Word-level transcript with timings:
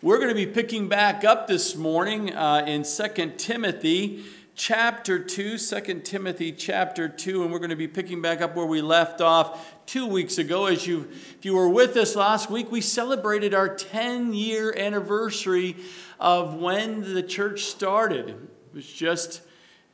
We're 0.00 0.18
going 0.18 0.28
to 0.28 0.34
be 0.36 0.46
picking 0.46 0.86
back 0.86 1.24
up 1.24 1.48
this 1.48 1.74
morning 1.74 2.32
uh, 2.32 2.62
in 2.68 2.84
2 2.84 3.32
Timothy 3.36 4.24
chapter 4.54 5.18
2, 5.18 5.58
2 5.58 5.80
Timothy 6.04 6.52
chapter 6.52 7.08
2, 7.08 7.42
and 7.42 7.50
we're 7.50 7.58
going 7.58 7.70
to 7.70 7.76
be 7.76 7.88
picking 7.88 8.22
back 8.22 8.40
up 8.40 8.54
where 8.54 8.64
we 8.64 8.80
left 8.80 9.20
off 9.20 9.74
two 9.86 10.06
weeks 10.06 10.38
ago. 10.38 10.66
As 10.66 10.86
you, 10.86 11.08
if 11.10 11.44
you 11.44 11.52
were 11.52 11.68
with 11.68 11.96
us 11.96 12.14
last 12.14 12.48
week, 12.48 12.70
we 12.70 12.80
celebrated 12.80 13.54
our 13.54 13.74
10 13.74 14.34
year 14.34 14.72
anniversary 14.78 15.74
of 16.20 16.54
when 16.54 17.12
the 17.12 17.22
church 17.24 17.64
started. 17.64 18.28
It 18.28 18.38
was 18.72 18.86
just, 18.86 19.42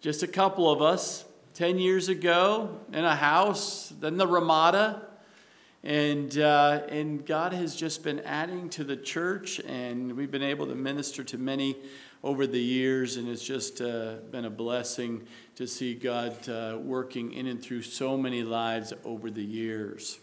just 0.02 0.22
a 0.22 0.28
couple 0.28 0.70
of 0.70 0.82
us 0.82 1.24
10 1.54 1.78
years 1.78 2.10
ago 2.10 2.78
in 2.92 3.06
a 3.06 3.16
house, 3.16 3.90
then 4.00 4.18
the 4.18 4.26
Ramada 4.26 5.00
and, 5.84 6.38
uh, 6.38 6.80
and 6.88 7.26
God 7.26 7.52
has 7.52 7.76
just 7.76 8.02
been 8.02 8.20
adding 8.20 8.70
to 8.70 8.84
the 8.84 8.96
church, 8.96 9.60
and 9.60 10.16
we've 10.16 10.30
been 10.30 10.42
able 10.42 10.66
to 10.66 10.74
minister 10.74 11.22
to 11.24 11.36
many 11.36 11.76
over 12.22 12.46
the 12.46 12.58
years, 12.58 13.18
and 13.18 13.28
it's 13.28 13.44
just 13.44 13.82
uh, 13.82 14.14
been 14.30 14.46
a 14.46 14.50
blessing 14.50 15.26
to 15.56 15.66
see 15.66 15.92
God 15.94 16.48
uh, 16.48 16.78
working 16.80 17.32
in 17.34 17.46
and 17.46 17.62
through 17.62 17.82
so 17.82 18.16
many 18.16 18.42
lives 18.42 18.94
over 19.04 19.30
the 19.30 19.44
years. 19.44 20.18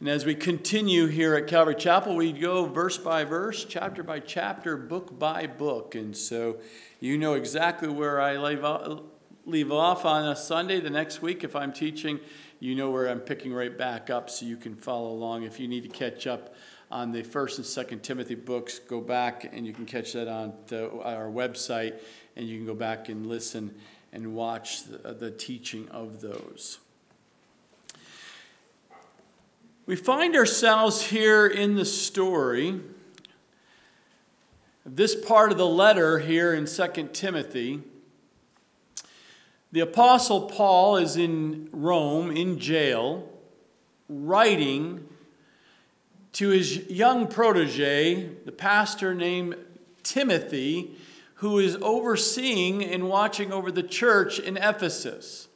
And 0.00 0.08
as 0.08 0.24
we 0.24 0.34
continue 0.34 1.06
here 1.06 1.34
at 1.34 1.46
Calvary 1.46 1.74
Chapel, 1.74 2.16
we 2.16 2.32
go 2.32 2.64
verse 2.64 2.96
by 2.96 3.24
verse, 3.24 3.66
chapter 3.66 4.02
by 4.02 4.20
chapter, 4.20 4.78
book 4.78 5.18
by 5.18 5.46
book. 5.46 5.94
And 5.94 6.16
so 6.16 6.56
you 7.00 7.18
know 7.18 7.34
exactly 7.34 7.88
where 7.88 8.18
I 8.18 8.38
leave 8.38 8.64
off, 8.64 9.02
leave 9.44 9.70
off 9.70 10.06
on 10.06 10.26
a 10.26 10.36
Sunday 10.36 10.80
the 10.80 10.88
next 10.88 11.20
week 11.20 11.44
if 11.44 11.54
I'm 11.54 11.70
teaching 11.70 12.18
you 12.60 12.74
know 12.74 12.90
where 12.90 13.08
I'm 13.08 13.20
picking 13.20 13.52
right 13.52 13.76
back 13.76 14.10
up 14.10 14.30
so 14.30 14.46
you 14.46 14.56
can 14.56 14.76
follow 14.76 15.10
along. 15.10 15.42
If 15.42 15.58
you 15.58 15.66
need 15.66 15.82
to 15.82 15.88
catch 15.88 16.26
up 16.26 16.54
on 16.90 17.10
the 17.10 17.22
first 17.22 17.58
and 17.58 17.66
second 17.66 18.02
Timothy 18.02 18.34
books, 18.34 18.78
go 18.78 19.00
back 19.00 19.48
and 19.52 19.66
you 19.66 19.72
can 19.72 19.86
catch 19.86 20.12
that 20.12 20.28
on 20.28 20.52
the, 20.68 20.90
our 21.02 21.26
website 21.26 21.98
and 22.36 22.46
you 22.46 22.58
can 22.58 22.66
go 22.66 22.74
back 22.74 23.08
and 23.08 23.26
listen 23.26 23.74
and 24.12 24.34
watch 24.34 24.84
the, 24.84 25.14
the 25.14 25.30
teaching 25.30 25.88
of 25.88 26.20
those. 26.20 26.78
We 29.86 29.96
find 29.96 30.36
ourselves 30.36 31.02
here 31.02 31.46
in 31.46 31.74
the 31.74 31.84
story 31.84 32.78
this 34.86 35.14
part 35.14 35.52
of 35.52 35.58
the 35.58 35.66
letter 35.66 36.18
here 36.18 36.54
in 36.54 36.66
2 36.66 37.10
Timothy 37.12 37.82
the 39.72 39.80
Apostle 39.80 40.42
Paul 40.42 40.96
is 40.96 41.16
in 41.16 41.68
Rome, 41.72 42.30
in 42.30 42.58
jail, 42.58 43.28
writing 44.08 45.06
to 46.32 46.48
his 46.48 46.88
young 46.88 47.28
protege, 47.28 48.30
the 48.44 48.52
pastor 48.52 49.14
named 49.14 49.56
Timothy, 50.02 50.96
who 51.34 51.58
is 51.58 51.76
overseeing 51.80 52.84
and 52.84 53.08
watching 53.08 53.52
over 53.52 53.70
the 53.70 53.82
church 53.82 54.38
in 54.38 54.56
Ephesus. 54.56 55.48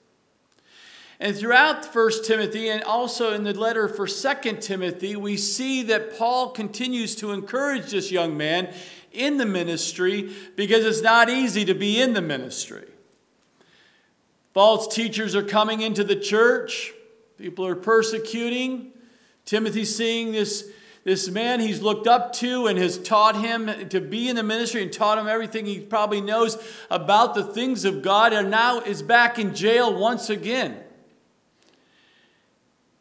And 1.21 1.37
throughout 1.37 1.85
1 1.85 2.11
Timothy 2.25 2.69
and 2.69 2.83
also 2.83 3.33
in 3.33 3.45
the 3.45 3.55
letter 3.55 3.89
for 3.89 4.07
2 4.07 4.57
Timothy, 4.61 5.17
we 5.17 5.37
see 5.37 5.83
that 5.85 6.17
Paul 6.17 6.51
continues 6.51 7.15
to 7.17 7.33
encourage 7.33 7.91
this 7.91 8.11
young 8.11 8.37
man 8.37 8.73
in 9.13 9.39
the 9.39 9.47
ministry 9.47 10.33
because 10.57 10.85
it's 10.85 11.03
not 11.03 11.31
easy 11.31 11.65
to 11.65 11.75
be 11.75 12.01
in 12.01 12.15
the 12.15 12.23
ministry. 12.23 12.85
False 14.55 14.87
teachers 14.95 15.35
are 15.35 15.43
coming 15.43 15.81
into 15.81 16.05
the 16.05 16.15
church. 16.15 16.93
People 17.37 17.67
are 17.67 17.75
persecuting. 17.75 18.93
Timothy's 19.45 19.95
seeing 19.95 20.31
this, 20.31 20.71
this 21.03 21.29
man 21.29 21.59
he's 21.59 21.83
looked 21.83 22.07
up 22.07 22.33
to 22.35 22.69
and 22.69 22.79
has 22.79 22.97
taught 22.97 23.35
him 23.35 23.89
to 23.89 24.01
be 24.01 24.29
in 24.29 24.37
the 24.37 24.45
ministry 24.45 24.81
and 24.81 24.93
taught 24.93 25.19
him 25.19 25.27
everything 25.27 25.67
he 25.67 25.81
probably 25.81 26.21
knows 26.21 26.57
about 26.89 27.35
the 27.35 27.43
things 27.43 27.85
of 27.85 28.01
God, 28.01 28.33
and 28.33 28.49
now 28.49 28.79
is 28.81 29.03
back 29.03 29.41
in 29.41 29.57
jail 29.57 29.93
once 29.93 30.31
again. 30.31 30.81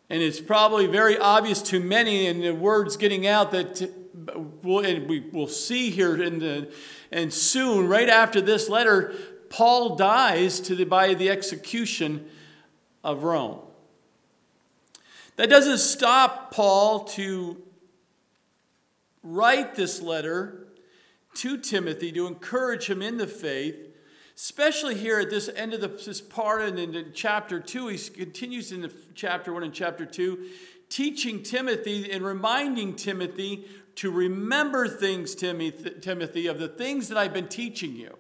And 0.10 0.24
it's 0.24 0.42
probably 0.42 0.88
very 0.88 1.20
obvious 1.20 1.62
to 1.64 1.80
many, 1.80 2.26
and 2.26 2.44
the 2.44 2.56
words 2.56 2.98
getting 2.98 3.28
out 3.28 3.52
that 3.52 3.80
uh, 3.82 4.40
we'll, 4.64 4.84
and 4.84 5.08
we 5.08 5.20
will 5.20 5.48
see 5.48 5.92
here 5.92 6.22
in 6.22 6.40
the 6.40 6.74
and 7.12 7.32
soon, 7.32 7.88
right 7.88 8.10
after 8.10 8.42
this 8.42 8.68
letter, 8.70 9.14
Paul 9.54 9.98
dies 9.98 10.60
to 10.62 10.74
the, 10.74 10.84
by 10.84 11.14
the 11.14 11.30
execution 11.30 12.28
of 13.04 13.24
Rome. 13.24 13.60
That 15.36 15.48
doesn't 15.48 15.78
stop 15.78 16.52
Paul 16.52 17.04
to 17.10 17.62
write 19.22 19.76
this 19.76 20.02
letter 20.02 20.70
to 21.36 21.60
Timothy 21.60 22.12
to 22.14 22.26
encourage 22.26 22.90
him 22.90 23.04
in 23.04 23.18
the 23.18 23.28
faith, 23.28 23.76
especially 24.36 24.96
here 24.96 25.20
at 25.20 25.30
this 25.30 25.48
end 25.56 25.76
of 25.76 25.82
the, 25.82 25.88
this 25.88 26.20
part 26.20 26.64
and 26.64 26.80
in 26.80 27.12
chapter 27.14 27.60
2. 27.60 27.90
He 27.90 28.10
continues 28.10 28.72
in 28.72 28.82
the 28.82 28.92
chapter 29.14 29.54
1 29.54 29.62
and 29.62 29.74
chapter 29.74 30.08
2, 30.08 30.50
teaching 30.90 31.44
Timothy 31.44 32.12
and 32.12 32.26
reminding 32.26 32.96
Timothy 32.96 33.68
to 33.98 34.10
remember 34.10 34.88
things, 34.88 35.36
Timothy, 35.36 36.48
of 36.48 36.58
the 36.58 36.74
things 36.76 37.08
that 37.10 37.20
I've 37.20 37.34
been 37.34 37.50
teaching 37.50 37.96
you. 37.96 38.18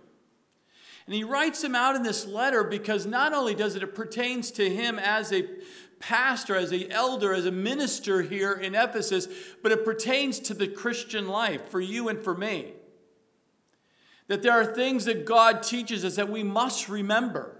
And 1.06 1.16
he 1.16 1.24
writes 1.24 1.62
them 1.62 1.75
out 1.75 1.96
in 1.96 2.03
this 2.03 2.25
letter 2.25 2.64
because 2.64 3.06
not 3.06 3.34
only 3.34 3.56
does 3.56 3.75
it, 3.75 3.84
it 3.84 3.96
pertains 3.96 4.52
to 4.52 4.69
him 4.69 4.97
as 5.00 5.34
a 5.34 5.46
pastor, 6.00 6.56
as 6.56 6.72
a 6.72 6.90
elder, 6.90 7.34
as 7.34 7.46
a 7.46 7.52
minister 7.52 8.22
here 8.22 8.53
in 8.53 8.75
Ephesus, 8.75 9.28
but 9.62 9.72
it 9.72 9.86
pertains 9.86 10.40
to 10.40 10.53
the 10.53 10.68
Christian 10.68 11.28
life 11.28 11.69
for 11.69 11.81
you 11.81 12.09
and 12.09 12.22
for 12.22 12.36
me. 12.36 12.74
That 14.28 14.44
there 14.44 14.53
are 14.53 14.66
things 14.66 15.06
that 15.06 15.25
God 15.25 15.63
teaches 15.63 16.06
us 16.06 16.16
that 16.16 16.30
we 16.30 16.44
must 16.44 16.88
remember. 16.88 17.58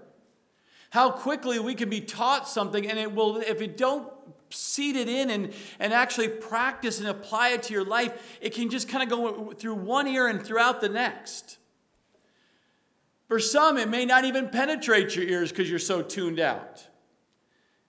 How 0.90 1.10
quickly 1.10 1.58
we 1.58 1.74
can 1.74 1.90
be 1.90 2.00
taught 2.00 2.48
something, 2.48 2.88
and 2.88 2.98
it 2.98 3.14
will, 3.14 3.38
if 3.38 3.60
it 3.60 3.76
don't 3.76 4.10
seed 4.50 4.96
it 4.96 5.08
in 5.08 5.30
and, 5.30 5.52
and 5.78 5.92
actually 5.92 6.28
practice 6.28 7.00
and 7.00 7.08
apply 7.08 7.50
it 7.50 7.64
to 7.64 7.72
your 7.72 7.84
life, 7.84 8.38
it 8.40 8.54
can 8.54 8.70
just 8.70 8.88
kind 8.88 9.02
of 9.02 9.08
go 9.08 9.52
through 9.52 9.74
one 9.74 10.06
ear 10.06 10.28
and 10.28 10.42
throughout 10.42 10.80
the 10.80 10.88
next. 10.88 11.58
For 13.26 13.38
some, 13.38 13.78
it 13.78 13.88
may 13.88 14.04
not 14.04 14.24
even 14.24 14.48
penetrate 14.48 15.16
your 15.16 15.24
ears 15.24 15.50
because 15.50 15.68
you're 15.70 15.78
so 15.78 16.02
tuned 16.02 16.38
out. 16.38 16.86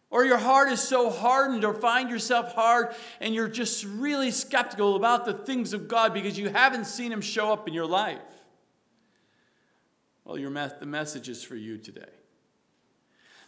Or 0.09 0.23
your 0.23 0.37
heart 0.37 0.71
is 0.71 0.81
so 0.81 1.09
hardened, 1.09 1.65
or 1.65 1.73
find 1.73 2.09
yourself 2.09 2.53
hard 2.53 2.95
and 3.19 3.35
you're 3.35 3.49
just 3.49 3.83
really 3.83 4.31
skeptical 4.31 4.95
about 4.95 5.25
the 5.25 5.33
things 5.33 5.73
of 5.73 5.87
God 5.87 6.13
because 6.13 6.37
you 6.37 6.49
haven't 6.49 6.85
seen 6.85 7.11
Him 7.11 7.21
show 7.21 7.51
up 7.51 7.67
in 7.67 7.73
your 7.73 7.85
life. 7.85 8.21
Well, 10.23 10.37
your 10.37 10.51
me- 10.51 10.69
the 10.79 10.85
message 10.85 11.27
is 11.27 11.43
for 11.43 11.55
you 11.55 11.77
today. 11.77 12.09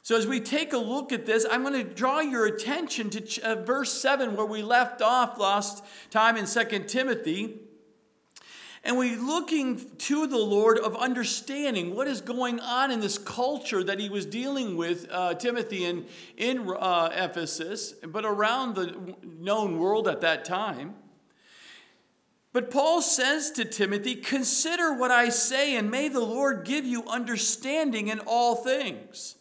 So, 0.03 0.15
as 0.15 0.27
we 0.27 0.39
take 0.39 0.73
a 0.73 0.77
look 0.77 1.11
at 1.11 1.25
this, 1.25 1.45
I'm 1.49 1.63
going 1.63 1.73
to 1.73 1.83
draw 1.83 2.19
your 2.19 2.45
attention 2.45 3.09
to 3.09 3.21
ch- 3.21 3.39
uh, 3.39 3.55
verse 3.55 3.91
7 3.91 4.35
where 4.35 4.45
we 4.45 4.61
left 4.61 5.01
off 5.01 5.37
last 5.37 5.83
time 6.11 6.37
in 6.37 6.45
2 6.45 6.79
Timothy. 6.85 7.59
And 8.83 8.97
we're 8.97 9.19
looking 9.19 9.81
to 9.97 10.27
the 10.27 10.37
Lord 10.37 10.77
of 10.77 10.95
understanding 10.95 11.95
what 11.95 12.07
is 12.07 12.21
going 12.21 12.59
on 12.59 12.91
in 12.91 12.99
this 12.99 13.17
culture 13.17 13.83
that 13.83 13.99
he 13.99 14.09
was 14.09 14.25
dealing 14.25 14.77
with, 14.77 15.07
uh, 15.11 15.33
Timothy, 15.33 15.85
in, 15.85 16.05
in 16.37 16.69
uh, 16.69 17.09
Ephesus, 17.11 17.93
but 17.93 18.23
around 18.23 18.75
the 18.75 19.15
known 19.23 19.79
world 19.79 20.07
at 20.07 20.21
that 20.21 20.45
time. 20.45 20.95
But 22.53 22.71
Paul 22.71 23.01
says 23.01 23.51
to 23.51 23.65
Timothy, 23.65 24.15
Consider 24.15 24.93
what 24.93 25.11
I 25.11 25.29
say, 25.29 25.75
and 25.75 25.91
may 25.91 26.07
the 26.07 26.21
Lord 26.21 26.65
give 26.65 26.85
you 26.85 27.05
understanding 27.05 28.07
in 28.07 28.19
all 28.21 28.55
things. 28.55 29.35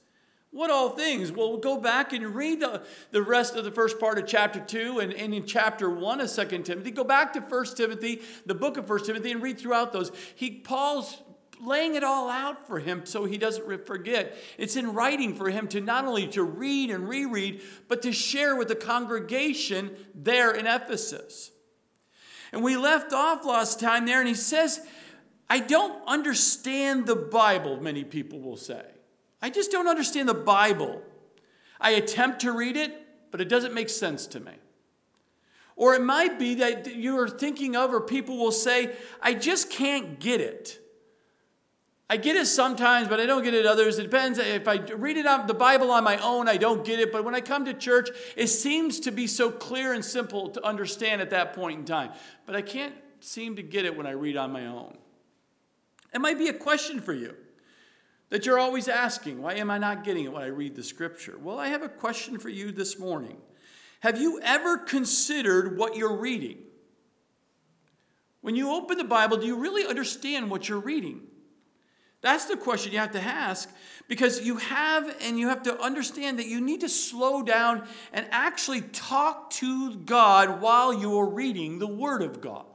What 0.56 0.70
all 0.70 0.88
things? 0.88 1.30
Well, 1.30 1.58
go 1.58 1.78
back 1.78 2.14
and 2.14 2.34
read 2.34 2.60
the, 2.60 2.80
the 3.10 3.20
rest 3.20 3.56
of 3.56 3.64
the 3.64 3.70
first 3.70 4.00
part 4.00 4.16
of 4.18 4.26
chapter 4.26 4.58
2 4.58 5.00
and, 5.00 5.12
and 5.12 5.34
in 5.34 5.44
chapter 5.44 5.90
1 5.90 6.22
of 6.22 6.32
2 6.32 6.62
Timothy. 6.62 6.90
Go 6.92 7.04
back 7.04 7.34
to 7.34 7.40
1 7.40 7.64
Timothy, 7.76 8.22
the 8.46 8.54
book 8.54 8.78
of 8.78 8.88
1 8.88 9.04
Timothy, 9.04 9.32
and 9.32 9.42
read 9.42 9.60
throughout 9.60 9.92
those. 9.92 10.10
He 10.34 10.50
Paul's 10.50 11.20
laying 11.62 11.94
it 11.94 12.02
all 12.02 12.30
out 12.30 12.66
for 12.66 12.78
him 12.78 13.04
so 13.04 13.26
he 13.26 13.36
doesn't 13.36 13.86
forget. 13.86 14.34
It's 14.56 14.76
in 14.76 14.94
writing 14.94 15.34
for 15.34 15.50
him 15.50 15.68
to 15.68 15.82
not 15.82 16.06
only 16.06 16.26
to 16.28 16.42
read 16.42 16.88
and 16.88 17.06
reread, 17.06 17.60
but 17.86 18.00
to 18.02 18.12
share 18.12 18.56
with 18.56 18.68
the 18.68 18.76
congregation 18.76 19.94
there 20.14 20.52
in 20.52 20.66
Ephesus. 20.66 21.50
And 22.50 22.64
we 22.64 22.78
left 22.78 23.12
off 23.12 23.44
last 23.44 23.78
time 23.78 24.06
there, 24.06 24.20
and 24.20 24.28
he 24.28 24.32
says, 24.34 24.80
I 25.50 25.60
don't 25.60 26.02
understand 26.06 27.04
the 27.04 27.14
Bible, 27.14 27.78
many 27.78 28.04
people 28.04 28.40
will 28.40 28.56
say. 28.56 28.95
I 29.42 29.50
just 29.50 29.70
don't 29.70 29.88
understand 29.88 30.28
the 30.28 30.34
Bible. 30.34 31.02
I 31.80 31.90
attempt 31.90 32.40
to 32.40 32.52
read 32.52 32.76
it, 32.76 32.92
but 33.30 33.40
it 33.40 33.48
doesn't 33.48 33.74
make 33.74 33.88
sense 33.88 34.26
to 34.28 34.40
me. 34.40 34.52
Or 35.76 35.94
it 35.94 36.02
might 36.02 36.38
be 36.38 36.54
that 36.56 36.94
you 36.94 37.18
are 37.18 37.28
thinking 37.28 37.76
of, 37.76 37.92
or 37.92 38.00
people 38.00 38.38
will 38.38 38.52
say, 38.52 38.96
I 39.20 39.34
just 39.34 39.70
can't 39.70 40.18
get 40.18 40.40
it. 40.40 40.80
I 42.08 42.16
get 42.16 42.36
it 42.36 42.46
sometimes, 42.46 43.08
but 43.08 43.18
I 43.20 43.26
don't 43.26 43.42
get 43.42 43.52
it 43.52 43.66
others. 43.66 43.98
It 43.98 44.04
depends. 44.04 44.38
If 44.38 44.68
I 44.68 44.76
read 44.76 45.16
it 45.16 45.26
on 45.26 45.46
the 45.46 45.54
Bible 45.54 45.90
on 45.90 46.04
my 46.04 46.16
own, 46.18 46.48
I 46.48 46.56
don't 46.56 46.84
get 46.84 47.00
it. 47.00 47.10
But 47.12 47.24
when 47.24 47.34
I 47.34 47.40
come 47.40 47.64
to 47.64 47.74
church, 47.74 48.10
it 48.36 48.46
seems 48.46 49.00
to 49.00 49.10
be 49.10 49.26
so 49.26 49.50
clear 49.50 49.92
and 49.92 50.04
simple 50.04 50.48
to 50.50 50.64
understand 50.64 51.20
at 51.20 51.30
that 51.30 51.52
point 51.52 51.80
in 51.80 51.84
time. 51.84 52.12
But 52.46 52.54
I 52.54 52.62
can't 52.62 52.94
seem 53.20 53.56
to 53.56 53.62
get 53.62 53.84
it 53.84 53.96
when 53.96 54.06
I 54.06 54.12
read 54.12 54.36
on 54.36 54.52
my 54.52 54.66
own. 54.66 54.96
It 56.14 56.20
might 56.20 56.38
be 56.38 56.48
a 56.48 56.54
question 56.54 57.00
for 57.00 57.12
you 57.12 57.34
that 58.30 58.46
you're 58.46 58.58
always 58.58 58.88
asking 58.88 59.42
why 59.42 59.54
am 59.54 59.70
I 59.70 59.78
not 59.78 60.04
getting 60.04 60.24
it 60.24 60.32
when 60.32 60.42
I 60.42 60.46
read 60.46 60.74
the 60.74 60.82
scripture? 60.82 61.36
Well, 61.40 61.58
I 61.58 61.68
have 61.68 61.82
a 61.82 61.88
question 61.88 62.38
for 62.38 62.48
you 62.48 62.72
this 62.72 62.98
morning. 62.98 63.36
Have 64.00 64.20
you 64.20 64.40
ever 64.42 64.78
considered 64.78 65.78
what 65.78 65.96
you're 65.96 66.16
reading? 66.16 66.58
When 68.40 68.54
you 68.54 68.70
open 68.70 68.98
the 68.98 69.04
Bible, 69.04 69.38
do 69.38 69.46
you 69.46 69.56
really 69.56 69.86
understand 69.86 70.50
what 70.50 70.68
you're 70.68 70.78
reading? 70.78 71.22
That's 72.20 72.46
the 72.46 72.56
question 72.56 72.92
you 72.92 72.98
have 72.98 73.12
to 73.12 73.20
ask 73.20 73.68
because 74.08 74.44
you 74.44 74.56
have 74.56 75.16
and 75.20 75.38
you 75.38 75.48
have 75.48 75.62
to 75.64 75.80
understand 75.80 76.38
that 76.38 76.46
you 76.46 76.60
need 76.60 76.80
to 76.80 76.88
slow 76.88 77.42
down 77.42 77.86
and 78.12 78.26
actually 78.30 78.80
talk 78.80 79.50
to 79.50 79.96
God 79.96 80.60
while 80.60 80.92
you're 80.92 81.28
reading 81.28 81.78
the 81.78 81.86
Word 81.86 82.22
of 82.22 82.40
God. 82.40 82.66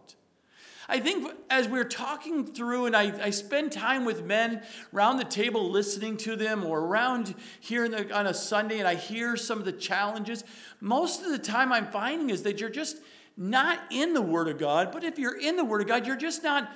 I 0.91 0.99
think 0.99 1.33
as 1.49 1.69
we're 1.69 1.85
talking 1.85 2.45
through, 2.45 2.85
and 2.85 2.97
I, 2.97 3.13
I 3.23 3.29
spend 3.29 3.71
time 3.71 4.03
with 4.03 4.25
men 4.25 4.61
around 4.93 5.17
the 5.17 5.23
table 5.23 5.69
listening 5.69 6.17
to 6.17 6.35
them, 6.35 6.65
or 6.65 6.81
around 6.81 7.33
here 7.61 7.87
the, 7.87 8.13
on 8.13 8.27
a 8.27 8.33
Sunday, 8.33 8.79
and 8.79 8.87
I 8.87 8.95
hear 8.95 9.37
some 9.37 9.57
of 9.57 9.63
the 9.63 9.71
challenges, 9.71 10.43
most 10.81 11.23
of 11.23 11.31
the 11.31 11.39
time 11.39 11.71
I'm 11.71 11.87
finding 11.87 12.29
is 12.29 12.43
that 12.43 12.59
you're 12.59 12.69
just 12.69 12.97
not 13.37 13.79
in 13.89 14.13
the 14.13 14.21
Word 14.21 14.49
of 14.49 14.57
God. 14.57 14.91
But 14.91 15.05
if 15.05 15.17
you're 15.17 15.39
in 15.39 15.55
the 15.55 15.63
Word 15.63 15.79
of 15.79 15.87
God, 15.87 16.05
you're 16.05 16.17
just 16.17 16.43
not 16.43 16.69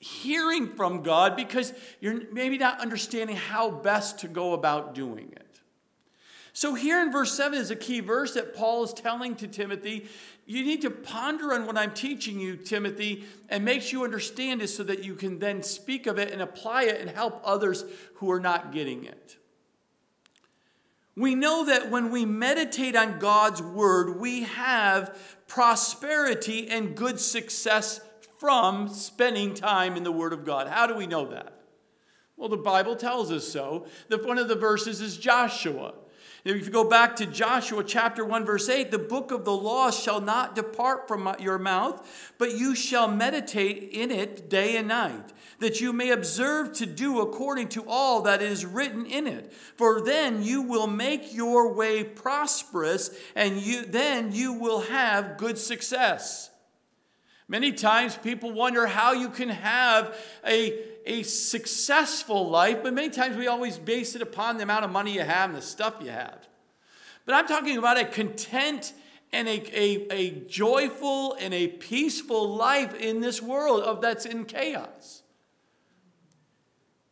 hearing 0.00 0.66
from 0.66 1.04
God 1.04 1.36
because 1.36 1.72
you're 2.00 2.22
maybe 2.32 2.58
not 2.58 2.80
understanding 2.80 3.36
how 3.36 3.70
best 3.70 4.18
to 4.18 4.28
go 4.28 4.54
about 4.54 4.96
doing 4.96 5.32
it. 5.36 5.51
So, 6.54 6.74
here 6.74 7.00
in 7.00 7.10
verse 7.10 7.34
7 7.34 7.58
is 7.58 7.70
a 7.70 7.76
key 7.76 8.00
verse 8.00 8.34
that 8.34 8.54
Paul 8.54 8.84
is 8.84 8.92
telling 8.92 9.36
to 9.36 9.48
Timothy. 9.48 10.06
You 10.44 10.64
need 10.64 10.82
to 10.82 10.90
ponder 10.90 11.54
on 11.54 11.66
what 11.66 11.78
I'm 11.78 11.92
teaching 11.92 12.38
you, 12.38 12.56
Timothy, 12.56 13.24
and 13.48 13.64
make 13.64 13.80
sure 13.80 14.00
you 14.00 14.04
understand 14.04 14.60
it 14.60 14.68
so 14.68 14.82
that 14.82 15.02
you 15.02 15.14
can 15.14 15.38
then 15.38 15.62
speak 15.62 16.06
of 16.06 16.18
it 16.18 16.30
and 16.30 16.42
apply 16.42 16.84
it 16.84 17.00
and 17.00 17.08
help 17.08 17.40
others 17.44 17.84
who 18.16 18.30
are 18.30 18.40
not 18.40 18.72
getting 18.72 19.04
it. 19.04 19.36
We 21.16 21.34
know 21.34 21.66
that 21.66 21.90
when 21.90 22.10
we 22.10 22.24
meditate 22.24 22.96
on 22.96 23.18
God's 23.18 23.62
word, 23.62 24.18
we 24.18 24.42
have 24.42 25.16
prosperity 25.46 26.68
and 26.68 26.96
good 26.96 27.20
success 27.20 28.00
from 28.38 28.88
spending 28.88 29.54
time 29.54 29.96
in 29.96 30.04
the 30.04 30.12
Word 30.12 30.32
of 30.32 30.44
God. 30.44 30.68
How 30.68 30.86
do 30.86 30.96
we 30.96 31.06
know 31.06 31.26
that? 31.26 31.52
Well, 32.36 32.48
the 32.48 32.56
Bible 32.56 32.96
tells 32.96 33.30
us 33.30 33.46
so. 33.46 33.86
The, 34.08 34.18
one 34.18 34.38
of 34.38 34.48
the 34.48 34.56
verses 34.56 35.00
is 35.00 35.16
Joshua. 35.16 35.94
If 36.44 36.66
you 36.66 36.72
go 36.72 36.82
back 36.82 37.14
to 37.16 37.26
Joshua 37.26 37.84
chapter 37.84 38.24
1, 38.24 38.44
verse 38.44 38.68
8, 38.68 38.90
the 38.90 38.98
book 38.98 39.30
of 39.30 39.44
the 39.44 39.52
law 39.52 39.92
shall 39.92 40.20
not 40.20 40.56
depart 40.56 41.06
from 41.06 41.32
your 41.38 41.56
mouth, 41.56 42.34
but 42.36 42.56
you 42.56 42.74
shall 42.74 43.06
meditate 43.06 43.90
in 43.92 44.10
it 44.10 44.50
day 44.50 44.76
and 44.76 44.88
night, 44.88 45.32
that 45.60 45.80
you 45.80 45.92
may 45.92 46.10
observe 46.10 46.72
to 46.74 46.86
do 46.86 47.20
according 47.20 47.68
to 47.68 47.84
all 47.86 48.22
that 48.22 48.42
is 48.42 48.66
written 48.66 49.06
in 49.06 49.28
it. 49.28 49.52
For 49.76 50.00
then 50.00 50.42
you 50.42 50.62
will 50.62 50.88
make 50.88 51.32
your 51.32 51.72
way 51.72 52.02
prosperous, 52.02 53.16
and 53.36 53.58
you, 53.58 53.84
then 53.84 54.32
you 54.32 54.52
will 54.52 54.80
have 54.80 55.38
good 55.38 55.58
success. 55.58 56.50
Many 57.46 57.70
times 57.70 58.16
people 58.16 58.50
wonder 58.50 58.86
how 58.86 59.12
you 59.12 59.28
can 59.28 59.50
have 59.50 60.18
a, 60.44 60.76
a 61.06 61.22
successful 61.22 62.48
life, 62.48 62.82
but 62.82 62.94
many 62.94 63.10
times 63.10 63.36
we 63.36 63.46
always 63.46 63.78
base 63.78 64.14
it 64.14 64.22
upon 64.22 64.56
the 64.56 64.62
amount 64.62 64.84
of 64.84 64.90
money 64.90 65.14
you 65.14 65.22
have 65.22 65.50
and 65.50 65.56
the 65.56 65.62
stuff 65.62 65.96
you 66.00 66.10
have. 66.10 66.48
But 67.24 67.34
I'm 67.34 67.46
talking 67.46 67.76
about 67.78 67.98
a 67.98 68.04
content 68.04 68.92
and 69.32 69.48
a, 69.48 69.78
a, 69.78 70.12
a 70.12 70.30
joyful 70.46 71.34
and 71.40 71.54
a 71.54 71.68
peaceful 71.68 72.54
life 72.54 72.94
in 72.94 73.20
this 73.20 73.40
world 73.40 73.82
of 73.82 74.00
that's 74.00 74.26
in 74.26 74.44
chaos. 74.44 75.22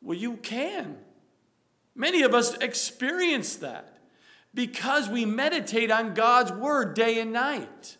Well, 0.03 0.19
you 0.19 0.37
can. 0.37 0.99
Many 1.95 2.23
of 2.23 2.35
us 2.35 2.57
experience 2.59 3.57
that 3.57 3.99
because 4.55 5.09
we 5.09 5.25
meditate 5.25 5.91
on 5.91 6.15
God's 6.15 6.53
word 6.53 6.95
day 6.95 7.21
and 7.21 7.33
night. 7.33 7.97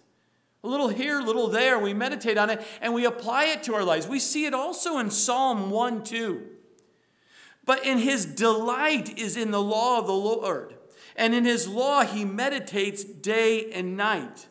A 0.63 0.69
little 0.69 0.89
here, 0.89 1.21
a 1.21 1.25
little 1.25 1.49
there. 1.49 1.79
We 1.79 1.95
meditate 1.95 2.37
on 2.37 2.51
it 2.51 2.63
and 2.81 2.93
we 2.93 3.07
apply 3.07 3.47
it 3.47 3.63
to 3.65 3.75
our 3.75 3.85
lives. 3.85 4.07
We 4.07 4.19
see 4.19 4.45
it 4.45 4.55
also 4.55 4.99
in 4.99 5.11
Psalm 5.11 5.71
1 5.71 6.05
2. 6.05 6.47
But 7.65 7.87
in 7.87 7.99
his 7.99 8.27
delight 8.27 9.19
is 9.19 9.37
in 9.37 9.51
the 9.51 9.63
law 9.63 9.99
of 9.99 10.07
the 10.07 10.13
Lord, 10.13 10.75
and 11.15 11.35
in 11.35 11.45
his 11.45 11.69
law 11.69 12.05
he 12.05 12.25
meditates 12.25 13.05
day 13.05 13.71
and 13.73 13.97
night. 13.97 14.49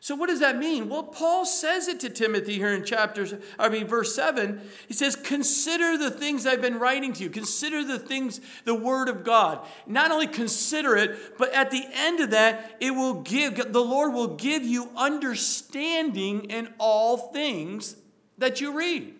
So 0.00 0.14
what 0.14 0.28
does 0.28 0.40
that 0.40 0.56
mean? 0.56 0.88
Well, 0.88 1.02
Paul 1.02 1.44
says 1.44 1.88
it 1.88 1.98
to 2.00 2.08
Timothy 2.08 2.54
here 2.54 2.72
in 2.72 2.84
chapters, 2.84 3.34
I 3.58 3.68
mean, 3.68 3.86
verse 3.86 4.14
7. 4.14 4.60
He 4.86 4.94
says, 4.94 5.16
Consider 5.16 5.98
the 5.98 6.10
things 6.10 6.46
I've 6.46 6.62
been 6.62 6.78
writing 6.78 7.12
to 7.14 7.24
you. 7.24 7.30
Consider 7.30 7.82
the 7.82 7.98
things, 7.98 8.40
the 8.64 8.76
word 8.76 9.08
of 9.08 9.24
God. 9.24 9.66
Not 9.86 10.12
only 10.12 10.28
consider 10.28 10.96
it, 10.96 11.36
but 11.36 11.52
at 11.52 11.72
the 11.72 11.84
end 11.92 12.20
of 12.20 12.30
that, 12.30 12.76
it 12.78 12.92
will 12.92 13.22
give, 13.22 13.72
the 13.72 13.80
Lord 13.80 14.14
will 14.14 14.36
give 14.36 14.62
you 14.62 14.88
understanding 14.96 16.44
in 16.44 16.72
all 16.78 17.16
things 17.16 17.96
that 18.38 18.60
you 18.60 18.76
read. 18.76 19.14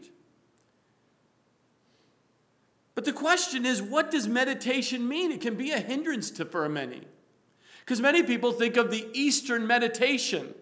But 2.94 3.04
the 3.04 3.12
question 3.12 3.66
is, 3.66 3.82
what 3.82 4.12
does 4.12 4.28
meditation 4.28 5.08
mean? 5.08 5.32
It 5.32 5.40
can 5.40 5.56
be 5.56 5.72
a 5.72 5.78
hindrance 5.78 6.30
to 6.32 6.44
for 6.44 6.68
many. 6.68 7.02
Because 7.80 8.00
many 8.00 8.22
people 8.22 8.52
think 8.52 8.76
of 8.76 8.90
the 8.90 9.08
Eastern 9.12 9.66
meditation 9.66 10.54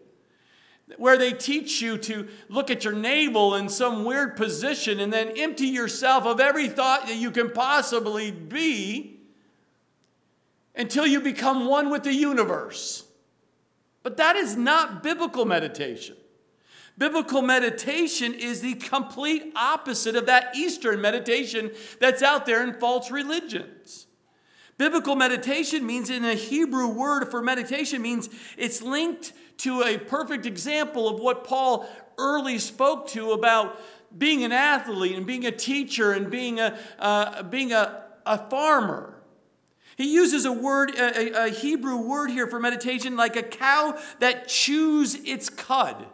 where 0.97 1.19
they 1.19 1.33
teach 1.33 1.83
you 1.83 1.99
to 1.99 2.29
look 2.49 2.71
at 2.71 2.85
your 2.85 2.93
navel 2.93 3.55
in 3.55 3.69
some 3.69 4.05
weird 4.05 4.37
position 4.37 5.01
and 5.01 5.13
then 5.13 5.33
empty 5.37 5.67
yourself 5.67 6.25
of 6.25 6.41
every 6.41 6.69
thought 6.69 7.07
that 7.07 7.17
you 7.17 7.31
can 7.31 7.51
possibly 7.51 8.31
be 8.31 9.19
until 10.77 11.07
you 11.07 11.21
become 11.21 11.67
one 11.67 11.91
with 11.91 12.05
the 12.05 12.15
universe. 12.15 13.05
But 14.03 14.17
that 14.19 14.37
is 14.37 14.57
not 14.57 15.03
biblical 15.03 15.45
meditation. 15.45 16.17
Biblical 16.97 17.43
meditation 17.43 18.33
is 18.33 18.61
the 18.61 18.75
complete 18.75 19.53
opposite 19.57 20.17
of 20.17 20.27
that 20.27 20.55
Eastern 20.55 21.01
meditation 21.01 21.73
that's 22.01 22.23
out 22.23 22.47
there 22.47 22.63
in 22.63 22.75
false 22.75 23.11
religions. 23.11 24.07
Biblical 24.79 25.17
meditation 25.17 25.87
means, 25.87 26.11
in 26.11 26.25
a 26.25 26.35
Hebrew 26.35 26.89
word 26.89 27.31
for 27.31 27.43
meditation, 27.43 28.03
means 28.03 28.29
it's 28.57 28.83
linked 28.83 29.33
to 29.59 29.83
a 29.83 29.99
perfect 29.99 30.47
example 30.47 31.09
of 31.09 31.21
what 31.21 31.45
Paul 31.45 31.89
early 32.19 32.59
spoke 32.59 33.09
to 33.09 33.33
about 33.33 33.81
being 34.17 34.45
an 34.45 34.53
athlete 34.53 35.17
and 35.17 35.27
being 35.27 35.47
a 35.47 35.51
teacher 35.51 36.13
and 36.13 36.31
being 36.31 36.61
a, 36.61 36.79
uh, 36.99 37.43
being 37.43 37.73
a, 37.73 38.05
a 38.25 38.39
farmer. 38.49 39.15
He 39.97 40.13
uses 40.13 40.45
a 40.45 40.53
word, 40.53 40.95
a, 40.95 41.47
a 41.47 41.49
Hebrew 41.49 41.97
word 41.97 42.31
here 42.31 42.47
for 42.47 42.61
meditation, 42.61 43.17
like 43.17 43.37
a 43.37 43.43
cow 43.43 43.99
that 44.21 44.49
chews 44.49 45.15
its 45.15 45.49
cud. 45.49 46.07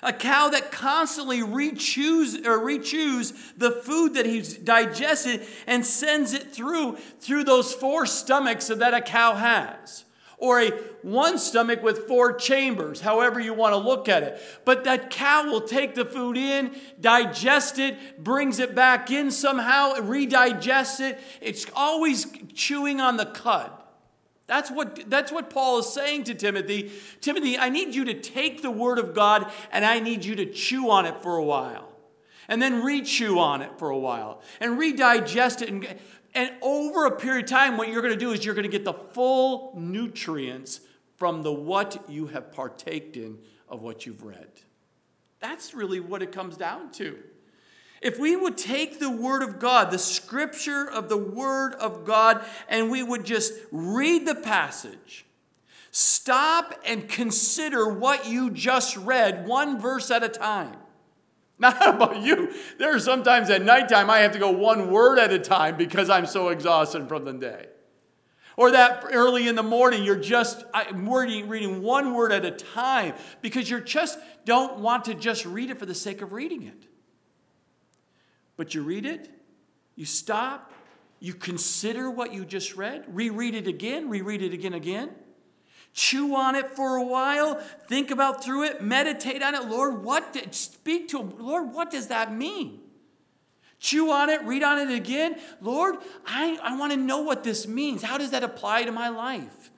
A 0.00 0.12
cow 0.12 0.48
that 0.50 0.70
constantly 0.70 1.40
rechews 1.40 2.46
or 2.46 2.60
rechews 2.60 3.34
the 3.56 3.72
food 3.72 4.14
that 4.14 4.26
he's 4.26 4.56
digested 4.56 5.44
and 5.66 5.84
sends 5.84 6.32
it 6.32 6.52
through 6.52 6.96
through 7.18 7.42
those 7.42 7.74
four 7.74 8.06
stomachs 8.06 8.68
that 8.68 8.94
a 8.94 9.00
cow 9.00 9.34
has 9.34 10.04
or 10.38 10.60
a 10.60 10.70
one 11.02 11.38
stomach 11.38 11.82
with 11.82 12.06
four 12.06 12.32
chambers, 12.32 13.00
however 13.00 13.40
you 13.40 13.52
want 13.52 13.72
to 13.72 13.76
look 13.76 14.08
at 14.08 14.22
it. 14.22 14.40
But 14.64 14.84
that 14.84 15.10
cow 15.10 15.44
will 15.50 15.60
take 15.60 15.94
the 15.94 16.04
food 16.04 16.36
in, 16.36 16.74
digest 17.00 17.78
it, 17.78 18.22
brings 18.22 18.58
it 18.58 18.74
back 18.74 19.10
in 19.10 19.30
somehow, 19.30 19.94
redigests 19.94 21.00
it. 21.00 21.18
It's 21.40 21.66
always 21.74 22.26
chewing 22.54 23.00
on 23.00 23.16
the 23.16 23.26
cud. 23.26 23.70
That's 24.46 24.70
what, 24.70 25.10
that's 25.10 25.30
what 25.30 25.50
Paul 25.50 25.80
is 25.80 25.92
saying 25.92 26.24
to 26.24 26.34
Timothy. 26.34 26.90
Timothy, 27.20 27.58
I 27.58 27.68
need 27.68 27.94
you 27.94 28.06
to 28.06 28.14
take 28.14 28.62
the 28.62 28.70
word 28.70 28.98
of 28.98 29.14
God 29.14 29.50
and 29.70 29.84
I 29.84 30.00
need 30.00 30.24
you 30.24 30.36
to 30.36 30.46
chew 30.46 30.88
on 30.90 31.04
it 31.04 31.20
for 31.22 31.36
a 31.36 31.44
while. 31.44 31.86
And 32.48 32.62
then 32.62 32.82
re 32.82 33.02
chew 33.02 33.38
on 33.38 33.60
it 33.60 33.78
for 33.78 33.90
a 33.90 33.98
while 33.98 34.40
and 34.58 34.78
redigest 34.78 35.60
it. 35.60 35.68
And 35.68 35.86
and 36.34 36.52
over 36.62 37.06
a 37.06 37.16
period 37.16 37.44
of 37.44 37.50
time, 37.50 37.76
what 37.76 37.88
you're 37.88 38.02
going 38.02 38.14
to 38.14 38.20
do 38.20 38.32
is 38.32 38.44
you're 38.44 38.54
going 38.54 38.70
to 38.70 38.70
get 38.70 38.84
the 38.84 38.92
full 38.92 39.72
nutrients 39.76 40.80
from 41.16 41.42
the 41.42 41.52
what 41.52 42.04
you 42.08 42.28
have 42.28 42.52
partaked 42.52 43.16
in 43.16 43.38
of 43.68 43.82
what 43.82 44.06
you've 44.06 44.22
read. 44.22 44.48
That's 45.40 45.74
really 45.74 46.00
what 46.00 46.22
it 46.22 46.32
comes 46.32 46.56
down 46.56 46.92
to. 46.92 47.18
If 48.00 48.18
we 48.18 48.36
would 48.36 48.56
take 48.56 49.00
the 49.00 49.10
Word 49.10 49.42
of 49.42 49.58
God, 49.58 49.90
the 49.90 49.98
scripture 49.98 50.88
of 50.88 51.08
the 51.08 51.16
Word 51.16 51.74
of 51.74 52.04
God, 52.04 52.44
and 52.68 52.90
we 52.90 53.02
would 53.02 53.24
just 53.24 53.54
read 53.72 54.26
the 54.26 54.36
passage, 54.36 55.26
stop 55.90 56.74
and 56.86 57.08
consider 57.08 57.88
what 57.88 58.26
you 58.26 58.50
just 58.50 58.96
read, 58.96 59.46
one 59.46 59.80
verse 59.80 60.10
at 60.10 60.22
a 60.22 60.28
time. 60.28 60.76
Not 61.60 61.88
about 61.88 62.22
you. 62.22 62.52
There 62.78 62.94
are 62.94 63.00
sometimes 63.00 63.50
at 63.50 63.62
nighttime 63.62 64.10
I 64.10 64.20
have 64.20 64.32
to 64.32 64.38
go 64.38 64.50
one 64.50 64.90
word 64.92 65.18
at 65.18 65.32
a 65.32 65.40
time 65.40 65.76
because 65.76 66.08
I'm 66.08 66.26
so 66.26 66.48
exhausted 66.48 67.08
from 67.08 67.24
the 67.24 67.32
day. 67.32 67.66
Or 68.56 68.70
that 68.72 69.04
early 69.12 69.48
in 69.48 69.54
the 69.54 69.62
morning, 69.62 70.04
you're 70.04 70.16
just 70.16 70.64
reading, 70.92 71.48
reading 71.48 71.82
one 71.82 72.14
word 72.14 72.32
at 72.32 72.44
a 72.44 72.50
time 72.50 73.14
because 73.40 73.70
you 73.70 73.80
just 73.80 74.18
don't 74.44 74.80
want 74.80 75.04
to 75.06 75.14
just 75.14 75.46
read 75.46 75.70
it 75.70 75.78
for 75.78 75.86
the 75.86 75.94
sake 75.94 76.22
of 76.22 76.32
reading 76.32 76.62
it. 76.62 76.86
But 78.56 78.74
you 78.74 78.82
read 78.82 79.06
it, 79.06 79.28
you 79.94 80.04
stop, 80.04 80.72
you 81.20 81.34
consider 81.34 82.10
what 82.10 82.32
you 82.32 82.44
just 82.44 82.76
read, 82.76 83.04
reread 83.08 83.54
it 83.54 83.68
again, 83.68 84.08
reread 84.08 84.42
it 84.42 84.52
again, 84.52 84.74
again. 84.74 85.10
Chew 85.94 86.36
on 86.36 86.54
it 86.54 86.70
for 86.76 86.96
a 86.96 87.02
while, 87.02 87.60
think 87.88 88.10
about 88.10 88.44
through 88.44 88.64
it, 88.64 88.82
meditate 88.82 89.42
on 89.42 89.54
it. 89.54 89.64
Lord, 89.64 90.04
what 90.04 90.32
did, 90.32 90.54
speak 90.54 91.08
to 91.08 91.20
him. 91.20 91.34
Lord, 91.38 91.72
what 91.72 91.90
does 91.90 92.08
that 92.08 92.32
mean? 92.32 92.80
Chew 93.80 94.10
on 94.10 94.28
it, 94.28 94.42
read 94.44 94.62
on 94.62 94.78
it 94.78 94.94
again. 94.94 95.36
Lord, 95.60 95.96
I, 96.26 96.58
I 96.62 96.76
want 96.76 96.92
to 96.92 96.98
know 96.98 97.22
what 97.22 97.44
this 97.44 97.66
means. 97.66 98.02
How 98.02 98.18
does 98.18 98.30
that 98.30 98.42
apply 98.42 98.84
to 98.84 98.92
my 98.92 99.08
life? 99.08 99.70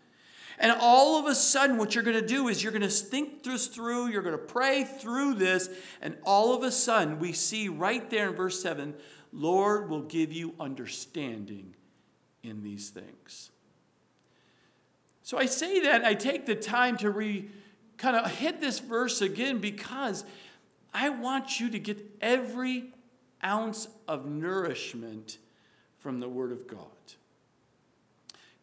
And 0.58 0.72
all 0.78 1.18
of 1.18 1.24
a 1.24 1.34
sudden, 1.34 1.78
what 1.78 1.94
you're 1.94 2.04
going 2.04 2.20
to 2.20 2.26
do 2.26 2.48
is 2.48 2.62
you're 2.62 2.72
going 2.72 2.82
to 2.82 2.88
think 2.88 3.42
this 3.42 3.66
through, 3.66 4.08
you're 4.08 4.22
going 4.22 4.36
to 4.36 4.38
pray 4.38 4.84
through 4.84 5.34
this, 5.34 5.70
and 6.02 6.16
all 6.22 6.54
of 6.54 6.62
a 6.62 6.70
sudden, 6.70 7.18
we 7.18 7.32
see 7.32 7.68
right 7.68 8.08
there 8.10 8.28
in 8.28 8.36
verse 8.36 8.62
7 8.62 8.94
Lord 9.32 9.88
will 9.88 10.02
give 10.02 10.32
you 10.32 10.54
understanding 10.58 11.74
in 12.42 12.62
these 12.62 12.90
things. 12.90 13.50
So 15.30 15.38
I 15.38 15.46
say 15.46 15.78
that, 15.82 16.04
I 16.04 16.14
take 16.14 16.44
the 16.44 16.56
time 16.56 16.96
to 16.96 17.08
re 17.08 17.48
kind 17.98 18.16
of 18.16 18.28
hit 18.28 18.60
this 18.60 18.80
verse 18.80 19.20
again 19.20 19.58
because 19.58 20.24
I 20.92 21.08
want 21.10 21.60
you 21.60 21.70
to 21.70 21.78
get 21.78 22.04
every 22.20 22.86
ounce 23.44 23.86
of 24.08 24.26
nourishment 24.26 25.38
from 26.00 26.18
the 26.18 26.28
Word 26.28 26.50
of 26.50 26.66
God. 26.66 27.14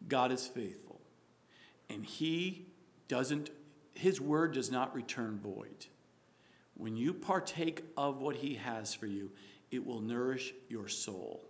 God 0.08 0.30
is 0.30 0.46
faithful, 0.46 1.00
and 1.88 2.04
He 2.04 2.66
doesn't, 3.08 3.48
His 3.94 4.20
Word 4.20 4.52
does 4.52 4.70
not 4.70 4.94
return 4.94 5.40
void. 5.42 5.86
When 6.74 6.98
you 6.98 7.14
partake 7.14 7.82
of 7.96 8.20
what 8.20 8.36
He 8.36 8.56
has 8.56 8.92
for 8.92 9.06
you, 9.06 9.30
it 9.70 9.86
will 9.86 10.02
nourish 10.02 10.52
your 10.68 10.86
soul. 10.86 11.46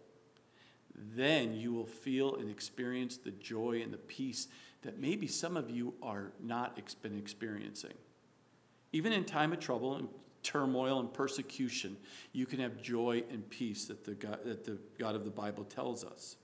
Then 0.94 1.54
you 1.54 1.72
will 1.72 1.87
feel 1.87 2.37
and 2.37 2.48
experience 2.48 3.16
the 3.16 3.32
joy 3.32 3.80
and 3.82 3.92
the 3.92 3.98
peace 3.98 4.46
that 4.82 4.99
maybe 4.99 5.26
some 5.26 5.56
of 5.56 5.70
you 5.70 5.94
are 6.02 6.32
not 6.42 6.78
been 7.02 7.16
experiencing. 7.16 7.94
Even 8.92 9.12
in 9.12 9.25
time 9.25 9.52
of 9.52 9.61
trouble 9.61 9.97
and 9.97 10.08
turmoil 10.42 11.00
and 11.00 11.12
persecution, 11.12 11.97
you 12.32 12.47
can 12.47 12.61
have 12.61 12.80
joy 12.80 13.23
and 13.30 13.49
peace 13.50 13.87
that 13.87 14.04
the 14.04 14.14
God, 14.14 14.38
that 14.44 14.64
the 14.64 14.78
God 14.99 15.14
of 15.14 15.25
the 15.25 15.30
Bible 15.30 15.64
tells 15.64 16.04
us. 16.04 16.37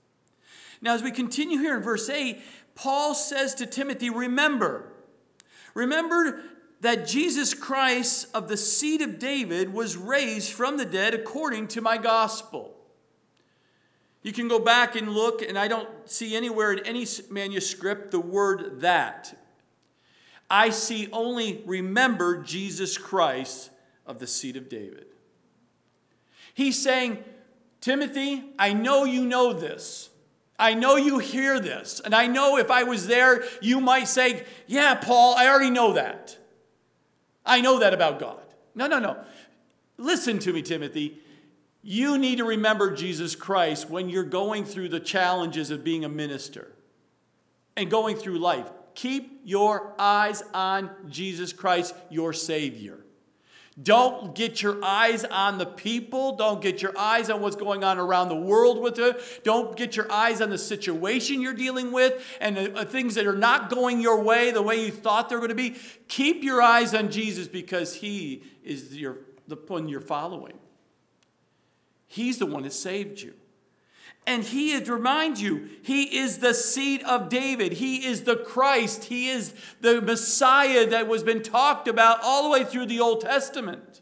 Now, 0.81 0.93
as 0.93 1.01
we 1.01 1.11
continue 1.11 1.59
here 1.59 1.75
in 1.77 1.83
verse 1.83 2.09
8, 2.09 2.39
Paul 2.75 3.15
says 3.15 3.55
to 3.55 3.65
Timothy, 3.65 4.09
Remember, 4.09 4.91
remember 5.73 6.41
that 6.81 7.07
Jesus 7.07 7.53
Christ 7.53 8.27
of 8.33 8.47
the 8.47 8.57
seed 8.57 9.01
of 9.01 9.17
David 9.17 9.73
was 9.73 9.97
raised 9.97 10.51
from 10.51 10.77
the 10.77 10.85
dead 10.85 11.13
according 11.13 11.69
to 11.69 11.81
my 11.81 11.97
gospel. 11.97 12.74
You 14.25 14.33
can 14.33 14.47
go 14.47 14.57
back 14.57 14.95
and 14.95 15.09
look, 15.09 15.43
and 15.43 15.55
I 15.55 15.67
don't 15.67 15.87
see 16.09 16.35
anywhere 16.35 16.73
in 16.73 16.79
any 16.79 17.05
manuscript 17.29 18.09
the 18.09 18.19
word 18.19 18.81
that. 18.81 19.37
I 20.49 20.71
see 20.71 21.09
only 21.11 21.61
remember 21.67 22.41
Jesus 22.41 22.97
Christ 22.97 23.69
of 24.03 24.17
the 24.17 24.25
seed 24.25 24.57
of 24.57 24.67
David. 24.67 25.05
He's 26.55 26.81
saying, 26.81 27.23
Timothy, 27.81 28.45
I 28.57 28.73
know 28.73 29.03
you 29.03 29.25
know 29.25 29.53
this. 29.53 30.09
I 30.57 30.73
know 30.73 30.95
you 30.95 31.19
hear 31.19 31.59
this. 31.59 32.01
And 32.03 32.15
I 32.15 32.25
know 32.25 32.57
if 32.57 32.71
I 32.71 32.81
was 32.81 33.05
there, 33.05 33.43
you 33.61 33.79
might 33.79 34.07
say, 34.07 34.43
Yeah, 34.65 34.95
Paul, 34.95 35.35
I 35.35 35.47
already 35.47 35.69
know 35.69 35.93
that. 35.93 36.35
I 37.45 37.61
know 37.61 37.77
that 37.77 37.93
about 37.93 38.17
God. 38.17 38.41
No, 38.73 38.87
no, 38.87 38.97
no. 38.97 39.23
Listen 39.99 40.39
to 40.39 40.51
me, 40.51 40.63
Timothy. 40.63 41.19
You 41.87 42.17
need 42.17 42.39
to 42.39 42.45
remember 42.45 42.95
Jesus 42.95 43.35
Christ 43.35 43.91
when 43.91 44.09
you're 44.09 44.23
going 44.23 44.65
through 44.65 44.89
the 44.89 44.99
challenges 44.99 45.69
of 45.69 45.83
being 45.83 46.03
a 46.03 46.09
minister 46.09 46.71
and 47.77 47.91
going 47.91 48.15
through 48.15 48.39
life. 48.39 48.67
Keep 48.95 49.41
your 49.43 49.93
eyes 49.99 50.41
on 50.51 50.89
Jesus 51.09 51.53
Christ, 51.53 51.93
your 52.09 52.33
Savior. 52.33 53.05
Don't 53.79 54.33
get 54.33 54.63
your 54.63 54.83
eyes 54.83 55.25
on 55.25 55.59
the 55.59 55.67
people. 55.67 56.35
Don't 56.35 56.59
get 56.59 56.81
your 56.81 56.97
eyes 56.97 57.29
on 57.29 57.39
what's 57.39 57.55
going 57.55 57.83
on 57.83 57.99
around 57.99 58.29
the 58.29 58.35
world 58.35 58.81
with 58.81 58.97
it. 58.97 59.43
Don't 59.43 59.77
get 59.77 59.95
your 59.95 60.11
eyes 60.11 60.41
on 60.41 60.49
the 60.49 60.57
situation 60.57 61.39
you're 61.39 61.53
dealing 61.53 61.91
with 61.91 62.19
and 62.41 62.57
the 62.57 62.79
uh, 62.79 62.85
things 62.85 63.13
that 63.13 63.27
are 63.27 63.35
not 63.35 63.69
going 63.69 64.01
your 64.01 64.23
way 64.23 64.49
the 64.49 64.59
way 64.59 64.83
you 64.83 64.91
thought 64.91 65.29
they're 65.29 65.37
going 65.37 65.49
to 65.49 65.55
be. 65.55 65.75
Keep 66.07 66.43
your 66.43 66.63
eyes 66.63 66.95
on 66.95 67.11
Jesus 67.11 67.47
because 67.47 67.93
He 67.93 68.41
is 68.63 68.97
your, 68.97 69.17
the 69.47 69.57
one 69.67 69.87
you're 69.87 70.01
following. 70.01 70.57
He's 72.15 72.37
the 72.37 72.45
one 72.45 72.63
that 72.63 72.71
saved 72.71 73.19
you. 73.19 73.33
And 74.25 74.41
he 74.41 74.71
is, 74.71 74.89
remind 74.89 75.37
you, 75.37 75.69
he 75.83 76.17
is 76.17 76.37
the 76.37 76.53
seed 76.53 77.03
of 77.03 77.27
David. 77.27 77.73
He 77.73 78.05
is 78.05 78.23
the 78.23 78.37
Christ. 78.37 79.03
He 79.03 79.27
is 79.27 79.53
the 79.81 80.01
Messiah 80.01 80.87
that 80.87 81.09
was 81.09 81.23
been 81.23 81.43
talked 81.43 81.89
about 81.89 82.19
all 82.23 82.43
the 82.43 82.49
way 82.49 82.63
through 82.63 82.85
the 82.85 83.01
Old 83.01 83.19
Testament. 83.19 83.99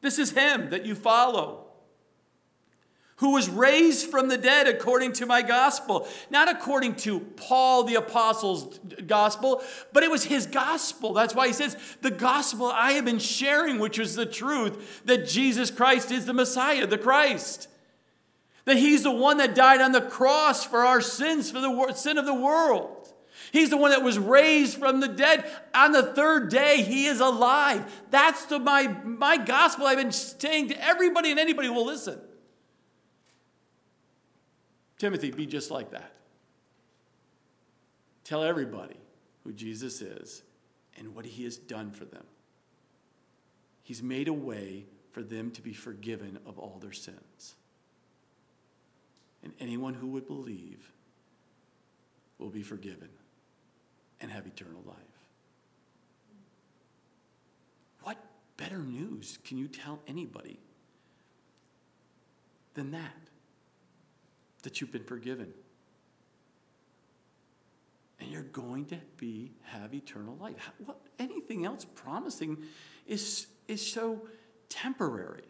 This 0.00 0.18
is 0.18 0.30
him 0.30 0.70
that 0.70 0.86
you 0.86 0.94
follow. 0.94 1.63
Who 3.18 3.32
was 3.32 3.48
raised 3.48 4.10
from 4.10 4.28
the 4.28 4.36
dead 4.36 4.66
according 4.66 5.12
to 5.14 5.26
my 5.26 5.42
gospel. 5.42 6.08
Not 6.30 6.48
according 6.50 6.96
to 6.96 7.20
Paul 7.20 7.84
the 7.84 7.94
apostle's 7.94 8.78
gospel, 9.06 9.62
but 9.92 10.02
it 10.02 10.10
was 10.10 10.24
his 10.24 10.46
gospel. 10.46 11.12
That's 11.12 11.34
why 11.34 11.46
he 11.46 11.52
says, 11.52 11.76
The 12.02 12.10
gospel 12.10 12.66
I 12.66 12.92
have 12.92 13.04
been 13.04 13.20
sharing, 13.20 13.78
which 13.78 14.00
is 14.00 14.16
the 14.16 14.26
truth 14.26 15.02
that 15.04 15.28
Jesus 15.28 15.70
Christ 15.70 16.10
is 16.10 16.26
the 16.26 16.32
Messiah, 16.32 16.86
the 16.86 16.98
Christ. 16.98 17.68
That 18.64 18.78
he's 18.78 19.02
the 19.02 19.12
one 19.12 19.36
that 19.36 19.54
died 19.54 19.80
on 19.80 19.92
the 19.92 20.00
cross 20.00 20.64
for 20.64 20.80
our 20.80 21.00
sins, 21.00 21.50
for 21.50 21.60
the 21.60 21.92
sin 21.94 22.18
of 22.18 22.24
the 22.24 22.34
world. 22.34 23.12
He's 23.52 23.70
the 23.70 23.76
one 23.76 23.92
that 23.92 24.02
was 24.02 24.18
raised 24.18 24.78
from 24.78 24.98
the 24.98 25.06
dead. 25.06 25.48
On 25.74 25.92
the 25.92 26.02
third 26.02 26.50
day, 26.50 26.82
he 26.82 27.06
is 27.06 27.20
alive. 27.20 28.02
That's 28.10 28.46
the, 28.46 28.58
my, 28.58 28.88
my 29.04 29.36
gospel 29.36 29.86
I've 29.86 29.98
been 29.98 30.10
saying 30.10 30.70
to 30.70 30.84
everybody 30.84 31.30
and 31.30 31.38
anybody 31.38 31.68
who 31.68 31.74
will 31.74 31.86
listen. 31.86 32.18
Timothy, 34.98 35.30
be 35.30 35.46
just 35.46 35.70
like 35.70 35.90
that. 35.90 36.12
Tell 38.22 38.42
everybody 38.42 38.96
who 39.42 39.52
Jesus 39.52 40.00
is 40.00 40.42
and 40.96 41.14
what 41.14 41.26
he 41.26 41.44
has 41.44 41.56
done 41.56 41.90
for 41.90 42.04
them. 42.04 42.24
He's 43.82 44.02
made 44.02 44.28
a 44.28 44.32
way 44.32 44.86
for 45.12 45.22
them 45.22 45.50
to 45.52 45.62
be 45.62 45.72
forgiven 45.72 46.38
of 46.46 46.58
all 46.58 46.78
their 46.80 46.92
sins 46.92 47.54
and 49.44 49.52
anyone 49.60 49.94
who 49.94 50.08
would 50.08 50.26
believe 50.26 50.90
will 52.38 52.48
be 52.48 52.62
forgiven 52.62 53.10
and 54.20 54.30
have 54.30 54.46
eternal 54.46 54.82
life. 54.86 54.96
What 58.02 58.16
better 58.56 58.78
news 58.78 59.38
can 59.44 59.58
you 59.58 59.68
tell 59.68 60.00
anybody 60.08 60.58
than 62.72 62.90
that? 62.92 63.23
That 64.64 64.80
you've 64.80 64.92
been 64.92 65.04
forgiven. 65.04 65.52
And 68.18 68.30
you're 68.30 68.42
going 68.42 68.86
to 68.86 68.98
be 69.16 69.52
have 69.62 69.94
eternal 69.94 70.36
life. 70.40 70.70
What 70.84 70.98
anything 71.18 71.64
else 71.64 71.84
promising 71.84 72.58
is, 73.06 73.46
is 73.68 73.86
so 73.86 74.26
temporary 74.68 75.44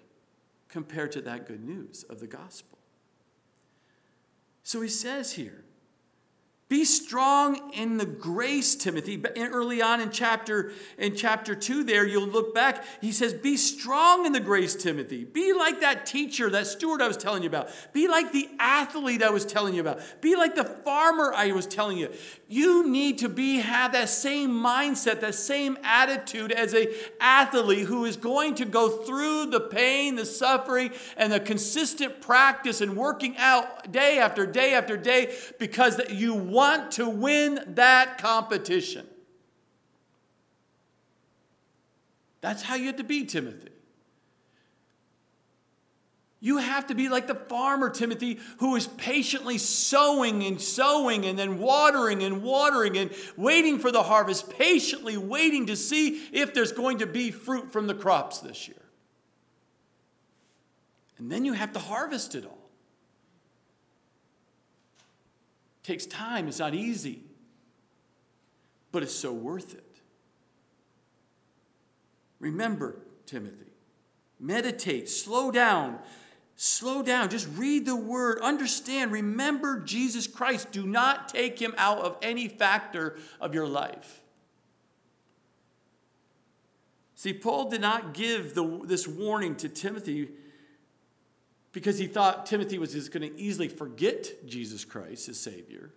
compared 0.69 1.13
to 1.13 1.21
that 1.23 1.47
good 1.47 1.65
news 1.65 2.05
of 2.11 2.21
the 2.21 2.27
gospel. 2.27 2.79
So 4.65 4.81
he 4.81 4.89
says 4.89 5.33
here, 5.33 5.65
be 6.71 6.87
strong 6.87 7.73
in 7.75 7.99
the 7.99 8.07
grace, 8.07 8.75
Timothy. 8.75 9.23
Early 9.37 9.83
on 9.83 10.01
in 10.01 10.11
chapter 10.11 10.73
in 10.97 11.15
chapter 11.15 11.55
2 11.55 11.85
there, 11.85 12.07
you'll 12.07 12.27
look 12.27 12.55
back, 12.55 12.83
he 13.03 13.13
says, 13.13 13.35
Be 13.35 13.59
strong 13.59 14.25
in 14.25 14.33
the 14.33 14.41
grace, 14.41 14.75
Timothy. 14.75 15.25
Be 15.25 15.53
like 15.53 15.81
that 15.81 16.07
teacher, 16.07 16.49
that 16.49 16.67
steward 16.67 17.03
I 17.03 17.07
was 17.07 17.19
telling 17.19 17.43
you 17.43 17.51
about. 17.51 17.69
Be 17.93 18.09
like 18.09 18.33
the 18.33 18.49
athlete 18.59 19.23
I 19.23 19.29
was 19.29 19.45
telling 19.45 19.75
you 19.75 19.83
about. 19.83 20.01
Be 20.23 20.37
like 20.37 20.55
the 20.55 20.65
farmer 20.65 21.35
I 21.35 21.53
was 21.53 21.67
telling 21.67 21.99
you. 21.99 22.11
You 22.49 22.89
need 22.89 23.19
to 23.19 23.29
be 23.29 23.57
have 23.57 23.93
that 23.93 24.09
same 24.09 24.51
mindset, 24.51 25.21
that 25.21 25.35
same 25.35 25.77
attitude 25.83 26.51
as 26.51 26.75
a 26.75 26.89
athlete 27.21 27.87
who 27.87 28.07
is 28.07 28.17
going 28.17 28.55
to 28.55 28.65
go 28.65 28.89
through 28.89 29.47
the 29.47 29.61
pain, 29.61 30.17
the 30.17 30.25
suffering, 30.25 30.93
and 31.19 31.31
the 31.31 31.41
consistent 31.41 32.23
practice 32.23 32.81
and 32.81 32.97
working 32.97 33.37
out 33.37 33.93
day 33.93 34.19
after 34.19 34.47
day 34.47 34.73
after 34.73 34.97
day 34.97 35.37
because 35.59 35.97
that 35.99 36.11
you 36.11 36.35
want 36.55 36.93
to 36.93 37.09
win 37.09 37.61
that 37.75 38.19
competition. 38.19 39.07
That's 42.41 42.63
how 42.63 42.77
you 42.77 42.87
have 42.87 42.97
to 42.97 43.05
be, 43.05 43.25
Timothy. 43.25 43.69
You 46.41 46.59
have 46.59 46.89
to 46.89 46.95
be 46.95 47.09
like 47.09 47.27
the 47.27 47.35
farmer, 47.35 47.89
Timothy, 47.89 48.39
who 48.59 48.77
is 48.77 48.87
patiently 48.87 49.57
sowing 49.57 50.45
and 50.45 50.61
sowing 50.61 51.25
and 51.25 51.39
then 51.39 51.59
watering 51.59 52.23
and 52.23 52.43
watering 52.43 52.99
and 52.99 53.11
waiting 53.37 53.79
for 53.79 53.91
the 53.91 54.03
harvest, 54.03 54.51
patiently 54.51 55.17
waiting 55.17 55.67
to 55.69 55.75
see 55.77 56.23
if 56.33 56.53
there's 56.53 56.73
going 56.73 56.99
to 56.99 57.07
be 57.07 57.31
fruit 57.31 57.73
from 57.73 57.87
the 57.87 57.95
crops 57.95 58.41
this 58.41 58.69
year. 58.69 58.77
And 61.17 61.33
then 61.33 61.47
you 61.47 61.55
have 61.55 61.73
to 61.73 61.79
harvest 61.79 62.35
it 62.35 62.45
all. 62.45 62.64
Takes 65.85 66.07
time, 66.07 66.49
it's 66.49 66.59
not 66.59 66.75
easy, 66.75 67.23
but 68.91 69.05
it's 69.05 69.15
so 69.15 69.33
worth 69.33 69.75
it. 69.75 70.01
Remember, 72.41 72.97
Timothy, 73.27 73.73
meditate, 74.41 75.09
slow 75.09 75.53
down 75.53 76.01
Slow 76.57 77.03
down. 77.03 77.31
Just 77.31 77.49
read 77.57 77.85
the 77.85 77.97
word. 77.97 78.39
Understand. 78.41 79.11
Remember 79.11 79.81
Jesus 79.81 80.27
Christ. 80.27 80.71
Do 80.71 80.87
not 80.87 81.29
take 81.29 81.59
him 81.59 81.75
out 81.77 81.99
of 81.99 82.17
any 82.23 82.49
factor 82.49 83.19
of 83.41 83.55
your 83.55 83.67
life. 83.67 84.21
See, 87.17 87.33
Paul 87.33 87.71
did 87.71 87.81
not 87.81 88.15
give 88.15 88.55
the, 88.55 88.81
this 88.85 89.09
warning 89.09 89.57
to 89.57 89.69
Timothy 89.69 90.29
because 91.75 91.99
he 91.99 92.07
thought 92.07 92.47
Timothy 92.47 92.79
was 92.79 92.93
just 92.93 93.11
going 93.11 93.29
to 93.29 93.39
easily 93.39 93.67
forget 93.67 94.47
Jesus 94.47 94.85
Christ, 94.85 95.27
his 95.27 95.41
Savior. 95.41 95.91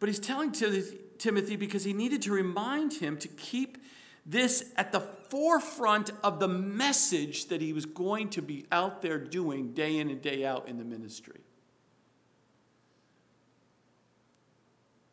But 0.00 0.08
he's 0.08 0.18
telling 0.18 0.50
Timothy 0.50 1.56
because 1.56 1.84
he 1.84 1.92
needed 1.92 2.22
to 2.22 2.32
remind 2.32 2.94
him 2.94 3.18
to 3.18 3.28
keep 3.28 3.76
this 4.24 4.72
at 4.76 4.92
the 4.92 5.00
forefront 5.00 6.10
of 6.24 6.40
the 6.40 6.48
message 6.48 7.48
that 7.48 7.60
he 7.60 7.74
was 7.74 7.84
going 7.84 8.30
to 8.30 8.40
be 8.40 8.64
out 8.72 9.02
there 9.02 9.18
doing 9.18 9.74
day 9.74 9.98
in 9.98 10.08
and 10.08 10.22
day 10.22 10.42
out 10.42 10.68
in 10.68 10.78
the 10.78 10.84
ministry. 10.84 11.40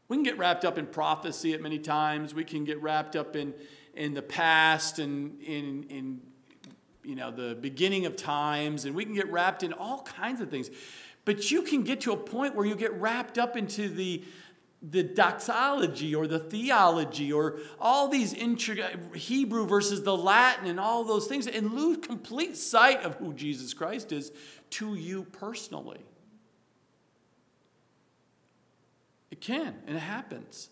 We 0.08 0.16
can 0.16 0.24
get 0.24 0.38
wrapped 0.38 0.64
up 0.64 0.78
in 0.78 0.86
prophecy 0.88 1.54
at 1.54 1.62
many 1.62 1.80
times. 1.80 2.34
We 2.34 2.46
can 2.46 2.64
get 2.64 2.82
wrapped 2.82 3.18
up 3.18 3.36
in, 3.36 3.54
in 3.94 4.14
the 4.14 4.22
past 4.22 5.00
and 5.00 5.42
in, 5.42 5.84
in 5.90 6.22
you 7.08 7.16
know, 7.16 7.32
the 7.32 7.56
beginning 7.56 8.06
of 8.06 8.18
times, 8.18 8.84
and 8.84 8.94
we 8.94 9.06
can 9.06 9.14
get 9.14 9.32
wrapped 9.32 9.64
in 9.64 9.72
all 9.72 10.04
kinds 10.04 10.42
of 10.42 10.50
things. 10.50 10.70
But 11.24 11.50
you 11.50 11.62
can 11.62 11.84
get 11.84 12.02
to 12.02 12.12
a 12.12 12.18
point 12.18 12.54
where 12.54 12.66
you 12.66 12.76
get 12.76 12.94
wrapped 13.00 13.38
up 13.38 13.56
into 13.56 13.88
the, 13.88 14.24
the 14.82 15.04
doxology 15.04 16.14
or 16.14 16.28
the 16.28 16.40
theology 16.40 17.32
or 17.32 17.60
all 17.80 18.10
these 18.10 18.34
Hebrew 19.16 19.66
versus 19.66 20.04
the 20.04 20.16
Latin 20.16 20.68
and 20.68 20.82
all 20.82 21.06
those 21.06 21.28
things 21.28 21.48
and 21.48 21.74
lose 21.74 21.98
complete 22.06 22.58
sight 22.58 23.02
of 23.04 23.16
who 23.16 23.34
Jesus 23.34 23.74
Christ 23.74 24.12
is 24.12 24.34
to 24.72 24.96
you 24.96 25.24
personally. 25.24 26.02
It 29.32 29.40
can, 29.40 29.76
and 29.88 29.96
it 29.96 30.02
happens. 30.02 30.70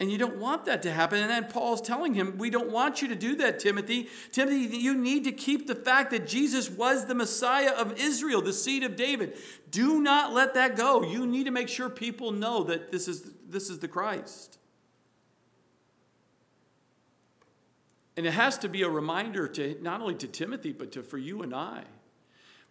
And 0.00 0.12
you 0.12 0.18
don't 0.18 0.36
want 0.36 0.64
that 0.66 0.82
to 0.82 0.92
happen. 0.92 1.20
And 1.20 1.28
then 1.28 1.46
Paul's 1.46 1.80
telling 1.80 2.14
him, 2.14 2.38
We 2.38 2.50
don't 2.50 2.70
want 2.70 3.02
you 3.02 3.08
to 3.08 3.16
do 3.16 3.34
that, 3.36 3.58
Timothy. 3.58 4.08
Timothy, 4.30 4.76
you 4.76 4.94
need 4.94 5.24
to 5.24 5.32
keep 5.32 5.66
the 5.66 5.74
fact 5.74 6.12
that 6.12 6.28
Jesus 6.28 6.70
was 6.70 7.06
the 7.06 7.16
Messiah 7.16 7.72
of 7.72 7.98
Israel, 7.98 8.40
the 8.40 8.52
seed 8.52 8.84
of 8.84 8.94
David. 8.94 9.36
Do 9.70 10.00
not 10.00 10.32
let 10.32 10.54
that 10.54 10.76
go. 10.76 11.02
You 11.02 11.26
need 11.26 11.44
to 11.44 11.50
make 11.50 11.68
sure 11.68 11.90
people 11.90 12.30
know 12.30 12.62
that 12.64 12.92
this 12.92 13.08
is, 13.08 13.28
this 13.48 13.70
is 13.70 13.80
the 13.80 13.88
Christ. 13.88 14.58
And 18.16 18.24
it 18.24 18.32
has 18.32 18.58
to 18.58 18.68
be 18.68 18.82
a 18.82 18.88
reminder 18.88 19.48
to 19.48 19.78
not 19.80 20.00
only 20.00 20.14
to 20.16 20.28
Timothy, 20.28 20.72
but 20.72 20.92
to 20.92 21.02
for 21.02 21.18
you 21.18 21.42
and 21.42 21.54
I. 21.54 21.82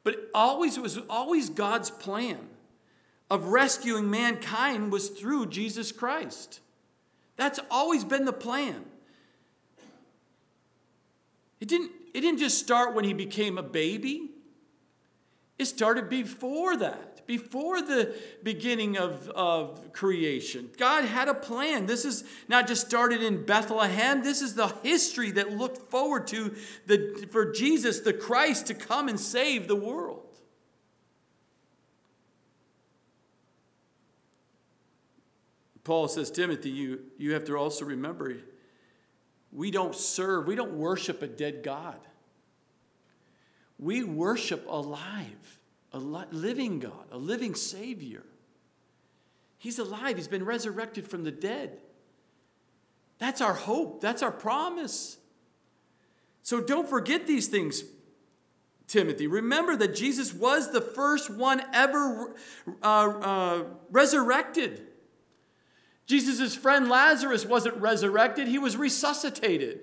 But 0.04 0.30
always 0.34 0.78
it 0.78 0.82
was 0.82 0.98
always 1.10 1.50
God's 1.50 1.90
plan 1.90 2.40
of 3.30 3.48
rescuing 3.48 4.10
mankind 4.10 4.94
was 4.94 5.10
through 5.10 5.48
Jesus 5.48 5.92
Christ. 5.92 6.62
That's 7.38 7.60
always 7.72 8.04
been 8.04 8.26
the 8.26 8.34
plan. 8.34 8.84
It 11.60 11.68
didn't, 11.68 11.92
it 12.14 12.22
didn't 12.22 12.40
just 12.40 12.60
start 12.60 12.94
when 12.94 13.06
he 13.06 13.14
became 13.14 13.58
a 13.58 13.64
baby, 13.64 14.32
it 15.58 15.66
started 15.66 16.08
before 16.08 16.78
that, 16.78 17.26
before 17.26 17.82
the 17.82 18.16
beginning 18.44 18.98
of, 18.98 19.28
of 19.30 19.92
creation. 19.92 20.70
God 20.78 21.04
had 21.06 21.28
a 21.28 21.34
plan. 21.34 21.88
This 21.88 22.06
is 22.06 22.24
not 22.48 22.68
just 22.68 22.86
started 22.86 23.24
in 23.24 23.44
Bethlehem, 23.44 24.24
this 24.24 24.42
is 24.42 24.54
the 24.54 24.68
history 24.84 25.32
that 25.32 25.52
looked 25.52 25.90
forward 25.90 26.28
to 26.28 26.56
the, 26.86 27.28
for 27.32 27.52
Jesus, 27.52 28.02
the 28.02 28.14
Christ, 28.14 28.68
to 28.68 28.76
come 28.76 29.08
and 29.08 29.20
save 29.20 29.68
the 29.68 29.76
world. 29.76 30.27
Paul 35.88 36.10
says, 36.10 36.30
Timothy, 36.30 36.70
you, 36.70 37.00
you 37.18 37.32
have 37.32 37.46
to 37.46 37.56
also 37.56 37.86
remember 37.86 38.36
we 39.54 39.72
don't 39.72 39.96
serve, 39.96 40.46
we 40.46 40.54
don't 40.54 40.74
worship 40.74 41.22
a 41.22 41.28
dead 41.28 41.64
God. 41.64 41.98
We 43.80 44.04
worship 44.04 44.66
alive, 44.68 45.60
a 45.94 45.98
living 45.98 46.80
God, 46.80 47.06
a 47.10 47.18
living 47.18 47.56
Savior. 47.56 48.24
He's 49.58 49.80
alive, 49.80 50.18
He's 50.18 50.28
been 50.28 50.44
resurrected 50.44 51.08
from 51.08 51.24
the 51.24 51.32
dead. 51.32 51.80
That's 53.18 53.40
our 53.40 53.54
hope, 53.54 54.02
that's 54.02 54.22
our 54.22 54.32
promise. 54.32 55.18
So 56.44 56.60
don't 56.60 56.90
forget 56.90 57.26
these 57.28 57.48
things, 57.48 57.84
Timothy. 58.88 59.28
Remember 59.28 59.78
that 59.78 59.96
Jesus 59.96 60.34
was 60.34 60.70
the 60.74 60.82
first 60.82 61.30
one 61.30 61.62
ever 61.74 62.36
uh, 62.84 62.86
uh, 62.86 63.64
resurrected. 63.90 64.87
Jesus' 66.08 66.56
friend 66.56 66.90
Lazarus 66.90 67.46
wasn't 67.46 67.78
resurrected, 67.78 68.48
he 68.48 68.58
was 68.58 68.76
resuscitated. 68.76 69.82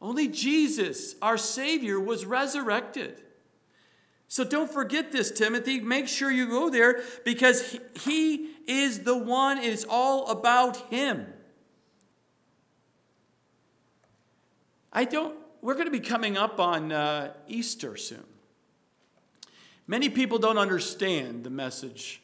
Only 0.00 0.28
Jesus, 0.28 1.14
our 1.22 1.38
Savior, 1.38 1.98
was 1.98 2.26
resurrected. 2.26 3.22
So 4.28 4.44
don't 4.44 4.70
forget 4.70 5.12
this, 5.12 5.30
Timothy. 5.30 5.80
Make 5.80 6.08
sure 6.08 6.30
you 6.30 6.46
go 6.48 6.68
there 6.68 7.02
because 7.24 7.78
he, 8.00 8.50
is 8.66 9.00
the 9.04 9.16
one, 9.16 9.58
it's 9.58 9.84
all 9.88 10.28
about 10.28 10.76
Him. 10.90 11.26
I 14.92 15.04
don't, 15.04 15.36
we're 15.60 15.74
going 15.74 15.86
to 15.86 15.92
be 15.92 16.00
coming 16.00 16.36
up 16.36 16.58
on 16.58 16.90
uh, 16.90 17.32
Easter 17.46 17.96
soon. 17.96 18.24
Many 19.86 20.08
people 20.08 20.38
don't 20.38 20.58
understand 20.58 21.44
the 21.44 21.50
message 21.50 22.20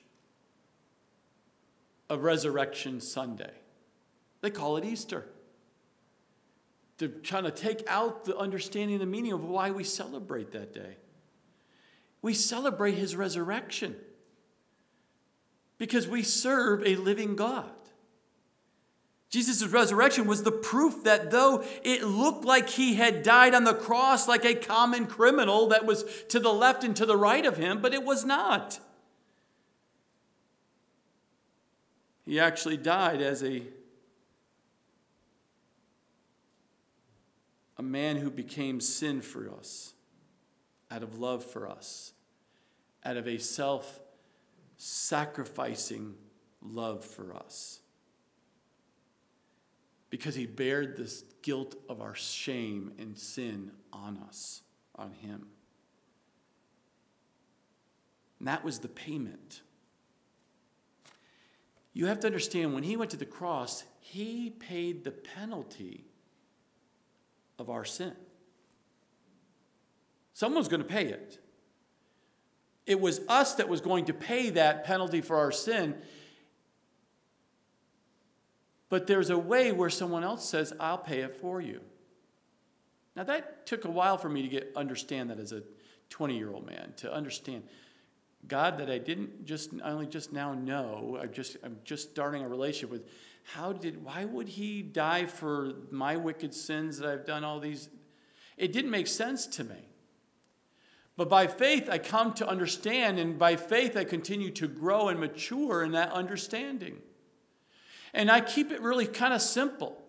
of 2.13 2.25
Resurrection 2.25 3.01
Sunday. 3.01 3.51
They 4.43 4.51
call 4.51 4.77
it 4.77 4.85
Easter. 4.85 5.25
To 6.99 7.09
kind 7.09 7.47
to 7.47 7.51
take 7.51 7.83
out 7.89 8.27
the 8.27 8.37
understanding 8.37 8.99
the 8.99 9.07
meaning 9.07 9.33
of 9.33 9.45
why 9.45 9.71
we 9.71 9.83
celebrate 9.83 10.53
that 10.53 10.75
day. 10.75 10.99
We 12.21 12.35
celebrate 12.35 12.93
his 12.93 13.17
resurrection 13.17 13.97
because 15.79 16.07
we 16.07 16.23
serve 16.23 16.87
a 16.87 16.97
living 16.97 17.35
God. 17.35 17.71
Jesus' 19.31 19.67
resurrection 19.67 20.27
was 20.27 20.43
the 20.43 20.53
proof 20.53 21.05
that 21.05 21.31
though 21.31 21.65
it 21.83 22.05
looked 22.05 22.45
like 22.45 22.69
he 22.69 22.95
had 22.95 23.23
died 23.23 23.55
on 23.55 23.65
the 23.65 23.73
cross 23.73 24.29
like 24.29 24.45
a 24.45 24.55
common 24.55 25.07
criminal 25.07 25.69
that 25.69 25.87
was 25.87 26.05
to 26.29 26.39
the 26.39 26.53
left 26.53 26.85
and 26.85 26.95
to 26.97 27.07
the 27.07 27.17
right 27.17 27.47
of 27.47 27.57
him, 27.57 27.81
but 27.81 27.95
it 27.95 28.05
was 28.05 28.27
not. 28.27 28.79
He 32.25 32.39
actually 32.39 32.77
died 32.77 33.21
as 33.21 33.43
a, 33.43 33.63
a 37.77 37.83
man 37.83 38.17
who 38.17 38.31
became 38.31 38.81
sin 38.81 39.21
for 39.21 39.51
us, 39.51 39.95
out 40.91 41.03
of 41.03 41.19
love 41.19 41.45
for 41.45 41.69
us, 41.69 42.13
out 43.05 43.17
of 43.17 43.27
a 43.27 43.39
self 43.39 44.01
sacrificing 44.77 46.15
love 46.61 47.05
for 47.05 47.35
us. 47.35 47.81
Because 50.11 50.35
he 50.35 50.47
bared 50.47 50.97
the 50.97 51.11
guilt 51.41 51.75
of 51.89 52.01
our 52.01 52.15
shame 52.15 52.93
and 52.99 53.19
sin 53.19 53.73
on 53.93 54.19
us, 54.29 54.63
on 54.95 55.13
him. 55.13 55.47
And 58.39 58.49
that 58.49 58.65
was 58.65 58.81
the 58.81 58.89
payment. 58.89 59.63
You 61.93 62.07
have 62.07 62.21
to 62.21 62.27
understand 62.27 62.75
when 62.75 62.83
he 62.83 62.97
went 62.97 63.11
to 63.11 63.17
the 63.17 63.27
cross, 63.27 63.85
he 64.01 64.51
paid 64.51 65.05
the 65.05 65.11
penalty 65.11 66.05
of 67.59 67.69
our 67.69 67.85
sin. 67.85 68.15
Someone's 70.33 70.69
going 70.69 70.83
to 70.83 70.89
pay 70.89 71.07
it. 71.07 71.39
It 72.87 73.01
was 73.01 73.21
us 73.29 73.55
that 73.55 73.69
was 73.69 73.81
going 73.81 74.07
to 74.07 74.15
pay 74.15 74.51
that 74.51 74.85
penalty 74.85 75.21
for 75.21 75.37
our 75.37 75.53
sin. 75.53 75.95
But 78.89 79.07
there's 79.07 79.31
a 79.31 79.39
way 79.39 79.73
where 79.73 79.91
someone 79.91 80.25
else 80.25 80.49
says, 80.49 80.73
I'll 80.81 80.99
pay 80.99 81.21
it 81.21 81.37
for 81.37 81.61
you. 81.61 81.81
Now 83.15 83.25
that 83.25 83.67
took 83.67 83.85
a 83.85 83.91
while 83.91 84.17
for 84.17 84.29
me 84.29 84.43
to 84.43 84.49
get 84.49 84.73
understand 84.75 85.31
that 85.31 85.39
as 85.39 85.53
a 85.53 85.63
20 86.09 86.37
year 86.37 86.51
old 86.51 86.67
man 86.67 86.93
to 86.97 87.13
understand 87.13 87.65
God 88.49 88.79
that 88.79 88.91
I 88.91 88.99
didn't 88.99 89.45
just 89.45 89.71
only 89.85 90.07
just 90.07 90.33
now 90.33 90.55
know. 90.55 91.19
I 91.21 91.27
just 91.27 91.57
I'm 91.63 91.79
just 91.85 92.11
starting 92.11 92.43
a 92.43 92.49
relationship 92.49 92.91
with. 92.91 93.09
How 93.45 93.73
did 93.73 94.05
why 94.05 94.25
would 94.25 94.49
He 94.49 94.83
die 94.83 95.27
for 95.27 95.73
my 95.91 96.17
wicked 96.17 96.55
sins 96.55 96.99
that 96.99 97.09
I've 97.09 97.27
done 97.27 97.45
all 97.45 97.61
these? 97.61 97.89
It 98.57 98.73
didn't 98.73 98.91
make 98.91 99.07
sense 99.07 99.47
to 99.49 99.65
me. 99.65 99.89
But 101.17 101.29
by 101.29 101.47
faith, 101.47 101.89
I 101.91 101.99
come 101.99 102.33
to 102.35 102.49
understand, 102.49 103.19
and 103.19 103.39
by 103.39 103.57
faith, 103.57 103.97
I 103.97 104.05
continue 104.05 104.51
to 104.53 104.67
grow 104.67 105.09
and 105.09 105.21
mature 105.21 105.83
in 105.83 105.93
that 105.93 106.11
understanding. 106.13 106.99
And 108.15 108.31
I 108.31 108.41
keep 108.41 108.71
it 108.71 108.81
really 108.81 109.07
kind 109.07 109.35
of 109.35 109.43
simple. 109.43 110.01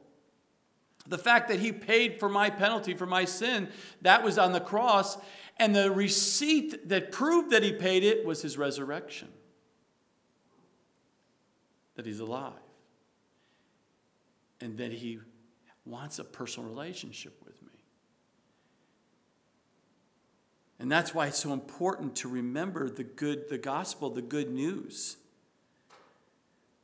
The 1.06 1.18
fact 1.18 1.50
that 1.50 1.60
he 1.60 1.74
paid 1.74 2.20
for 2.20 2.30
my 2.30 2.50
penalty 2.50 2.94
for 2.94 3.06
my 3.06 3.26
sin, 3.26 3.68
that 4.02 4.24
was 4.24 4.38
on 4.38 4.54
the 4.54 4.62
cross, 4.62 5.18
and 5.58 5.76
the 5.76 5.92
receipt 5.92 6.90
that 6.90 7.12
proved 7.12 7.52
that 7.52 7.64
he 7.64 7.72
paid 7.72 8.04
it 8.04 8.26
was 8.26 8.42
his 8.42 8.58
resurrection. 8.58 9.30
That 11.96 12.06
he's 12.06 12.20
alive. 12.20 12.54
And 14.60 14.78
that 14.78 14.92
he 14.92 15.20
wants 15.86 16.20
a 16.20 16.24
personal 16.24 16.70
relationship 16.70 17.40
with 17.46 17.62
me. 17.62 17.70
And 20.80 20.92
that's 20.92 21.14
why 21.14 21.28
it's 21.28 21.40
so 21.40 21.54
important 21.54 22.16
to 22.18 22.28
remember 22.28 22.90
the 22.90 23.04
good, 23.04 23.48
the 23.50 23.58
gospel, 23.58 24.10
the 24.10 24.22
good 24.22 24.52
news. 24.52 25.18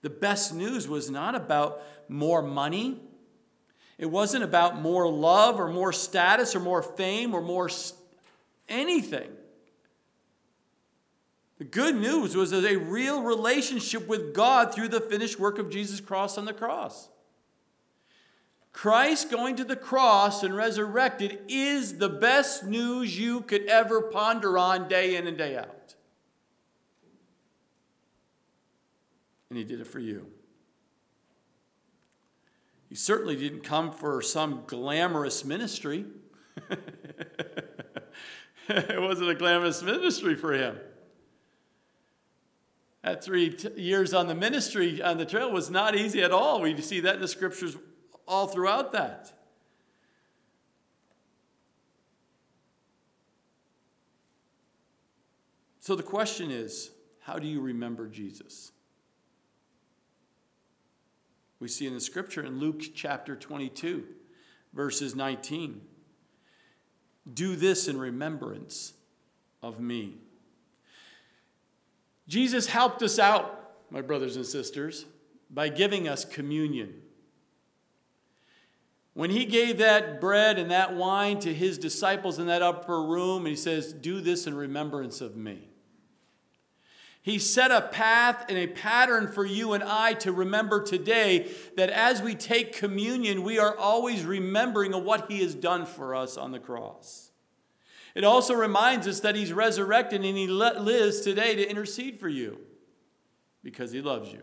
The 0.01 0.09
best 0.09 0.53
news 0.53 0.87
was 0.87 1.09
not 1.09 1.35
about 1.35 1.81
more 2.07 2.41
money. 2.41 3.01
It 3.97 4.05
wasn't 4.05 4.43
about 4.43 4.79
more 4.79 5.09
love 5.09 5.59
or 5.59 5.67
more 5.67 5.91
status 5.91 6.55
or 6.55 6.61
more 6.61 6.81
fame 6.81 7.33
or 7.33 7.41
more 7.41 7.67
anything. 8.69 9.29
The 11.57 11.65
good 11.65 11.95
news 11.95 12.35
was 12.35 12.51
there's 12.51 12.63
a 12.63 12.77
real 12.77 13.21
relationship 13.21 14.07
with 14.07 14.33
God 14.33 14.73
through 14.73 14.87
the 14.87 15.01
finished 15.01 15.39
work 15.39 15.59
of 15.59 15.69
Jesus' 15.69 15.99
cross 15.99 16.37
on 16.37 16.45
the 16.45 16.53
cross. 16.53 17.09
Christ 18.71 19.29
going 19.29 19.57
to 19.57 19.65
the 19.65 19.75
cross 19.75 20.41
and 20.41 20.55
resurrected 20.55 21.39
is 21.49 21.97
the 21.97 22.07
best 22.07 22.63
news 22.63 23.19
you 23.19 23.41
could 23.41 23.65
ever 23.65 24.01
ponder 24.01 24.57
on 24.57 24.87
day 24.87 25.17
in 25.17 25.27
and 25.27 25.37
day 25.37 25.57
out. 25.57 25.95
And 29.49 29.57
He 29.57 29.65
did 29.65 29.81
it 29.81 29.87
for 29.87 29.99
you. 29.99 30.27
He 32.87 32.95
certainly 32.95 33.35
didn't 33.35 33.63
come 33.63 33.91
for 33.91 34.21
some 34.21 34.63
glamorous 34.65 35.43
ministry. 35.43 36.05
it 38.71 39.01
wasn't 39.01 39.27
a 39.27 39.33
glamorous 39.33 39.81
ministry 39.81 40.35
for 40.35 40.53
him. 40.53 40.77
That 43.01 43.23
three 43.23 43.49
t- 43.49 43.69
years 43.81 44.13
on 44.13 44.27
the 44.27 44.35
ministry 44.35 45.01
on 45.01 45.17
the 45.17 45.25
trail 45.25 45.51
was 45.51 45.71
not 45.71 45.95
easy 45.95 46.21
at 46.21 46.31
all. 46.31 46.61
We 46.61 46.79
see 46.79 46.99
that 46.99 47.15
in 47.15 47.21
the 47.21 47.27
scriptures 47.27 47.75
all 48.27 48.45
throughout 48.45 48.91
that. 48.91 49.33
So 55.79 55.95
the 55.95 56.03
question 56.03 56.51
is 56.51 56.91
how 57.21 57.39
do 57.39 57.47
you 57.47 57.61
remember 57.61 58.07
Jesus? 58.07 58.71
We 61.59 61.67
see 61.67 61.87
in 61.87 61.95
the 61.95 62.01
scripture 62.01 62.43
in 62.43 62.59
Luke 62.59 62.83
chapter 62.93 63.35
22, 63.35 64.05
verses 64.73 65.15
19 65.15 65.81
Do 67.31 67.55
this 67.55 67.87
in 67.87 67.97
remembrance 67.97 68.93
of 69.61 69.79
me. 69.79 70.15
Jesus 72.27 72.67
helped 72.67 73.01
us 73.01 73.17
out, 73.17 73.73
my 73.89 74.01
brothers 74.01 74.35
and 74.35 74.45
sisters, 74.45 75.05
by 75.49 75.69
giving 75.69 76.07
us 76.07 76.23
communion. 76.25 77.01
When 79.13 79.31
he 79.31 79.45
gave 79.45 79.79
that 79.79 80.21
bread 80.21 80.59
and 80.59 80.71
that 80.71 80.95
wine 80.95 81.39
to 81.39 81.53
his 81.53 81.77
disciples 81.77 82.39
in 82.39 82.47
that 82.47 82.61
upper 82.61 83.01
room, 83.03 83.45
he 83.45 83.55
says, 83.55 83.91
Do 83.91 84.21
this 84.21 84.47
in 84.47 84.55
remembrance 84.55 85.21
of 85.21 85.35
me. 85.35 85.67
He 87.21 87.37
set 87.37 87.69
a 87.69 87.81
path 87.81 88.45
and 88.47 88.57
a 88.57 88.67
pattern 88.67 89.27
for 89.27 89.45
you 89.45 89.73
and 89.73 89.83
I 89.83 90.13
to 90.15 90.31
remember 90.31 90.81
today 90.81 91.51
that 91.75 91.89
as 91.89 92.21
we 92.21 92.33
take 92.33 92.73
communion, 92.73 93.43
we 93.43 93.59
are 93.59 93.77
always 93.77 94.23
remembering 94.23 94.93
of 94.93 95.03
what 95.03 95.29
he 95.29 95.41
has 95.41 95.53
done 95.53 95.85
for 95.85 96.15
us 96.15 96.37
on 96.37 96.51
the 96.51 96.59
cross. 96.59 97.31
It 98.15 98.23
also 98.23 98.53
reminds 98.53 99.07
us 99.07 99.19
that 99.19 99.35
he's 99.35 99.53
resurrected 99.53 100.23
and 100.23 100.37
he 100.37 100.47
lives 100.47 101.21
today 101.21 101.55
to 101.55 101.69
intercede 101.69 102.19
for 102.19 102.29
you 102.29 102.59
because 103.63 103.91
he 103.91 104.01
loves 104.01 104.31
you. 104.31 104.41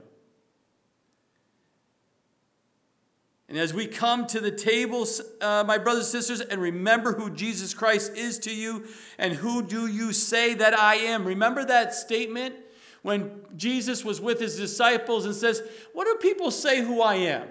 And 3.49 3.57
as 3.57 3.73
we 3.73 3.87
come 3.87 4.27
to 4.29 4.41
the 4.41 4.51
table, 4.51 5.07
uh, 5.41 5.65
my 5.67 5.79
brothers 5.79 6.13
and 6.13 6.25
sisters, 6.25 6.41
and 6.41 6.61
remember 6.61 7.13
who 7.13 7.31
Jesus 7.31 7.75
Christ 7.75 8.17
is 8.17 8.41
to 8.41 8.55
you 8.55 8.87
and 9.19 9.33
who 9.33 9.63
do 9.63 9.87
you 9.87 10.13
say 10.13 10.55
that 10.55 10.79
I 10.79 10.97
am? 10.97 11.25
Remember 11.25 11.65
that 11.65 11.95
statement 11.95 12.57
when 13.03 13.43
Jesus 13.57 14.05
was 14.05 14.21
with 14.21 14.41
his 14.41 14.57
disciples 14.57 15.27
and 15.27 15.35
says, 15.35 15.63
What 15.93 16.05
do 16.05 16.17
people 16.17 16.51
say 16.51 16.83
who 16.83 17.03
I 17.03 17.17
am? 17.17 17.49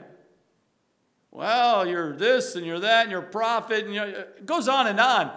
Well, 1.32 1.86
you're 1.88 2.16
this 2.16 2.56
and 2.56 2.66
you're 2.66 2.80
that 2.80 3.04
and 3.04 3.12
you're 3.12 3.22
a 3.22 3.30
prophet, 3.30 3.86
and 3.86 3.94
you 3.94 4.02
it 4.02 4.46
goes 4.46 4.68
on 4.68 4.88
and 4.88 5.00
on. 5.00 5.32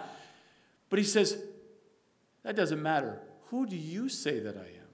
But 0.89 0.99
he 0.99 1.05
says, 1.05 1.41
That 2.43 2.55
doesn't 2.55 2.81
matter. 2.81 3.19
Who 3.49 3.65
do 3.65 3.75
you 3.75 4.09
say 4.09 4.39
that 4.39 4.55
I 4.55 4.61
am? 4.61 4.89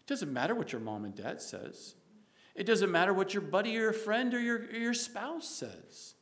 It 0.00 0.06
doesn't 0.06 0.32
matter 0.32 0.54
what 0.54 0.72
your 0.72 0.80
mom 0.80 1.04
and 1.04 1.14
dad 1.14 1.40
says. 1.40 1.94
It 2.54 2.64
doesn't 2.64 2.90
matter 2.92 3.12
what 3.12 3.34
your 3.34 3.42
buddy 3.42 3.76
or 3.76 3.80
your 3.80 3.92
friend 3.92 4.32
or 4.34 4.38
your, 4.38 4.58
or 4.58 4.76
your 4.76 4.94
spouse 4.94 5.48
says. 5.48 6.14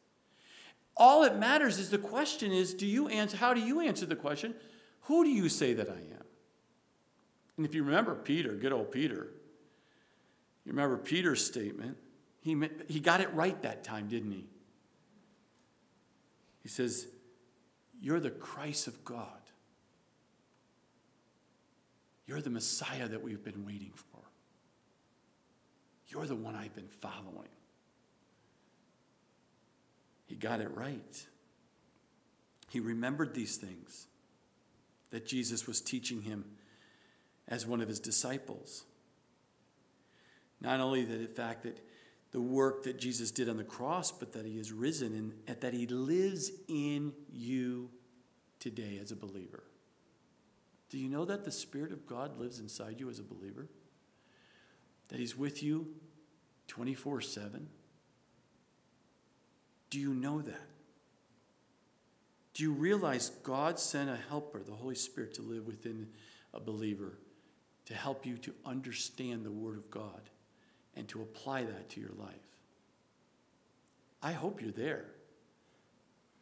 All 0.97 1.25
it 1.25 1.37
matters 1.37 1.79
is 1.79 1.90
the 1.90 1.99
question 1.99 2.53
is, 2.53 2.75
do 2.75 2.87
you 2.87 3.09
answer, 3.09 3.37
how 3.37 3.55
do 3.55 3.61
you 3.61 3.81
answer 3.81 4.07
the 4.07 4.16
question? 4.16 4.55
Who 5.03 5.25
do 5.25 5.31
you 5.31 5.49
say 5.49 5.75
that 5.75 5.88
I 5.88 5.95
am? 5.95 6.12
And 7.57 7.67
if 7.67 7.75
you 7.75 7.83
remember 7.83 8.15
Peter, 8.15 8.53
good 8.55 8.73
old 8.73 8.91
Peter, 8.91 9.29
you 10.65 10.73
remember 10.73 10.97
Peter's 10.97 11.45
statement, 11.45 11.97
he, 12.41 12.57
he 12.88 13.01
got 13.01 13.21
it 13.21 13.33
right 13.35 13.61
that 13.62 13.85
time, 13.85 14.09
didn't 14.09 14.33
he? 14.33 14.47
He 16.62 16.69
says, 16.69 17.07
You're 18.01 18.21
the 18.21 18.31
Christ 18.31 18.87
of 18.87 19.05
God. 19.05 19.27
You're 22.27 22.41
the 22.41 22.51
Messiah 22.51 23.09
that 23.09 23.23
we've 23.23 23.43
been 23.43 23.67
waiting 23.67 23.93
for. 23.95 24.21
You're 26.09 26.27
the 26.27 26.37
one 26.37 26.55
I've 26.55 26.75
been 26.75 26.88
following. 26.88 27.49
He 30.27 30.37
got 30.37 30.61
it 30.61 30.75
right. 30.75 31.27
He 32.71 32.81
remembered 32.81 33.35
these 33.35 33.57
things 33.57 34.07
that 35.11 35.27
Jesus 35.27 35.67
was 35.67 35.81
teaching 35.81 36.23
him 36.23 36.45
as 37.53 37.67
one 37.67 37.81
of 37.81 37.87
his 37.87 38.01
disciples. 38.01 38.83
Not 40.61 40.81
only 40.81 41.05
the 41.05 41.29
fact, 41.29 41.62
that 41.65 41.79
the 42.33 42.41
work 42.41 42.85
that 42.85 42.99
Jesus 42.99 43.31
did 43.31 43.49
on 43.49 43.59
the 43.59 43.65
cross, 43.65 44.11
but 44.11 44.33
that 44.33 44.47
he 44.47 44.59
is 44.59 44.73
risen 44.73 45.35
and 45.47 45.61
that 45.61 45.75
he 45.75 45.87
lives 45.87 46.51
in 46.67 47.12
you 47.31 47.91
today 48.59 48.99
as 49.01 49.12
a 49.12 49.17
believer. 49.17 49.62
Do 50.88 50.99
you 50.99 51.09
know 51.09 51.27
that 51.27 51.45
the 51.45 51.53
Spirit 51.53 51.93
of 51.93 52.07
God 52.07 52.38
lives 52.38 52.59
inside 52.59 52.99
you 52.99 53.11
as 53.11 53.19
a 53.19 53.23
believer? 53.23 53.69
that 55.12 55.21
He's 55.21 55.37
with 55.37 55.62
you 55.62 55.88
24 56.69 57.21
7? 57.21 57.69
Do 59.91 60.01
you 60.01 60.15
know 60.15 60.41
that? 60.41 60.69
Do 62.55 62.62
you 62.62 62.73
realize 62.73 63.29
God 63.43 63.79
sent 63.79 64.09
a 64.09 64.19
helper, 64.31 64.62
the 64.62 64.73
Holy 64.73 64.95
Spirit, 64.95 65.35
to 65.35 65.43
live 65.43 65.67
within 65.67 66.09
a 66.55 66.61
believer 66.61 67.19
to 67.92 67.98
help 67.98 68.24
you 68.24 68.38
to 68.38 68.55
understand 68.64 69.44
the 69.44 69.50
Word 69.50 69.76
of 69.76 69.90
God 69.90 70.31
and 70.96 71.07
to 71.09 71.20
apply 71.20 71.64
that 71.64 71.90
to 71.90 72.00
your 72.00 72.12
life? 72.18 72.35
I 74.22 74.33
hope 74.33 74.62
you're 74.62 74.72
there. 74.72 75.05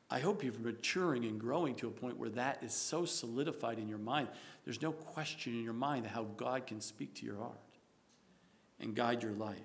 I 0.09 0.21
hope 0.21 0.45
you're 0.45 0.53
maturing 0.61 1.25
and 1.25 1.41
growing 1.41 1.75
to 1.77 1.89
a 1.89 1.91
point 1.91 2.19
where 2.19 2.31
that 2.31 2.63
is 2.63 2.73
so 2.73 3.05
solidified 3.05 3.81
in 3.81 3.89
your 3.89 3.99
mind. 3.99 4.29
There's 4.65 4.81
no 4.81 4.93
question 4.93 5.55
in 5.55 5.65
your 5.65 5.73
mind 5.73 6.07
how 6.07 6.25
God 6.37 6.69
can 6.69 6.81
speak 6.81 7.15
to 7.17 7.27
your 7.27 7.37
heart 7.37 7.59
and 8.79 8.95
guide 8.95 9.23
your 9.23 9.33
life. 9.33 9.59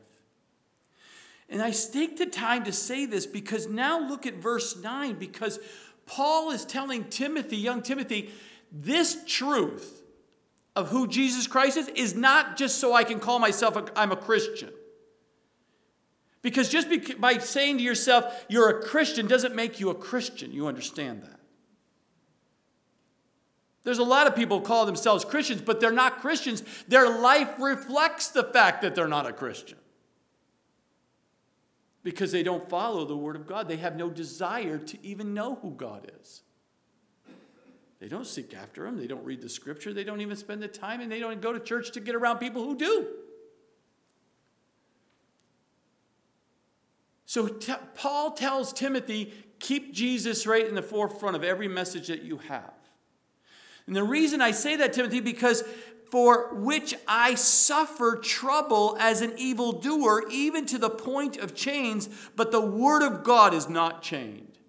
And 1.50 1.62
I 1.62 1.69
stake 1.69 2.17
the 2.17 2.26
time 2.26 2.63
to 2.63 2.71
say 2.71 3.06
this 3.06 3.28
because 3.28 3.67
now 3.67 4.00
look 4.00 4.26
at 4.26 4.36
verse 4.36 4.76
9, 4.76 5.15
because 5.19 5.60
Paul 6.08 6.50
is 6.50 6.65
telling 6.65 7.06
Timothy, 7.06 7.58
young 7.58 7.84
Timothy, 7.84 8.32
this 8.71 9.24
truth 9.28 10.02
of 10.76 10.90
who 10.90 11.08
Jesus 11.08 11.48
Christ 11.48 11.78
is 11.78 11.88
is 11.90 12.16
not 12.16 12.58
just 12.58 12.80
so 12.80 12.94
I 12.94 13.04
can 13.04 13.20
call 13.20 13.40
myself 13.40 13.78
I'm 13.96 14.12
a 14.12 14.18
Christian. 14.18 14.72
Because 16.42 16.70
just 16.70 16.88
by 17.20 17.40
saying 17.40 17.80
to 17.80 17.84
yourself, 17.84 18.46
you're 18.50 18.70
a 18.70 18.84
Christian, 18.84 19.26
doesn't 19.26 19.56
make 19.56 19.80
you 19.80 19.90
a 19.90 19.96
Christian. 19.96 20.54
You 20.54 20.68
understand 20.68 21.24
that. 21.24 21.40
There's 23.84 23.98
a 24.00 24.04
lot 24.04 24.28
of 24.28 24.36
people 24.36 24.62
call 24.62 24.86
themselves 24.86 25.26
Christians, 25.26 25.62
but 25.62 25.80
they're 25.80 25.92
not 25.92 26.20
Christians. 26.20 26.62
Their 26.88 27.10
life 27.20 27.60
reflects 27.60 28.30
the 28.30 28.44
fact 28.44 28.82
that 28.82 28.94
they're 28.96 29.08
not 29.08 29.26
a 29.26 29.34
Christian. 29.34 29.78
Because 32.04 32.32
they 32.32 32.44
don't 32.44 32.70
follow 32.70 33.06
the 33.06 33.18
Word 33.18 33.36
of 33.36 33.48
God. 33.48 33.68
They 33.68 33.78
have 33.78 33.96
no 33.96 34.10
desire 34.10 34.78
to 34.78 35.04
even 35.04 35.34
know 35.34 35.56
who 35.56 35.72
God 35.72 36.12
is. 36.20 36.42
They 38.06 38.10
don't 38.10 38.28
seek 38.28 38.54
after 38.54 38.86
Him. 38.86 39.00
They 39.00 39.08
don't 39.08 39.26
read 39.26 39.41
the 39.41 39.50
Scripture. 39.50 39.91
They 39.91 40.04
don't 40.04 40.22
even 40.22 40.38
spend 40.38 40.62
the 40.62 40.68
time, 40.68 41.02
and 41.02 41.12
they 41.12 41.20
don't 41.20 41.41
go 41.41 41.52
to 41.52 41.60
church 41.60 41.89
to 41.94 42.00
get 42.00 42.13
around 42.13 42.38
people 42.38 42.63
who 42.63 42.78
do. 42.78 43.08
So 47.26 47.48
t- 47.48 47.74
Paul 47.96 48.34
tells 48.34 48.74
Timothy, 48.74 49.34
keep 49.58 49.91
Jesus 49.91 50.46
right 50.46 50.68
in 50.68 50.76
the 50.76 50.84
forefront 50.84 51.36
of 51.36 51.44
every 51.44 51.68
message 51.68 52.06
that 52.10 52.22
you 52.22 52.38
have. 52.38 52.76
And 53.88 53.96
the 53.96 54.04
reason 54.04 54.39
I 54.39 54.52
say 54.52 54.76
that, 54.76 54.94
Timothy, 54.94 55.20
because 55.20 55.63
for 56.12 56.54
which 56.54 56.94
I 57.08 57.34
suffer 57.34 58.18
trouble 58.18 58.98
as 59.00 59.22
an 59.22 59.34
evildoer, 59.36 60.30
even 60.30 60.68
to 60.68 60.78
the 60.78 60.91
point 60.91 61.38
of 61.38 61.56
chains, 61.56 62.08
but 62.36 62.52
the 62.52 62.62
word 62.62 63.02
of 63.02 63.24
God 63.24 63.56
is 63.56 63.68
not 63.68 64.04
chained. 64.04 64.60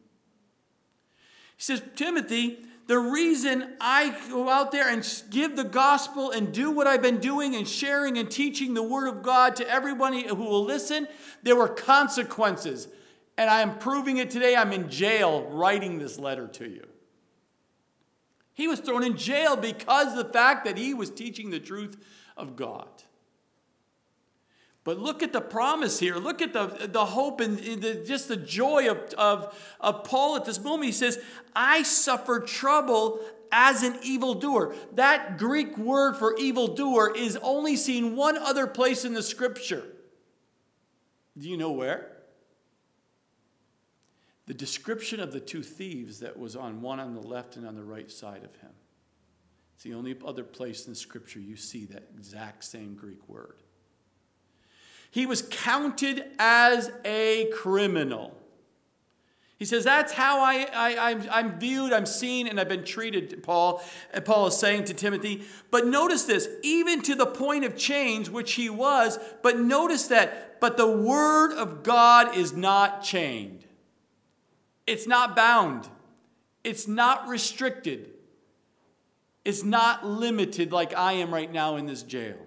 He 1.58 1.62
says, 1.62 1.82
Timothy, 1.96 2.60
the 2.86 2.98
reason 2.98 3.74
I 3.80 4.16
go 4.30 4.48
out 4.48 4.70
there 4.70 4.88
and 4.88 5.06
give 5.30 5.56
the 5.56 5.64
gospel 5.64 6.30
and 6.30 6.52
do 6.52 6.70
what 6.70 6.86
I've 6.86 7.02
been 7.02 7.18
doing 7.18 7.56
and 7.56 7.66
sharing 7.66 8.16
and 8.16 8.30
teaching 8.30 8.74
the 8.74 8.82
word 8.82 9.08
of 9.08 9.22
God 9.22 9.56
to 9.56 9.68
everybody 9.68 10.26
who 10.26 10.36
will 10.36 10.64
listen, 10.64 11.08
there 11.42 11.56
were 11.56 11.68
consequences. 11.68 12.86
And 13.36 13.50
I 13.50 13.60
am 13.62 13.78
proving 13.78 14.18
it 14.18 14.30
today. 14.30 14.54
I'm 14.54 14.72
in 14.72 14.88
jail 14.88 15.42
writing 15.50 15.98
this 15.98 16.18
letter 16.18 16.46
to 16.46 16.68
you. 16.68 16.86
He 18.54 18.68
was 18.68 18.80
thrown 18.80 19.02
in 19.02 19.16
jail 19.16 19.56
because 19.56 20.12
of 20.12 20.26
the 20.26 20.32
fact 20.32 20.64
that 20.64 20.78
he 20.78 20.94
was 20.94 21.10
teaching 21.10 21.50
the 21.50 21.60
truth 21.60 21.96
of 22.36 22.56
God. 22.56 22.88
But 24.86 25.00
look 25.00 25.24
at 25.24 25.32
the 25.32 25.40
promise 25.40 25.98
here. 25.98 26.14
Look 26.14 26.40
at 26.40 26.52
the, 26.52 26.68
the 26.86 27.04
hope 27.04 27.40
and 27.40 27.58
the, 27.58 28.04
just 28.06 28.28
the 28.28 28.36
joy 28.36 28.88
of, 28.88 28.98
of, 29.14 29.76
of 29.80 30.04
Paul 30.04 30.36
at 30.36 30.44
this 30.44 30.62
moment. 30.62 30.84
He 30.84 30.92
says, 30.92 31.18
I 31.56 31.82
suffer 31.82 32.38
trouble 32.38 33.18
as 33.50 33.82
an 33.82 33.98
evildoer. 34.04 34.76
That 34.92 35.38
Greek 35.38 35.76
word 35.76 36.14
for 36.14 36.38
evildoer 36.38 37.16
is 37.16 37.36
only 37.42 37.74
seen 37.74 38.14
one 38.14 38.38
other 38.38 38.68
place 38.68 39.04
in 39.04 39.12
the 39.12 39.24
scripture. 39.24 39.82
Do 41.36 41.50
you 41.50 41.56
know 41.56 41.72
where? 41.72 42.12
The 44.46 44.54
description 44.54 45.18
of 45.18 45.32
the 45.32 45.40
two 45.40 45.64
thieves 45.64 46.20
that 46.20 46.38
was 46.38 46.54
on 46.54 46.80
one 46.80 47.00
on 47.00 47.12
the 47.12 47.20
left 47.20 47.56
and 47.56 47.66
on 47.66 47.74
the 47.74 47.82
right 47.82 48.08
side 48.08 48.44
of 48.44 48.54
him. 48.60 48.70
It's 49.74 49.82
the 49.82 49.94
only 49.94 50.16
other 50.24 50.44
place 50.44 50.86
in 50.86 50.92
the 50.92 50.96
scripture 50.96 51.40
you 51.40 51.56
see 51.56 51.86
that 51.86 52.04
exact 52.16 52.62
same 52.62 52.94
Greek 52.94 53.28
word. 53.28 53.64
He 55.10 55.26
was 55.26 55.46
counted 55.50 56.24
as 56.38 56.90
a 57.04 57.50
criminal. 57.54 58.36
He 59.58 59.64
says, 59.64 59.84
That's 59.84 60.12
how 60.12 60.40
I, 60.40 60.68
I, 60.72 61.10
I'm, 61.10 61.28
I'm 61.30 61.58
viewed, 61.58 61.92
I'm 61.92 62.06
seen, 62.06 62.46
and 62.46 62.60
I've 62.60 62.68
been 62.68 62.84
treated, 62.84 63.42
Paul. 63.42 63.82
And 64.12 64.24
Paul 64.24 64.48
is 64.48 64.56
saying 64.56 64.84
to 64.84 64.94
Timothy. 64.94 65.44
But 65.70 65.86
notice 65.86 66.24
this, 66.24 66.48
even 66.62 67.00
to 67.02 67.14
the 67.14 67.26
point 67.26 67.64
of 67.64 67.76
change, 67.76 68.28
which 68.28 68.52
he 68.52 68.68
was, 68.68 69.18
but 69.42 69.58
notice 69.58 70.08
that, 70.08 70.60
but 70.60 70.76
the 70.76 70.90
word 70.90 71.52
of 71.52 71.82
God 71.82 72.36
is 72.36 72.52
not 72.52 73.02
chained. 73.02 73.64
It's 74.86 75.06
not 75.06 75.34
bound. 75.34 75.88
It's 76.62 76.86
not 76.86 77.28
restricted. 77.28 78.10
It's 79.44 79.62
not 79.62 80.04
limited 80.04 80.72
like 80.72 80.94
I 80.94 81.14
am 81.14 81.32
right 81.32 81.50
now 81.50 81.76
in 81.76 81.86
this 81.86 82.02
jail. 82.02 82.45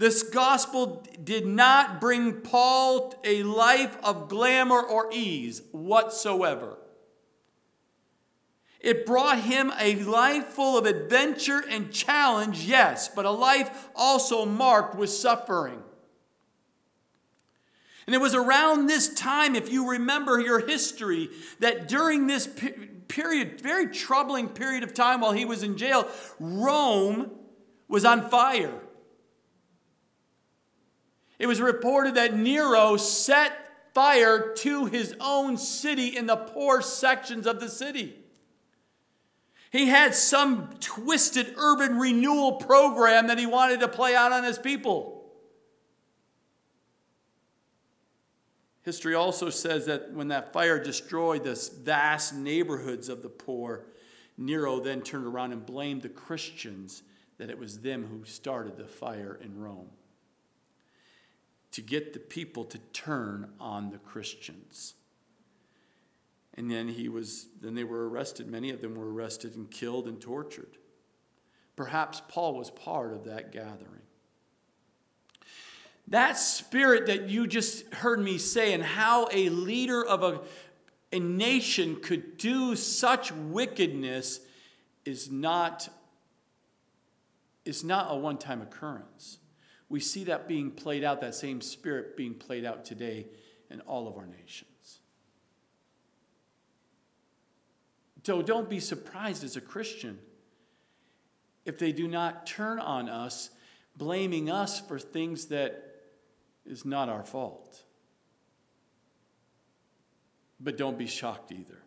This 0.00 0.22
gospel 0.22 1.04
did 1.22 1.44
not 1.44 2.00
bring 2.00 2.40
Paul 2.40 3.14
a 3.22 3.42
life 3.42 3.98
of 4.02 4.30
glamour 4.30 4.80
or 4.80 5.10
ease 5.12 5.60
whatsoever. 5.72 6.78
It 8.80 9.04
brought 9.04 9.40
him 9.40 9.70
a 9.78 9.96
life 9.96 10.46
full 10.46 10.78
of 10.78 10.86
adventure 10.86 11.62
and 11.68 11.92
challenge, 11.92 12.64
yes, 12.64 13.10
but 13.10 13.26
a 13.26 13.30
life 13.30 13.90
also 13.94 14.46
marked 14.46 14.94
with 14.94 15.10
suffering. 15.10 15.82
And 18.06 18.14
it 18.14 18.22
was 18.22 18.34
around 18.34 18.86
this 18.86 19.12
time, 19.12 19.54
if 19.54 19.70
you 19.70 19.90
remember 19.90 20.40
your 20.40 20.66
history, 20.66 21.28
that 21.58 21.88
during 21.88 22.26
this 22.26 22.48
period, 23.08 23.60
very 23.60 23.88
troubling 23.88 24.48
period 24.48 24.82
of 24.82 24.94
time 24.94 25.20
while 25.20 25.32
he 25.32 25.44
was 25.44 25.62
in 25.62 25.76
jail, 25.76 26.08
Rome 26.38 27.32
was 27.86 28.06
on 28.06 28.30
fire. 28.30 28.79
It 31.40 31.46
was 31.46 31.58
reported 31.58 32.16
that 32.16 32.36
Nero 32.36 32.98
set 32.98 33.52
fire 33.94 34.52
to 34.56 34.84
his 34.84 35.16
own 35.20 35.56
city 35.56 36.14
in 36.14 36.26
the 36.26 36.36
poor 36.36 36.82
sections 36.82 37.46
of 37.46 37.60
the 37.60 37.70
city. 37.70 38.14
He 39.72 39.86
had 39.86 40.14
some 40.14 40.68
twisted 40.80 41.54
urban 41.56 41.98
renewal 41.98 42.52
program 42.52 43.28
that 43.28 43.38
he 43.38 43.46
wanted 43.46 43.80
to 43.80 43.88
play 43.88 44.14
out 44.14 44.32
on 44.32 44.44
his 44.44 44.58
people. 44.58 45.30
History 48.82 49.14
also 49.14 49.48
says 49.48 49.86
that 49.86 50.12
when 50.12 50.28
that 50.28 50.52
fire 50.52 50.78
destroyed 50.78 51.44
the 51.44 51.70
vast 51.82 52.34
neighborhoods 52.34 53.08
of 53.08 53.22
the 53.22 53.30
poor, 53.30 53.86
Nero 54.36 54.78
then 54.78 55.00
turned 55.00 55.26
around 55.26 55.52
and 55.52 55.64
blamed 55.64 56.02
the 56.02 56.10
Christians 56.10 57.02
that 57.38 57.48
it 57.48 57.58
was 57.58 57.80
them 57.80 58.04
who 58.04 58.26
started 58.26 58.76
the 58.76 58.86
fire 58.86 59.40
in 59.42 59.58
Rome 59.58 59.88
to 61.72 61.82
get 61.82 62.12
the 62.12 62.18
people 62.18 62.64
to 62.64 62.78
turn 62.92 63.50
on 63.60 63.90
the 63.90 63.98
Christians. 63.98 64.94
And 66.54 66.70
then 66.70 66.88
he 66.88 67.08
was 67.08 67.46
then 67.60 67.74
they 67.74 67.84
were 67.84 68.08
arrested. 68.08 68.48
Many 68.48 68.70
of 68.70 68.80
them 68.80 68.94
were 68.94 69.12
arrested 69.12 69.54
and 69.56 69.70
killed 69.70 70.08
and 70.08 70.20
tortured. 70.20 70.78
Perhaps 71.76 72.22
Paul 72.28 72.56
was 72.56 72.70
part 72.70 73.12
of 73.12 73.24
that 73.24 73.52
gathering. 73.52 74.02
That 76.08 76.36
spirit 76.36 77.06
that 77.06 77.28
you 77.30 77.46
just 77.46 77.94
heard 77.94 78.20
me 78.20 78.36
say, 78.36 78.72
and 78.72 78.82
how 78.82 79.28
a 79.32 79.48
leader 79.48 80.04
of 80.04 80.24
a, 80.24 80.40
a 81.12 81.20
nation 81.20 82.00
could 82.02 82.36
do 82.36 82.74
such 82.74 83.30
wickedness, 83.30 84.40
is 85.04 85.30
not, 85.30 85.88
is 87.64 87.84
not 87.84 88.08
a 88.10 88.16
one 88.16 88.38
time 88.38 88.60
occurrence 88.60 89.38
we 89.90 89.98
see 89.98 90.24
that 90.24 90.46
being 90.46 90.70
played 90.70 91.02
out, 91.04 91.20
that 91.20 91.34
same 91.34 91.60
spirit 91.60 92.16
being 92.16 92.32
played 92.32 92.64
out 92.64 92.84
today 92.84 93.26
in 93.68 93.80
all 93.82 94.08
of 94.08 94.16
our 94.16 94.26
nations. 94.26 95.00
So 98.24 98.40
don't 98.40 98.70
be 98.70 98.78
surprised 98.78 99.42
as 99.42 99.56
a 99.56 99.60
Christian 99.60 100.18
if 101.64 101.78
they 101.78 101.90
do 101.90 102.06
not 102.06 102.46
turn 102.46 102.78
on 102.78 103.08
us, 103.08 103.50
blaming 103.96 104.48
us 104.48 104.80
for 104.80 104.98
things 104.98 105.46
that 105.46 106.02
is 106.64 106.84
not 106.84 107.08
our 107.08 107.24
fault. 107.24 107.82
But 110.60 110.78
don't 110.78 110.98
be 110.98 111.06
shocked 111.06 111.50
either. 111.50 111.82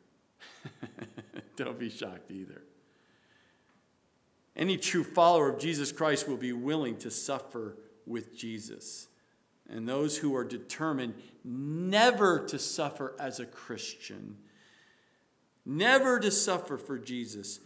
don't 1.55 1.79
be 1.79 1.89
shocked 1.89 2.31
either. 2.31 2.63
Any 4.55 4.77
true 4.77 5.03
follower 5.03 5.49
of 5.49 5.59
Jesus 5.59 5.91
Christ 5.91 6.27
will 6.27 6.37
be 6.37 6.51
willing 6.51 6.97
to 6.97 7.09
suffer 7.09 7.77
with 8.05 8.35
Jesus. 8.35 9.07
And 9.69 9.87
those 9.87 10.17
who 10.17 10.35
are 10.35 10.43
determined 10.43 11.15
never 11.43 12.45
to 12.47 12.59
suffer 12.59 13.15
as 13.19 13.39
a 13.39 13.45
Christian, 13.45 14.37
never 15.65 16.19
to 16.19 16.31
suffer 16.31 16.77
for 16.77 16.97
Jesus, 16.99 17.59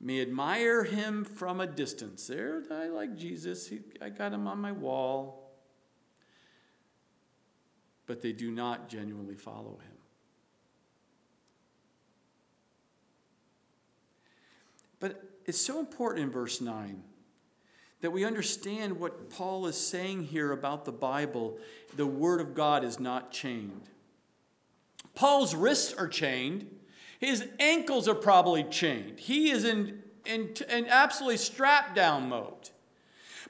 may 0.00 0.20
admire 0.20 0.84
him 0.84 1.24
from 1.24 1.60
a 1.60 1.66
distance. 1.66 2.26
There, 2.26 2.62
I 2.70 2.88
like 2.88 3.16
Jesus. 3.16 3.66
He, 3.68 3.80
I 4.00 4.10
got 4.10 4.32
him 4.32 4.46
on 4.46 4.60
my 4.60 4.72
wall. 4.72 5.52
But 8.06 8.22
they 8.22 8.32
do 8.32 8.50
not 8.50 8.88
genuinely 8.88 9.34
follow 9.34 9.78
him. 9.84 9.98
But 15.00 15.22
it's 15.44 15.60
so 15.60 15.78
important 15.78 16.24
in 16.24 16.30
verse 16.30 16.60
9 16.60 17.02
that 18.00 18.10
we 18.10 18.24
understand 18.24 18.98
what 18.98 19.30
Paul 19.30 19.66
is 19.66 19.76
saying 19.76 20.24
here 20.24 20.52
about 20.52 20.84
the 20.84 20.92
Bible. 20.92 21.58
The 21.96 22.06
Word 22.06 22.40
of 22.40 22.54
God 22.54 22.84
is 22.84 23.00
not 23.00 23.32
chained. 23.32 23.88
Paul's 25.14 25.54
wrists 25.54 25.92
are 25.94 26.06
chained, 26.06 26.66
his 27.18 27.44
ankles 27.58 28.06
are 28.06 28.14
probably 28.14 28.62
chained. 28.62 29.18
He 29.18 29.50
is 29.50 29.64
in, 29.64 30.02
in, 30.24 30.54
in 30.70 30.86
absolutely 30.86 31.38
strapped 31.38 31.96
down 31.96 32.28
mode. 32.28 32.70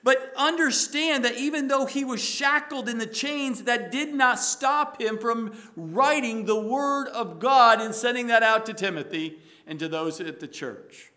But 0.02 0.32
understand 0.36 1.24
that 1.24 1.36
even 1.36 1.68
though 1.68 1.84
he 1.84 2.04
was 2.04 2.22
shackled 2.22 2.88
in 2.88 2.98
the 2.98 3.06
chains, 3.06 3.64
that 3.64 3.90
did 3.90 4.14
not 4.14 4.38
stop 4.38 5.00
him 5.00 5.18
from 5.18 5.52
writing 5.76 6.46
the 6.46 6.58
word 6.58 7.08
of 7.08 7.40
God 7.40 7.80
and 7.80 7.94
sending 7.94 8.28
that 8.28 8.42
out 8.42 8.64
to 8.66 8.74
Timothy 8.74 9.38
and 9.66 9.78
to 9.78 9.88
those 9.88 10.20
at 10.20 10.40
the 10.40 10.48
church. 10.48 11.10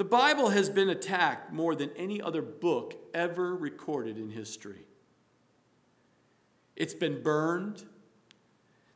The 0.00 0.04
Bible 0.04 0.48
has 0.48 0.70
been 0.70 0.88
attacked 0.88 1.52
more 1.52 1.74
than 1.74 1.90
any 1.94 2.22
other 2.22 2.40
book 2.40 2.94
ever 3.12 3.54
recorded 3.54 4.16
in 4.16 4.30
history. 4.30 4.86
It's 6.74 6.94
been 6.94 7.22
burned, 7.22 7.84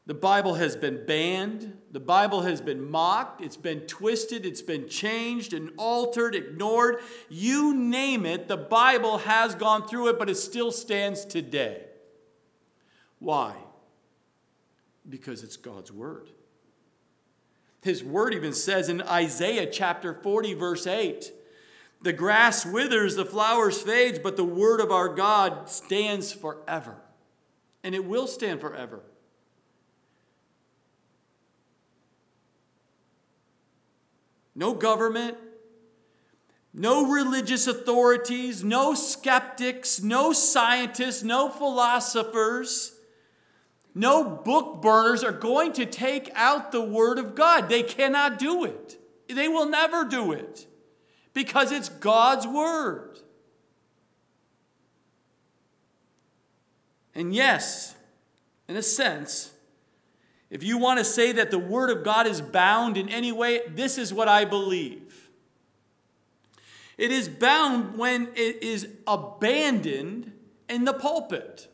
the 0.06 0.14
Bible 0.14 0.54
has 0.54 0.76
been 0.76 1.04
banned. 1.04 1.76
The 1.90 2.00
Bible 2.00 2.40
has 2.40 2.62
been 2.62 2.90
mocked. 2.90 3.42
It's 3.42 3.58
been 3.58 3.80
twisted. 3.80 4.46
It's 4.46 4.62
been 4.62 4.88
changed 4.88 5.52
and 5.52 5.72
altered, 5.76 6.34
ignored. 6.34 7.00
You 7.28 7.74
name 7.74 8.24
it, 8.24 8.48
the 8.48 8.56
Bible 8.56 9.18
has 9.18 9.54
gone 9.54 9.86
through 9.86 10.08
it, 10.08 10.18
but 10.18 10.30
it 10.30 10.36
still 10.36 10.72
stands 10.72 11.26
today. 11.26 11.84
Why? 13.18 13.54
Because 15.06 15.42
it's 15.42 15.58
God's 15.58 15.92
Word. 15.92 16.30
His 17.84 18.02
Word 18.02 18.34
even 18.34 18.52
says 18.52 18.88
in 18.88 19.02
Isaiah 19.02 19.66
chapter 19.66 20.12
40, 20.12 20.54
verse 20.54 20.86
8 20.86 21.32
The 22.02 22.12
grass 22.12 22.66
withers, 22.66 23.14
the 23.14 23.24
flowers 23.24 23.80
fades, 23.80 24.18
but 24.18 24.36
the 24.36 24.44
Word 24.44 24.80
of 24.80 24.90
our 24.90 25.08
God 25.08 25.68
stands 25.68 26.32
forever. 26.32 26.96
And 27.84 27.94
it 27.94 28.04
will 28.04 28.26
stand 28.26 28.60
forever. 28.60 29.02
no 34.54 34.74
government, 34.74 35.36
no 36.72 37.10
religious 37.10 37.66
authorities, 37.66 38.64
no 38.64 38.94
skeptics, 38.94 40.02
no 40.02 40.32
scientists, 40.32 41.22
no 41.22 41.48
philosophers, 41.48 42.93
no 43.94 44.24
book 44.24 44.82
burners 44.82 45.22
are 45.22 45.32
going 45.32 45.72
to 45.74 45.86
take 45.86 46.30
out 46.34 46.72
the 46.72 46.82
Word 46.82 47.18
of 47.18 47.34
God. 47.34 47.68
They 47.68 47.82
cannot 47.82 48.38
do 48.38 48.64
it. 48.64 48.98
They 49.28 49.48
will 49.48 49.68
never 49.68 50.04
do 50.04 50.32
it 50.32 50.66
because 51.32 51.70
it's 51.70 51.88
God's 51.88 52.46
Word. 52.46 53.20
And 57.14 57.32
yes, 57.32 57.94
in 58.68 58.76
a 58.76 58.82
sense, 58.82 59.52
if 60.50 60.64
you 60.64 60.78
want 60.78 60.98
to 60.98 61.04
say 61.04 61.30
that 61.32 61.52
the 61.52 61.58
Word 61.58 61.90
of 61.90 62.04
God 62.04 62.26
is 62.26 62.40
bound 62.40 62.96
in 62.96 63.08
any 63.08 63.30
way, 63.30 63.60
this 63.68 63.96
is 63.96 64.12
what 64.12 64.26
I 64.26 64.44
believe. 64.44 65.30
It 66.98 67.10
is 67.10 67.28
bound 67.28 67.96
when 67.98 68.28
it 68.34 68.62
is 68.62 68.88
abandoned 69.06 70.32
in 70.68 70.84
the 70.84 70.92
pulpit. 70.92 71.68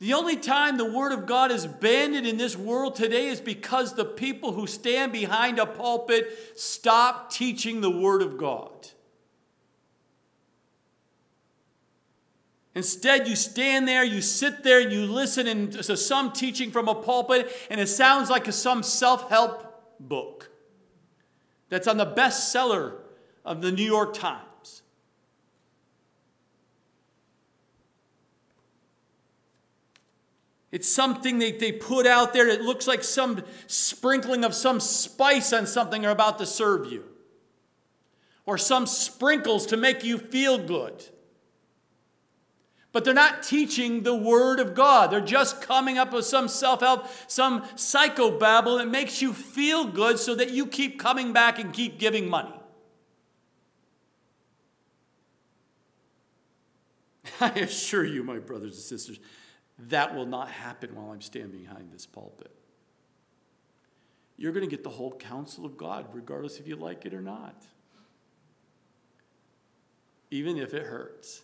The 0.00 0.14
only 0.14 0.36
time 0.36 0.78
the 0.78 0.90
Word 0.90 1.12
of 1.12 1.26
God 1.26 1.50
is 1.52 1.66
abandoned 1.66 2.26
in 2.26 2.38
this 2.38 2.56
world 2.56 2.96
today 2.96 3.26
is 3.26 3.38
because 3.38 3.94
the 3.94 4.04
people 4.04 4.52
who 4.52 4.66
stand 4.66 5.12
behind 5.12 5.58
a 5.58 5.66
pulpit 5.66 6.58
stop 6.58 7.30
teaching 7.30 7.82
the 7.82 7.90
Word 7.90 8.22
of 8.22 8.38
God. 8.38 8.88
Instead, 12.74 13.28
you 13.28 13.36
stand 13.36 13.86
there, 13.86 14.02
you 14.02 14.22
sit 14.22 14.62
there, 14.62 14.80
and 14.80 14.90
you 14.90 15.04
listen 15.04 15.70
to 15.70 15.96
some 15.96 16.32
teaching 16.32 16.70
from 16.70 16.88
a 16.88 16.94
pulpit, 16.94 17.54
and 17.68 17.78
it 17.78 17.88
sounds 17.88 18.30
like 18.30 18.50
some 18.52 18.82
self 18.82 19.28
help 19.28 19.98
book 20.00 20.50
that's 21.68 21.86
on 21.86 21.98
the 21.98 22.06
bestseller 22.06 22.94
of 23.44 23.60
the 23.60 23.70
New 23.70 23.84
York 23.84 24.14
Times. 24.14 24.49
It's 30.72 30.88
something 30.88 31.38
they, 31.38 31.52
they 31.52 31.72
put 31.72 32.06
out 32.06 32.32
there 32.32 32.46
that 32.46 32.62
looks 32.62 32.86
like 32.86 33.02
some 33.02 33.42
sprinkling 33.66 34.44
of 34.44 34.54
some 34.54 34.78
spice 34.78 35.52
on 35.52 35.66
something 35.66 36.02
they're 36.02 36.10
about 36.10 36.38
to 36.38 36.46
serve 36.46 36.90
you, 36.92 37.04
or 38.46 38.56
some 38.56 38.86
sprinkles 38.86 39.66
to 39.66 39.76
make 39.76 40.04
you 40.04 40.18
feel 40.18 40.58
good. 40.58 41.04
But 42.92 43.04
they're 43.04 43.14
not 43.14 43.44
teaching 43.44 44.02
the 44.02 44.16
Word 44.16 44.58
of 44.58 44.74
God. 44.74 45.10
They're 45.10 45.20
just 45.20 45.62
coming 45.62 45.96
up 45.96 46.12
with 46.12 46.24
some 46.24 46.48
self 46.48 46.80
help, 46.80 47.06
some 47.28 47.62
psychobabble 47.62 48.78
that 48.78 48.88
makes 48.88 49.22
you 49.22 49.32
feel 49.32 49.84
good 49.84 50.18
so 50.18 50.34
that 50.34 50.50
you 50.50 50.66
keep 50.66 50.98
coming 50.98 51.32
back 51.32 51.60
and 51.60 51.72
keep 51.72 51.98
giving 52.00 52.28
money. 52.28 52.52
I 57.40 57.50
assure 57.50 58.04
you, 58.04 58.24
my 58.24 58.38
brothers 58.38 58.74
and 58.74 58.82
sisters, 58.82 59.20
that 59.88 60.14
will 60.14 60.26
not 60.26 60.50
happen 60.50 60.94
while 60.94 61.10
I'm 61.10 61.20
standing 61.20 61.60
behind 61.60 61.90
this 61.92 62.06
pulpit. 62.06 62.54
You're 64.36 64.52
going 64.52 64.64
to 64.64 64.70
get 64.70 64.84
the 64.84 64.90
whole 64.90 65.12
counsel 65.12 65.66
of 65.66 65.76
God, 65.76 66.06
regardless 66.12 66.58
if 66.58 66.66
you 66.66 66.76
like 66.76 67.04
it 67.04 67.12
or 67.12 67.20
not, 67.20 67.62
even 70.30 70.56
if 70.56 70.72
it 70.72 70.86
hurts. 70.86 71.42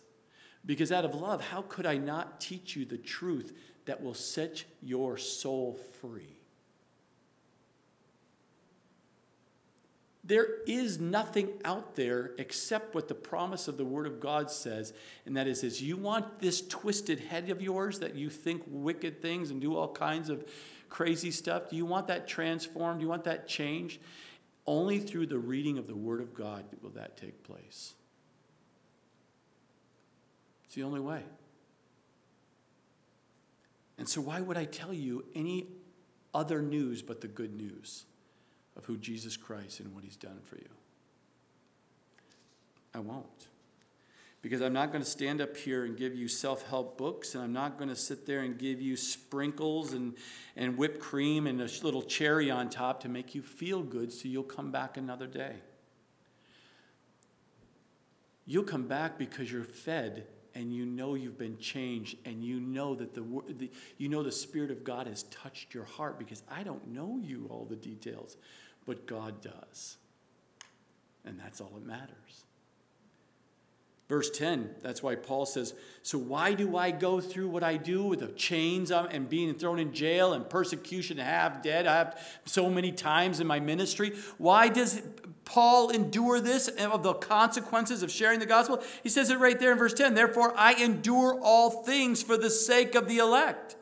Because 0.65 0.91
out 0.91 1.05
of 1.05 1.15
love, 1.15 1.41
how 1.41 1.61
could 1.61 1.85
I 1.85 1.97
not 1.97 2.41
teach 2.41 2.75
you 2.75 2.85
the 2.85 2.97
truth 2.97 3.55
that 3.85 4.01
will 4.01 4.13
set 4.13 4.65
your 4.81 5.17
soul 5.17 5.77
free? 6.01 6.36
There 10.27 10.61
is 10.67 10.99
nothing 10.99 11.53
out 11.63 11.95
there 11.95 12.33
except 12.37 12.93
what 12.93 13.07
the 13.07 13.15
promise 13.15 13.69
of 13.69 13.77
the 13.77 13.85
Word 13.85 14.05
of 14.05 14.19
God 14.19 14.51
says, 14.51 14.91
and 15.25 15.37
that 15.37 15.47
is, 15.47 15.63
is 15.63 15.81
you 15.81 15.95
want 15.95 16.39
this 16.39 16.61
twisted 16.67 17.21
head 17.21 17.49
of 17.49 17.61
yours 17.61 17.99
that 17.99 18.15
you 18.15 18.29
think 18.29 18.63
wicked 18.67 19.21
things 19.21 19.51
and 19.51 19.61
do 19.61 19.77
all 19.77 19.87
kinds 19.87 20.29
of 20.29 20.45
crazy 20.89 21.31
stuff? 21.31 21.69
Do 21.69 21.77
you 21.77 21.85
want 21.85 22.07
that 22.07 22.27
transformed? 22.27 22.99
Do 22.99 23.05
you 23.05 23.09
want 23.09 23.23
that 23.23 23.47
changed? 23.47 24.01
Only 24.65 24.99
through 24.99 25.27
the 25.27 25.39
reading 25.39 25.77
of 25.77 25.87
the 25.87 25.95
Word 25.95 26.19
of 26.19 26.33
God 26.33 26.65
will 26.81 26.89
that 26.91 27.15
take 27.15 27.41
place 27.43 27.93
It's 30.65 30.75
the 30.75 30.83
only 30.83 30.99
way. 30.99 31.23
And 33.97 34.09
so, 34.09 34.19
why 34.19 34.41
would 34.41 34.57
I 34.57 34.65
tell 34.65 34.93
you 34.93 35.23
any 35.33 35.67
other 36.33 36.61
news 36.61 37.01
but 37.01 37.21
the 37.21 37.29
good 37.29 37.55
news 37.55 38.03
of 38.77 38.85
who 38.85 38.97
Jesus 38.97 39.35
Christ 39.35 39.79
and 39.79 39.93
what 39.93 40.03
he's 40.03 40.15
done 40.15 40.39
for 40.43 40.55
you? 40.55 40.69
I 42.93 42.99
won't. 42.99 43.47
Because 44.41 44.61
I'm 44.61 44.73
not 44.73 44.91
going 44.91 45.03
to 45.03 45.09
stand 45.09 45.41
up 45.41 45.57
here 45.57 45.83
and 45.83 45.97
give 45.97 46.15
you 46.15 46.27
self 46.27 46.67
help 46.69 46.97
books, 46.97 47.35
and 47.35 47.43
I'm 47.43 47.53
not 47.53 47.77
going 47.77 47.89
to 47.89 47.95
sit 47.95 48.25
there 48.25 48.41
and 48.41 48.57
give 48.57 48.79
you 48.79 48.95
sprinkles 48.95 49.93
and, 49.93 50.13
and 50.55 50.77
whipped 50.77 50.99
cream 50.99 51.47
and 51.47 51.59
a 51.59 51.69
little 51.83 52.03
cherry 52.03 52.51
on 52.51 52.69
top 52.69 53.01
to 53.01 53.09
make 53.09 53.35
you 53.35 53.41
feel 53.41 53.81
good 53.81 54.13
so 54.13 54.27
you'll 54.27 54.43
come 54.43 54.71
back 54.71 54.95
another 54.95 55.27
day. 55.27 55.55
You'll 58.45 58.63
come 58.63 58.87
back 58.87 59.17
because 59.17 59.51
you're 59.51 59.63
fed 59.63 60.27
and 60.57 60.73
you 60.73 60.85
know 60.85 61.13
you've 61.13 61.37
been 61.37 61.57
changed 61.59 62.17
and 62.25 62.43
you 62.43 62.59
know 62.59 62.95
that 62.95 63.13
the, 63.13 63.21
the, 63.49 63.69
you 63.97 64.09
know 64.09 64.23
the 64.23 64.31
spirit 64.31 64.71
of 64.71 64.83
god 64.83 65.05
has 65.05 65.23
touched 65.23 65.73
your 65.73 65.83
heart 65.83 66.17
because 66.17 66.41
i 66.49 66.63
don't 66.63 66.87
know 66.87 67.19
you 67.21 67.45
all 67.51 67.65
the 67.65 67.75
details 67.75 68.37
but 68.87 69.05
god 69.05 69.41
does. 69.41 69.97
And 71.23 71.39
that's 71.39 71.61
all 71.61 71.71
that 71.75 71.85
matters. 71.85 72.15
Verse 74.09 74.29
10 74.29 74.69
that's 74.81 75.03
why 75.03 75.15
paul 75.15 75.45
says 75.45 75.73
so 76.01 76.17
why 76.17 76.53
do 76.53 76.77
i 76.77 76.91
go 76.91 77.19
through 77.19 77.49
what 77.49 77.61
i 77.61 77.75
do 77.75 78.05
with 78.05 78.21
the 78.21 78.27
chains 78.27 78.89
and 78.89 79.27
being 79.27 79.53
thrown 79.53 79.79
in 79.79 79.91
jail 79.91 80.31
and 80.31 80.49
persecution 80.49 81.17
have 81.17 81.61
dead 81.61 81.85
i 81.85 81.97
have 81.97 82.17
so 82.45 82.69
many 82.69 82.93
times 82.93 83.41
in 83.41 83.47
my 83.47 83.59
ministry? 83.59 84.13
Why 84.37 84.69
does 84.69 85.01
Paul 85.47 85.91
endure 85.91 86.41
this 86.41 86.67
of 86.67 87.03
the 87.03 87.13
consequences 87.13 88.03
of 88.03 88.11
sharing 88.11 88.39
the 88.39 88.45
gospel? 88.45 88.83
He 89.01 89.07
says 89.07 89.29
it 89.29 89.39
right 89.39 89.57
there 89.57 89.71
in 89.71 89.77
verse 89.77 89.93
10 89.93 90.13
Therefore, 90.13 90.53
I 90.57 90.73
endure 90.73 91.39
all 91.41 91.83
things 91.83 92.21
for 92.21 92.37
the 92.37 92.49
sake 92.49 92.95
of 92.95 93.07
the 93.07 93.19
elect, 93.19 93.76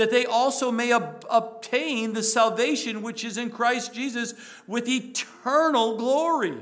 that 0.00 0.10
they 0.10 0.24
also 0.24 0.72
may 0.72 0.92
ob- 0.92 1.26
obtain 1.30 2.14
the 2.14 2.22
salvation 2.22 3.02
which 3.02 3.22
is 3.22 3.36
in 3.36 3.50
Christ 3.50 3.92
Jesus 3.92 4.34
with 4.66 4.88
eternal 4.88 5.96
glory. 5.98 6.56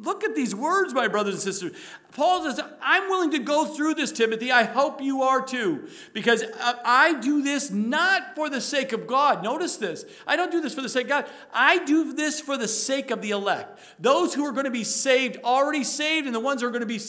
Look 0.00 0.22
at 0.22 0.34
these 0.34 0.54
words, 0.54 0.94
my 0.94 1.08
brothers 1.08 1.34
and 1.34 1.42
sisters. 1.42 1.72
Paul 2.12 2.44
says, 2.44 2.60
I'm 2.80 3.08
willing 3.08 3.32
to 3.32 3.38
go 3.38 3.64
through 3.64 3.94
this, 3.94 4.12
Timothy. 4.12 4.52
I 4.52 4.62
hope 4.62 5.00
you 5.00 5.22
are 5.22 5.44
too. 5.44 5.88
Because 6.12 6.44
I 6.84 7.14
do 7.20 7.42
this 7.42 7.70
not 7.70 8.34
for 8.34 8.48
the 8.48 8.60
sake 8.60 8.92
of 8.92 9.06
God. 9.06 9.42
Notice 9.42 9.76
this. 9.76 10.04
I 10.26 10.36
don't 10.36 10.52
do 10.52 10.60
this 10.60 10.74
for 10.74 10.82
the 10.82 10.88
sake 10.88 11.04
of 11.04 11.08
God. 11.08 11.26
I 11.52 11.84
do 11.84 12.12
this 12.12 12.40
for 12.40 12.56
the 12.56 12.68
sake 12.68 13.10
of 13.10 13.22
the 13.22 13.30
elect. 13.30 13.78
Those 13.98 14.34
who 14.34 14.44
are 14.44 14.52
going 14.52 14.64
to 14.64 14.70
be 14.70 14.84
saved, 14.84 15.38
already 15.42 15.84
saved, 15.84 16.26
and 16.26 16.34
the 16.34 16.40
ones 16.40 16.60
who 16.60 16.68
are 16.68 16.72
going 16.72 16.80
to 16.80 16.86
be 16.86 17.00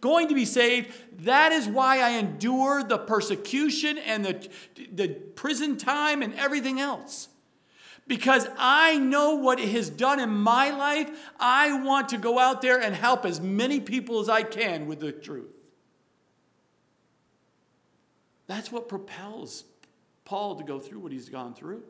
going 0.00 0.28
to 0.28 0.34
be 0.34 0.44
saved. 0.44 0.92
That 1.24 1.52
is 1.52 1.68
why 1.68 2.00
I 2.00 2.10
endure 2.10 2.82
the 2.82 2.98
persecution 2.98 3.98
and 3.98 4.24
the, 4.24 4.48
the 4.92 5.08
prison 5.08 5.76
time 5.76 6.22
and 6.22 6.34
everything 6.34 6.80
else 6.80 7.28
because 8.08 8.48
I 8.56 8.98
know 8.98 9.34
what 9.34 9.60
it 9.60 9.68
has 9.68 9.90
done 9.90 10.18
in 10.18 10.30
my 10.30 10.70
life. 10.70 11.10
I 11.38 11.80
want 11.82 12.08
to 12.08 12.18
go 12.18 12.38
out 12.38 12.62
there 12.62 12.80
and 12.80 12.94
help 12.94 13.24
as 13.24 13.40
many 13.40 13.78
people 13.78 14.18
as 14.20 14.28
I 14.28 14.42
can 14.42 14.86
with 14.86 14.98
the 14.98 15.12
truth. 15.12 15.54
That's 18.46 18.72
what 18.72 18.88
propels 18.88 19.64
Paul 20.24 20.56
to 20.56 20.64
go 20.64 20.80
through 20.80 21.00
what 21.00 21.12
he's 21.12 21.28
gone 21.28 21.54
through. 21.54 21.82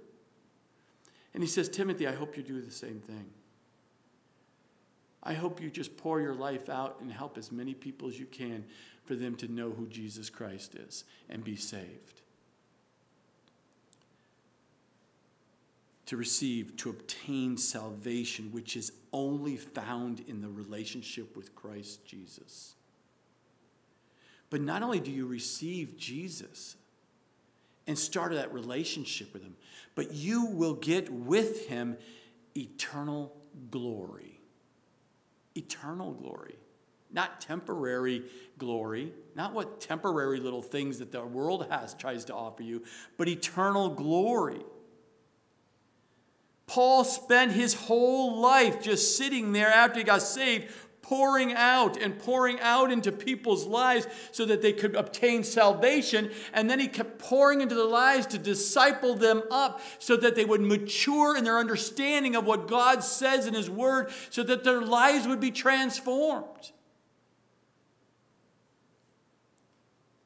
And 1.33 1.43
he 1.43 1.49
says, 1.49 1.69
Timothy, 1.69 2.07
I 2.07 2.13
hope 2.13 2.37
you 2.37 2.43
do 2.43 2.61
the 2.61 2.71
same 2.71 3.01
thing. 3.01 3.27
I 5.23 5.35
hope 5.35 5.61
you 5.61 5.71
just 5.71 5.97
pour 5.97 6.21
your 6.21 6.35
life 6.35 6.69
out 6.69 7.01
and 7.01 7.13
help 7.13 7.39
as 7.39 7.53
many 7.53 7.75
people 7.75 8.09
as 8.09 8.19
you 8.19 8.27
can 8.27 8.65
for 9.05 9.15
them 9.15 9.37
to 9.37 9.49
know 9.49 9.71
who 9.71 9.87
Jesus 9.87 10.31
Christ 10.31 10.75
is 10.75 11.05
and 11.29 11.45
be 11.45 11.57
saved. 11.57 12.18
To 16.09 16.17
receive, 16.17 16.75
to 16.79 16.89
obtain 16.89 17.59
salvation, 17.59 18.51
which 18.51 18.77
is 18.79 18.93
only 19.13 19.59
found 19.59 20.25
in 20.27 20.41
the 20.41 20.49
relationship 20.49 21.37
with 21.37 21.55
Christ 21.55 22.03
Jesus. 22.07 22.77
But 24.49 24.63
not 24.63 24.83
only 24.83 25.01
do 25.01 25.11
you 25.11 25.27
receive 25.27 25.99
Jesus 25.99 26.77
and 27.87 27.99
start 27.99 28.33
that 28.33 28.55
relationship 28.55 29.35
with 29.35 29.43
Him, 29.43 29.55
but 29.95 30.15
you 30.15 30.47
will 30.47 30.73
get 30.73 31.13
with 31.13 31.69
Him 31.69 31.99
eternal 32.57 33.37
glory. 33.71 34.41
Eternal 35.55 36.13
glory. 36.13 36.57
Not 37.13 37.43
temporary 37.43 38.23
glory, 38.57 39.13
not 39.35 39.53
what 39.53 39.79
temporary 39.79 40.41
little 40.41 40.63
things 40.63 41.01
that 41.01 41.13
the 41.13 41.23
world 41.23 41.67
has 41.71 41.93
tries 41.93 42.25
to 42.27 42.35
offer 42.35 42.63
you, 42.63 42.85
but 43.19 43.29
eternal 43.29 43.91
glory. 43.91 44.63
Paul 46.69 47.03
spent 47.03 47.53
his 47.53 47.75
whole 47.75 48.39
life 48.41 48.81
just 48.81 49.17
sitting 49.17 49.53
there 49.53 49.73
after 49.73 49.99
he 49.99 50.05
got 50.05 50.23
saved, 50.23 50.73
pouring 51.01 51.55
out 51.55 51.97
and 51.97 52.19
pouring 52.19 52.61
out 52.61 52.93
into 52.93 53.11
people's 53.11 53.67
lives 53.67 54.07
so 54.31 54.45
that 54.45 54.61
they 54.61 54.75
could 54.75 54.95
obtain 54.95 55.43
salvation. 55.43 56.31
And 56.53 56.69
then 56.69 56.79
he 56.79 56.87
kept 56.87 57.19
pouring 57.19 57.63
into 57.63 57.75
their 57.75 57.87
lives 57.87 58.27
to 58.27 58.39
disciple 58.39 59.15
them 59.15 59.43
up 59.51 59.81
so 59.99 60.17
that 60.19 60.35
they 60.35 60.45
would 60.45 60.61
mature 60.61 61.35
in 61.35 61.45
their 61.45 61.59
understanding 61.59 62.37
of 62.37 62.45
what 62.45 62.69
God 62.69 63.03
says 63.03 63.47
in 63.47 63.55
his 63.55 63.71
word 63.71 64.11
so 64.29 64.43
that 64.43 64.63
their 64.63 64.83
lives 64.83 65.27
would 65.27 65.41
be 65.41 65.51
transformed. 65.51 66.73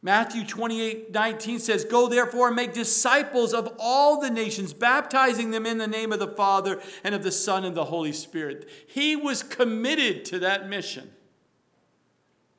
Matthew 0.02 0.44
28 0.44 1.12
19 1.12 1.58
says, 1.60 1.84
Go 1.84 2.08
therefore 2.08 2.48
and 2.48 2.56
make 2.56 2.72
disciples 2.72 3.54
of 3.54 3.72
all 3.78 4.20
the 4.20 4.30
nations, 4.30 4.72
baptizing 4.72 5.52
them 5.52 5.64
in 5.64 5.78
the 5.78 5.86
name 5.86 6.12
of 6.12 6.18
the 6.18 6.28
Father 6.28 6.80
and 7.04 7.14
of 7.14 7.22
the 7.22 7.30
Son 7.30 7.64
and 7.64 7.76
the 7.76 7.84
Holy 7.84 8.12
Spirit. 8.12 8.68
He 8.88 9.14
was 9.14 9.44
committed 9.44 10.24
to 10.26 10.40
that 10.40 10.68
mission, 10.68 11.12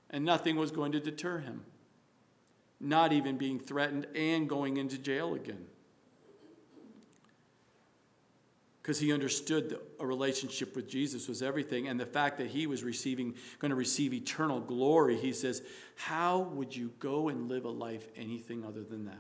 and 0.10 0.24
nothing 0.24 0.56
was 0.56 0.72
going 0.72 0.94
to 0.94 1.02
deter 1.02 1.39
him, 1.39 1.66
not 2.80 3.12
even 3.12 3.38
being 3.38 3.60
threatened 3.60 4.08
and 4.16 4.48
going 4.48 4.78
into 4.78 4.98
jail 4.98 5.34
again. 5.34 5.66
Because 8.84 9.00
he 9.00 9.14
understood 9.14 9.70
that 9.70 9.82
a 10.02 10.06
relationship 10.06 10.76
with 10.76 10.90
Jesus 10.90 11.30
was 11.30 11.42
everything. 11.42 11.88
And 11.88 11.98
the 11.98 12.06
fact 12.06 12.38
that 12.40 12.48
he 12.48 12.68
was 12.68 12.84
receiving, 12.84 13.34
going 13.60 13.70
to 13.70 13.76
receive 13.76 14.14
eternal 14.14 14.60
glory, 14.60 15.16
he 15.16 15.32
says, 15.32 15.64
How 15.96 16.40
would 16.40 16.76
you 16.76 16.92
go 17.00 17.30
and 17.30 17.48
live 17.48 17.64
a 17.64 17.70
life 17.70 18.06
anything 18.18 18.66
other 18.66 18.84
than 18.84 19.06
that? 19.06 19.16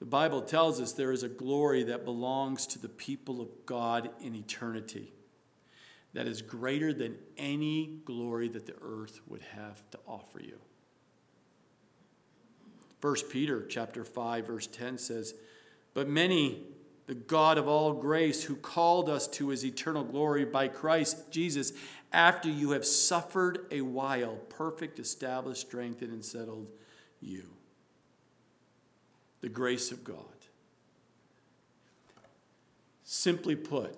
The 0.00 0.06
Bible 0.06 0.42
tells 0.42 0.80
us 0.80 0.92
there 0.92 1.12
is 1.12 1.22
a 1.22 1.28
glory 1.28 1.84
that 1.84 2.04
belongs 2.04 2.66
to 2.68 2.80
the 2.80 2.88
people 2.88 3.40
of 3.40 3.48
God 3.64 4.10
in 4.20 4.34
eternity 4.34 5.12
that 6.14 6.26
is 6.26 6.42
greater 6.42 6.92
than 6.92 7.16
any 7.36 8.00
glory 8.04 8.48
that 8.48 8.66
the 8.66 8.74
earth 8.82 9.20
would 9.28 9.42
have 9.42 9.88
to 9.90 9.98
offer 10.04 10.40
you. 10.40 10.58
1 13.00 13.16
Peter 13.30 13.64
chapter 13.66 14.04
5 14.04 14.46
verse 14.46 14.66
10 14.66 14.98
says, 14.98 15.34
"But 15.94 16.08
many 16.08 16.66
the 17.06 17.14
God 17.14 17.56
of 17.56 17.66
all 17.66 17.94
grace 17.94 18.44
who 18.44 18.56
called 18.56 19.08
us 19.08 19.26
to 19.28 19.48
his 19.48 19.64
eternal 19.64 20.04
glory 20.04 20.44
by 20.44 20.68
Christ 20.68 21.30
Jesus, 21.30 21.72
after 22.12 22.50
you 22.50 22.72
have 22.72 22.84
suffered 22.84 23.66
a 23.70 23.80
while, 23.80 24.36
perfect, 24.50 24.98
established, 24.98 25.62
strengthened 25.62 26.12
and 26.12 26.24
settled 26.24 26.70
you." 27.20 27.56
The 29.40 29.48
grace 29.48 29.90
of 29.90 30.04
God. 30.04 30.24
Simply 33.04 33.56
put, 33.56 33.96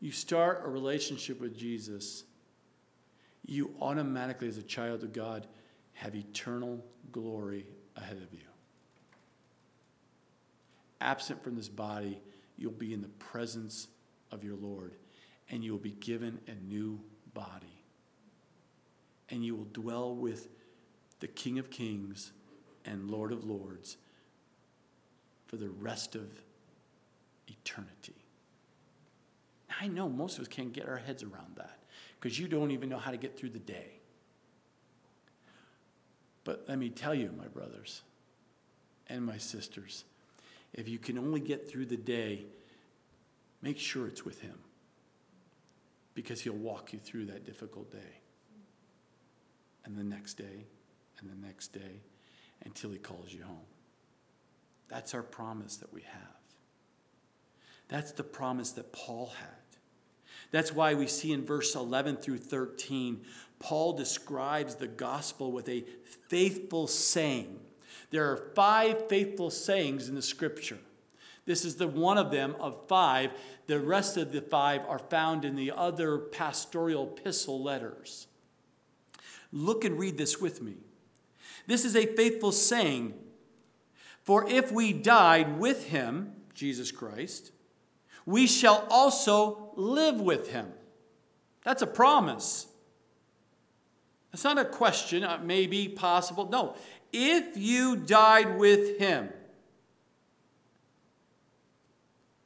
you 0.00 0.12
start 0.12 0.62
a 0.64 0.68
relationship 0.68 1.40
with 1.40 1.56
Jesus, 1.56 2.24
you 3.46 3.74
automatically, 3.80 4.48
as 4.48 4.58
a 4.58 4.62
child 4.62 5.02
of 5.02 5.14
God, 5.14 5.46
have 5.94 6.14
eternal 6.14 6.84
glory 7.10 7.66
ahead 7.96 8.16
of 8.16 8.32
you. 8.32 8.46
Absent 11.00 11.42
from 11.42 11.56
this 11.56 11.68
body, 11.68 12.20
you'll 12.56 12.72
be 12.72 12.92
in 12.92 13.02
the 13.02 13.08
presence 13.08 13.88
of 14.32 14.42
your 14.42 14.56
Lord, 14.56 14.94
and 15.50 15.62
you 15.62 15.72
will 15.72 15.78
be 15.78 15.92
given 15.92 16.40
a 16.48 16.54
new 16.54 17.00
body. 17.34 17.82
And 19.28 19.44
you 19.44 19.54
will 19.56 19.68
dwell 19.72 20.14
with 20.14 20.48
the 21.20 21.26
King 21.26 21.58
of 21.58 21.70
Kings 21.70 22.32
and 22.84 23.10
Lord 23.10 23.32
of 23.32 23.44
Lords 23.44 23.96
for 25.46 25.56
the 25.56 25.68
rest 25.68 26.14
of 26.14 26.28
eternity. 27.48 28.14
I 29.80 29.88
know 29.88 30.08
most 30.08 30.38
of 30.38 30.42
us 30.42 30.48
can't 30.48 30.72
get 30.72 30.88
our 30.88 30.96
heads 30.96 31.22
around 31.22 31.56
that 31.56 31.78
because 32.18 32.38
you 32.38 32.48
don't 32.48 32.70
even 32.70 32.88
know 32.88 32.98
how 32.98 33.10
to 33.10 33.16
get 33.16 33.38
through 33.38 33.50
the 33.50 33.58
day. 33.58 33.95
But 36.46 36.64
let 36.68 36.78
me 36.78 36.90
tell 36.90 37.12
you, 37.12 37.34
my 37.36 37.48
brothers 37.48 38.02
and 39.08 39.26
my 39.26 39.36
sisters, 39.36 40.04
if 40.72 40.88
you 40.88 40.96
can 40.96 41.18
only 41.18 41.40
get 41.40 41.68
through 41.68 41.86
the 41.86 41.96
day, 41.96 42.44
make 43.62 43.80
sure 43.80 44.06
it's 44.06 44.24
with 44.24 44.40
Him 44.40 44.56
because 46.14 46.40
He'll 46.40 46.52
walk 46.52 46.92
you 46.92 47.00
through 47.00 47.26
that 47.26 47.44
difficult 47.44 47.90
day. 47.90 48.20
And 49.84 49.98
the 49.98 50.04
next 50.04 50.34
day, 50.34 50.66
and 51.18 51.28
the 51.28 51.46
next 51.46 51.72
day, 51.72 52.00
until 52.64 52.90
He 52.90 52.98
calls 52.98 53.32
you 53.32 53.42
home. 53.42 53.66
That's 54.86 55.14
our 55.14 55.24
promise 55.24 55.76
that 55.78 55.92
we 55.92 56.02
have. 56.02 56.36
That's 57.88 58.12
the 58.12 58.22
promise 58.22 58.70
that 58.72 58.92
Paul 58.92 59.32
had. 59.40 59.48
That's 60.52 60.72
why 60.72 60.94
we 60.94 61.08
see 61.08 61.32
in 61.32 61.44
verse 61.44 61.74
11 61.74 62.18
through 62.18 62.38
13, 62.38 63.22
Paul 63.58 63.94
describes 63.94 64.74
the 64.74 64.88
gospel 64.88 65.52
with 65.52 65.68
a 65.68 65.84
faithful 66.28 66.86
saying. 66.86 67.58
There 68.10 68.30
are 68.30 68.52
five 68.54 69.08
faithful 69.08 69.50
sayings 69.50 70.08
in 70.08 70.14
the 70.14 70.22
scripture. 70.22 70.78
This 71.46 71.64
is 71.64 71.76
the 71.76 71.88
one 71.88 72.18
of 72.18 72.30
them 72.30 72.56
of 72.60 72.86
five. 72.88 73.30
The 73.66 73.80
rest 73.80 74.16
of 74.16 74.32
the 74.32 74.40
five 74.40 74.82
are 74.88 74.98
found 74.98 75.44
in 75.44 75.56
the 75.56 75.72
other 75.72 76.18
pastoral 76.18 77.14
epistle 77.16 77.62
letters. 77.62 78.26
Look 79.52 79.84
and 79.84 79.98
read 79.98 80.18
this 80.18 80.40
with 80.40 80.60
me. 80.60 80.74
This 81.66 81.84
is 81.84 81.96
a 81.96 82.06
faithful 82.06 82.52
saying. 82.52 83.14
For 84.22 84.48
if 84.48 84.72
we 84.72 84.92
died 84.92 85.58
with 85.58 85.86
him, 85.86 86.32
Jesus 86.52 86.90
Christ, 86.90 87.52
we 88.24 88.46
shall 88.48 88.86
also 88.90 89.70
live 89.76 90.20
with 90.20 90.50
him. 90.50 90.72
That's 91.62 91.82
a 91.82 91.86
promise. 91.86 92.66
It's 94.36 94.44
not 94.44 94.58
a 94.58 94.66
question, 94.66 95.24
uh, 95.24 95.40
maybe, 95.42 95.88
possible. 95.88 96.46
No. 96.50 96.74
If 97.10 97.56
you 97.56 97.96
died 97.96 98.58
with 98.58 98.98
him, 98.98 99.30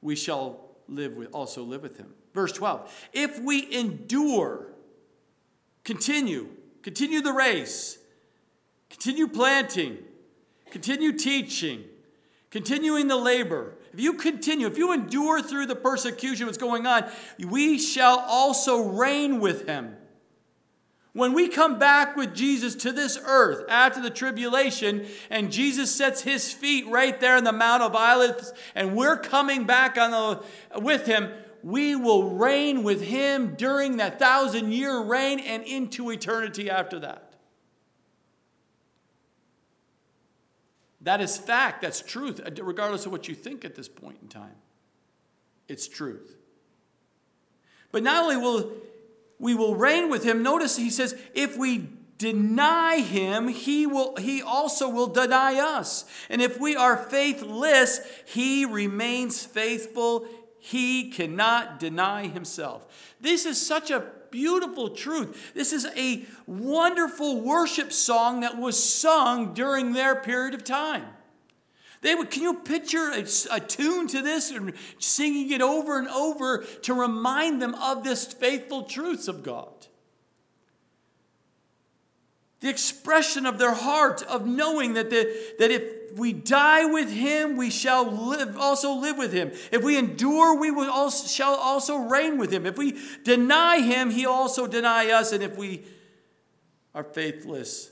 we 0.00 0.14
shall 0.14 0.68
live 0.86 1.16
with 1.16 1.32
also 1.32 1.64
live 1.64 1.82
with 1.82 1.96
him. 1.96 2.14
Verse 2.32 2.52
12. 2.52 3.08
If 3.12 3.40
we 3.40 3.76
endure, 3.76 4.68
continue, 5.82 6.50
continue 6.82 7.22
the 7.22 7.32
race, 7.32 7.98
continue 8.88 9.26
planting, 9.26 9.98
continue 10.70 11.10
teaching, 11.10 11.82
continuing 12.52 13.08
the 13.08 13.16
labor, 13.16 13.74
if 13.92 13.98
you 13.98 14.12
continue, 14.12 14.68
if 14.68 14.78
you 14.78 14.92
endure 14.92 15.42
through 15.42 15.66
the 15.66 15.74
persecution 15.74 16.46
that's 16.46 16.56
going 16.56 16.86
on, 16.86 17.10
we 17.48 17.80
shall 17.80 18.20
also 18.20 18.90
reign 18.90 19.40
with 19.40 19.66
him. 19.66 19.96
When 21.12 21.32
we 21.32 21.48
come 21.48 21.78
back 21.78 22.14
with 22.16 22.34
Jesus 22.34 22.76
to 22.76 22.92
this 22.92 23.18
earth 23.24 23.64
after 23.68 24.00
the 24.00 24.10
tribulation, 24.10 25.06
and 25.28 25.50
Jesus 25.50 25.94
sets 25.94 26.22
his 26.22 26.52
feet 26.52 26.86
right 26.86 27.18
there 27.18 27.36
in 27.36 27.42
the 27.42 27.52
Mount 27.52 27.82
of 27.82 27.96
Olives, 27.96 28.52
and 28.76 28.94
we're 28.94 29.16
coming 29.16 29.64
back 29.64 29.98
on 29.98 30.10
the, 30.12 30.80
with 30.80 31.06
him, 31.06 31.32
we 31.62 31.96
will 31.96 32.30
reign 32.30 32.84
with 32.84 33.02
him 33.02 33.54
during 33.56 33.96
that 33.96 34.18
thousand 34.18 34.72
year 34.72 35.02
reign 35.02 35.40
and 35.40 35.64
into 35.64 36.10
eternity 36.10 36.70
after 36.70 37.00
that. 37.00 37.34
That 41.02 41.20
is 41.20 41.36
fact. 41.36 41.82
That's 41.82 42.02
truth, 42.02 42.40
regardless 42.62 43.06
of 43.06 43.12
what 43.12 43.26
you 43.26 43.34
think 43.34 43.64
at 43.64 43.74
this 43.74 43.88
point 43.88 44.18
in 44.22 44.28
time. 44.28 44.56
It's 45.66 45.88
truth. 45.88 46.36
But 47.90 48.02
not 48.02 48.22
only 48.22 48.36
will 48.36 48.72
we 49.40 49.54
will 49.54 49.74
reign 49.74 50.10
with 50.10 50.22
him, 50.22 50.42
notice 50.42 50.76
he 50.76 50.90
says, 50.90 51.16
if 51.34 51.56
we 51.56 51.88
deny 52.18 53.00
him, 53.00 53.48
he 53.48 53.86
will 53.86 54.14
he 54.16 54.42
also 54.42 54.90
will 54.90 55.06
deny 55.06 55.58
us. 55.58 56.04
And 56.28 56.42
if 56.42 56.60
we 56.60 56.76
are 56.76 56.96
faithless, 56.96 58.00
he 58.26 58.66
remains 58.66 59.44
faithful. 59.44 60.26
He 60.58 61.10
cannot 61.10 61.80
deny 61.80 62.28
himself. 62.28 63.14
This 63.18 63.46
is 63.46 63.66
such 63.66 63.90
a 63.90 64.04
beautiful 64.30 64.90
truth. 64.90 65.52
This 65.54 65.72
is 65.72 65.86
a 65.96 66.26
wonderful 66.46 67.40
worship 67.40 67.90
song 67.90 68.40
that 68.40 68.58
was 68.58 68.82
sung 68.82 69.54
during 69.54 69.94
their 69.94 70.14
period 70.14 70.52
of 70.52 70.62
time. 70.62 71.06
They 72.02 72.14
would, 72.14 72.30
can 72.30 72.42
you 72.42 72.54
picture 72.54 73.10
a, 73.10 73.26
a, 73.50 73.60
tune 73.60 74.06
to 74.08 74.22
this 74.22 74.50
and 74.50 74.72
singing 74.98 75.50
it 75.50 75.60
over 75.60 75.98
and 75.98 76.08
over 76.08 76.64
to 76.82 76.94
remind 76.94 77.60
them 77.60 77.74
of 77.74 78.04
this 78.04 78.24
faithful 78.24 78.84
truths 78.84 79.28
of 79.28 79.42
God? 79.42 79.86
The 82.60 82.70
expression 82.70 83.44
of 83.44 83.58
their 83.58 83.74
heart 83.74 84.22
of 84.22 84.46
knowing 84.46 84.94
that, 84.94 85.10
the, 85.10 85.54
that 85.58 85.70
if 85.70 86.18
we 86.18 86.32
die 86.32 86.86
with 86.86 87.10
him, 87.10 87.56
we 87.56 87.70
shall 87.70 88.10
live, 88.10 88.56
also 88.56 88.94
live 88.94 89.18
with 89.18 89.32
him. 89.32 89.52
If 89.70 89.82
we 89.82 89.98
endure, 89.98 90.58
we 90.58 90.70
will 90.70 90.90
also, 90.90 91.26
shall 91.26 91.54
also 91.54 91.96
reign 91.96 92.38
with 92.38 92.50
him. 92.50 92.64
If 92.64 92.78
we 92.78 92.98
deny 93.24 93.80
him, 93.80 94.10
he 94.10 94.24
also 94.24 94.66
deny 94.66 95.10
us. 95.10 95.32
And 95.32 95.42
if 95.42 95.56
we 95.56 95.84
are 96.94 97.04
faithless, 97.04 97.90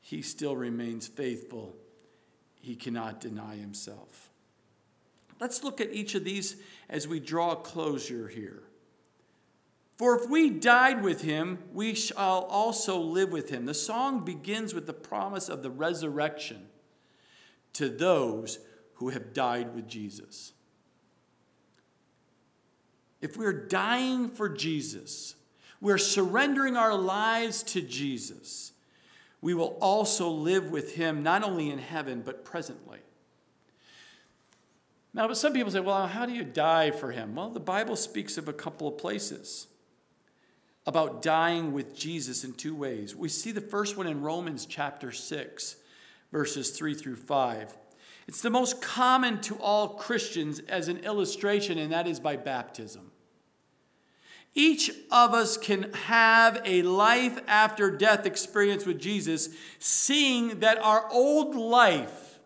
he 0.00 0.22
still 0.22 0.56
remains 0.56 1.06
faithful 1.06 1.79
he 2.60 2.76
cannot 2.76 3.20
deny 3.20 3.56
himself. 3.56 4.30
Let's 5.40 5.64
look 5.64 5.80
at 5.80 5.92
each 5.92 6.14
of 6.14 6.24
these 6.24 6.56
as 6.88 7.08
we 7.08 7.18
draw 7.18 7.52
a 7.52 7.56
closure 7.56 8.28
here. 8.28 8.62
For 9.96 10.18
if 10.18 10.30
we 10.30 10.50
died 10.50 11.02
with 11.02 11.22
him, 11.22 11.58
we 11.72 11.94
shall 11.94 12.44
also 12.44 12.98
live 12.98 13.32
with 13.32 13.50
him. 13.50 13.66
The 13.66 13.74
song 13.74 14.24
begins 14.24 14.72
with 14.74 14.86
the 14.86 14.92
promise 14.92 15.48
of 15.48 15.62
the 15.62 15.70
resurrection 15.70 16.68
to 17.74 17.88
those 17.88 18.58
who 18.94 19.10
have 19.10 19.32
died 19.32 19.74
with 19.74 19.86
Jesus. 19.88 20.52
If 23.20 23.36
we're 23.36 23.66
dying 23.66 24.28
for 24.28 24.48
Jesus, 24.48 25.34
we're 25.80 25.98
surrendering 25.98 26.76
our 26.76 26.94
lives 26.94 27.62
to 27.64 27.82
Jesus 27.82 28.69
we 29.42 29.54
will 29.54 29.78
also 29.80 30.28
live 30.28 30.70
with 30.70 30.94
him 30.94 31.22
not 31.22 31.42
only 31.42 31.70
in 31.70 31.78
heaven, 31.78 32.22
but 32.24 32.44
presently. 32.44 32.98
Now, 35.12 35.26
but 35.26 35.36
some 35.36 35.52
people 35.52 35.72
say, 35.72 35.80
well, 35.80 36.06
how 36.06 36.26
do 36.26 36.32
you 36.32 36.44
die 36.44 36.90
for 36.90 37.10
him? 37.10 37.34
Well, 37.34 37.50
the 37.50 37.58
Bible 37.58 37.96
speaks 37.96 38.38
of 38.38 38.48
a 38.48 38.52
couple 38.52 38.86
of 38.86 38.98
places 38.98 39.66
about 40.86 41.22
dying 41.22 41.72
with 41.72 41.96
Jesus 41.96 42.44
in 42.44 42.52
two 42.52 42.74
ways. 42.74 43.16
We 43.16 43.28
see 43.28 43.50
the 43.50 43.60
first 43.60 43.96
one 43.96 44.06
in 44.06 44.22
Romans 44.22 44.66
chapter 44.66 45.10
6, 45.10 45.76
verses 46.32 46.70
3 46.70 46.94
through 46.94 47.16
5. 47.16 47.76
It's 48.28 48.42
the 48.42 48.50
most 48.50 48.80
common 48.80 49.40
to 49.42 49.56
all 49.56 49.90
Christians 49.90 50.60
as 50.60 50.88
an 50.88 50.98
illustration, 50.98 51.78
and 51.78 51.92
that 51.92 52.06
is 52.06 52.20
by 52.20 52.36
baptism. 52.36 53.09
Each 54.54 54.90
of 55.10 55.32
us 55.32 55.56
can 55.56 55.92
have 55.92 56.60
a 56.64 56.82
life 56.82 57.38
after 57.46 57.90
death 57.90 58.26
experience 58.26 58.84
with 58.84 59.00
Jesus, 59.00 59.48
seeing 59.78 60.60
that 60.60 60.78
our 60.78 61.08
old 61.10 61.54
life, 61.54 62.40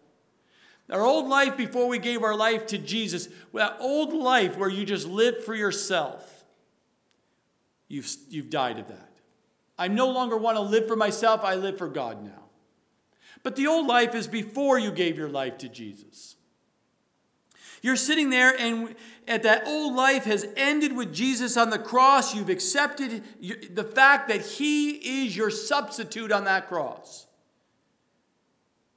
our 0.91 1.03
old 1.03 1.29
life 1.29 1.57
before 1.57 1.89
we 1.89 1.99
gave 1.99 2.23
our 2.23 2.37
life 2.37 2.67
to 2.69 2.79
Jesus, 2.79 3.29
that 3.55 3.77
old 3.81 4.13
life 4.13 4.59
where 4.59 4.69
you 4.69 4.85
just 4.85 5.09
lived 5.09 5.45
for 5.45 5.55
yourself, 5.55 6.45
you've, 7.89 8.15
you've 8.29 8.51
died 8.51 8.79
of 8.79 8.89
that. 8.89 9.11
I 9.79 9.89
no 9.89 10.11
longer 10.11 10.37
want 10.37 10.57
to 10.57 10.63
live 10.63 10.87
for 10.87 10.97
myself, 10.97 11.41
I 11.43 11.55
live 11.55 11.79
for 11.79 11.89
God 11.89 12.23
now. 12.23 12.45
But 13.43 13.57
the 13.57 13.67
old 13.67 13.87
life 13.87 14.15
is 14.15 14.29
before 14.29 14.79
you 14.79 14.93
gave 14.93 15.17
your 15.17 15.29
life 15.29 15.59
to 15.59 15.69
Jesus. 15.69 16.34
You're 17.85 17.97
sitting 17.97 18.31
there, 18.31 18.59
and 18.59 18.95
at 19.29 19.43
that 19.43 19.67
old 19.67 19.95
life 19.95 20.25
has 20.25 20.47
ended 20.57 20.97
with 20.97 21.13
Jesus 21.13 21.55
on 21.59 21.69
the 21.69 21.79
cross. 21.79 22.35
You've 22.35 22.49
accepted 22.49 23.23
the 23.75 23.85
fact 23.85 24.29
that 24.29 24.41
He 24.41 25.25
is 25.27 25.37
your 25.37 25.51
substitute 25.51 26.33
on 26.33 26.45
that 26.45 26.67
cross. 26.67 27.27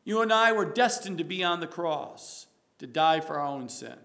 You 0.06 0.22
and 0.22 0.32
I 0.32 0.54
were 0.54 0.64
destined 0.64 1.18
to 1.18 1.26
be 1.26 1.44
on 1.44 1.60
the 1.60 1.68
cross, 1.68 2.48
to 2.80 2.88
die 2.88 3.20
for 3.20 3.38
our 3.38 3.46
own 3.46 3.68
sin. 3.68 3.98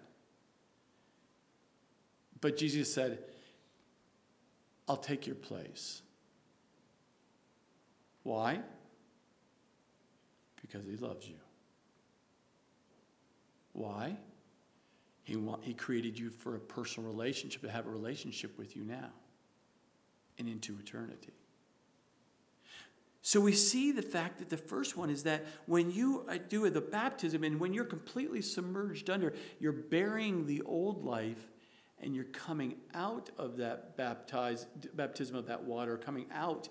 But 2.41 2.57
Jesus 2.57 2.93
said, 2.93 3.21
I'll 4.89 4.97
take 4.97 5.29
your 5.29 5.37
place. 5.37 6.03
Why? 8.25 8.59
Because 10.61 10.85
He 10.87 10.97
loves 10.97 11.29
you. 11.29 11.37
Why? 13.75 14.17
He, 15.25 15.37
want, 15.37 15.65
he 15.65 15.75
created 15.75 16.19
you 16.19 16.31
for 16.31 16.57
a 16.57 16.61
personal 16.61 17.09
relationship, 17.09 17.63
to 17.63 17.71
have 17.71 17.87
a 17.87 17.91
relationship 17.91 18.59
with 18.59 18.77
you 18.77 18.85
now 18.85 19.11
and 20.39 20.49
into 20.49 20.77
eternity. 20.79 21.33
So 23.25 23.41
we 23.41 23.53
see 23.53 23.93
the 23.93 24.03
fact 24.03 24.39
that 24.39 24.51
the 24.51 24.57
first 24.57 24.97
one 24.97 25.09
is 25.09 25.23
that 25.23 25.47
when 25.67 25.93
you 25.93 26.27
uh, 26.29 26.39
do 26.49 26.69
the 26.69 26.81
baptism 26.81 27.45
and 27.45 27.61
when 27.61 27.73
you're 27.73 27.85
completely 27.85 28.43
submerged 28.43 29.09
under, 29.09 29.33
you're 29.61 29.71
burying 29.71 30.47
the 30.47 30.61
old 30.63 31.05
life 31.05 31.53
and 32.01 32.17
you're 32.17 32.25
coming 32.25 32.75
out 32.95 33.31
of 33.39 33.59
that 33.59 33.97
baptized, 33.97 34.67
baptism 34.97 35.37
of 35.37 35.47
that 35.47 35.63
water, 35.63 35.97
coming 35.97 36.27
out 36.33 36.69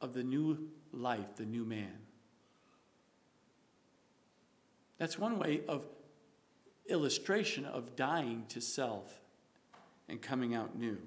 of 0.00 0.14
the 0.14 0.22
new 0.22 0.68
life, 0.92 1.34
the 1.34 1.44
new 1.44 1.64
man. 1.64 1.98
That's 4.98 5.18
one 5.18 5.40
way 5.40 5.62
of 5.66 5.84
illustration 6.88 7.64
of 7.64 7.96
dying 7.96 8.44
to 8.48 8.60
self 8.60 9.20
and 10.08 10.20
coming 10.22 10.54
out 10.54 10.78
new. 10.78 10.98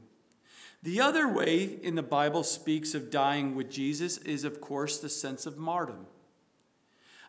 The 0.81 1.01
other 1.01 1.27
way 1.27 1.77
in 1.81 1.95
the 1.95 2.03
Bible 2.03 2.43
speaks 2.43 2.93
of 2.95 3.11
dying 3.11 3.55
with 3.55 3.69
Jesus 3.69 4.17
is, 4.19 4.43
of 4.43 4.61
course, 4.61 4.97
the 4.97 5.09
sense 5.09 5.45
of 5.45 5.57
martyrdom, 5.57 6.05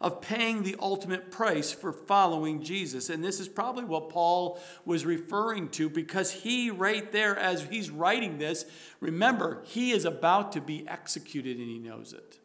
of 0.01 0.21
paying 0.21 0.63
the 0.63 0.77
ultimate 0.79 1.31
price 1.31 1.73
for 1.73 1.93
following 1.93 2.63
Jesus. 2.63 3.11
And 3.11 3.25
this 3.25 3.41
is 3.41 3.49
probably 3.49 3.85
what 3.85 4.09
Paul 4.09 4.61
was 4.85 5.05
referring 5.05 5.69
to 5.71 5.89
because 5.89 6.31
he, 6.31 6.71
right 6.71 7.11
there, 7.11 7.37
as 7.37 7.65
he's 7.65 7.91
writing 7.91 8.39
this, 8.39 8.67
remember, 9.01 9.63
he 9.65 9.91
is 9.91 10.05
about 10.05 10.53
to 10.53 10.61
be 10.61 10.87
executed 10.87 11.59
and 11.59 11.69
he 11.69 11.79
knows 11.79 12.13
it. 12.13 12.40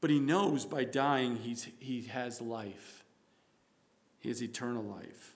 But 0.00 0.10
he 0.10 0.20
knows 0.20 0.64
by 0.64 0.84
dying 0.84 1.36
he's, 1.36 1.68
he 1.78 2.02
has 2.02 2.40
life, 2.40 3.04
he 4.18 4.28
has 4.28 4.42
eternal 4.42 4.84
life. 4.84 5.34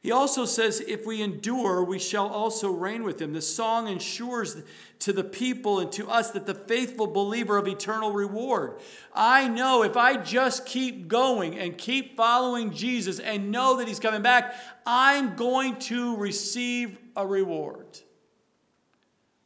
He 0.00 0.12
also 0.12 0.44
says, 0.44 0.80
if 0.80 1.04
we 1.06 1.22
endure, 1.22 1.82
we 1.82 1.98
shall 1.98 2.28
also 2.28 2.70
reign 2.70 3.02
with 3.02 3.20
him. 3.20 3.32
The 3.32 3.42
song 3.42 3.88
ensures 3.88 4.56
to 5.00 5.12
the 5.12 5.24
people 5.24 5.80
and 5.80 5.90
to 5.92 6.08
us 6.08 6.30
that 6.30 6.46
the 6.46 6.54
faithful 6.54 7.08
believer 7.08 7.56
of 7.56 7.66
eternal 7.66 8.12
reward. 8.12 8.78
I 9.12 9.48
know 9.48 9.82
if 9.82 9.96
I 9.96 10.16
just 10.16 10.66
keep 10.66 11.08
going 11.08 11.58
and 11.58 11.76
keep 11.76 12.16
following 12.16 12.72
Jesus 12.72 13.18
and 13.18 13.50
know 13.50 13.78
that 13.78 13.88
he's 13.88 13.98
coming 13.98 14.22
back, 14.22 14.54
I'm 14.86 15.34
going 15.34 15.76
to 15.80 16.16
receive 16.16 16.96
a 17.16 17.26
reward. 17.26 17.98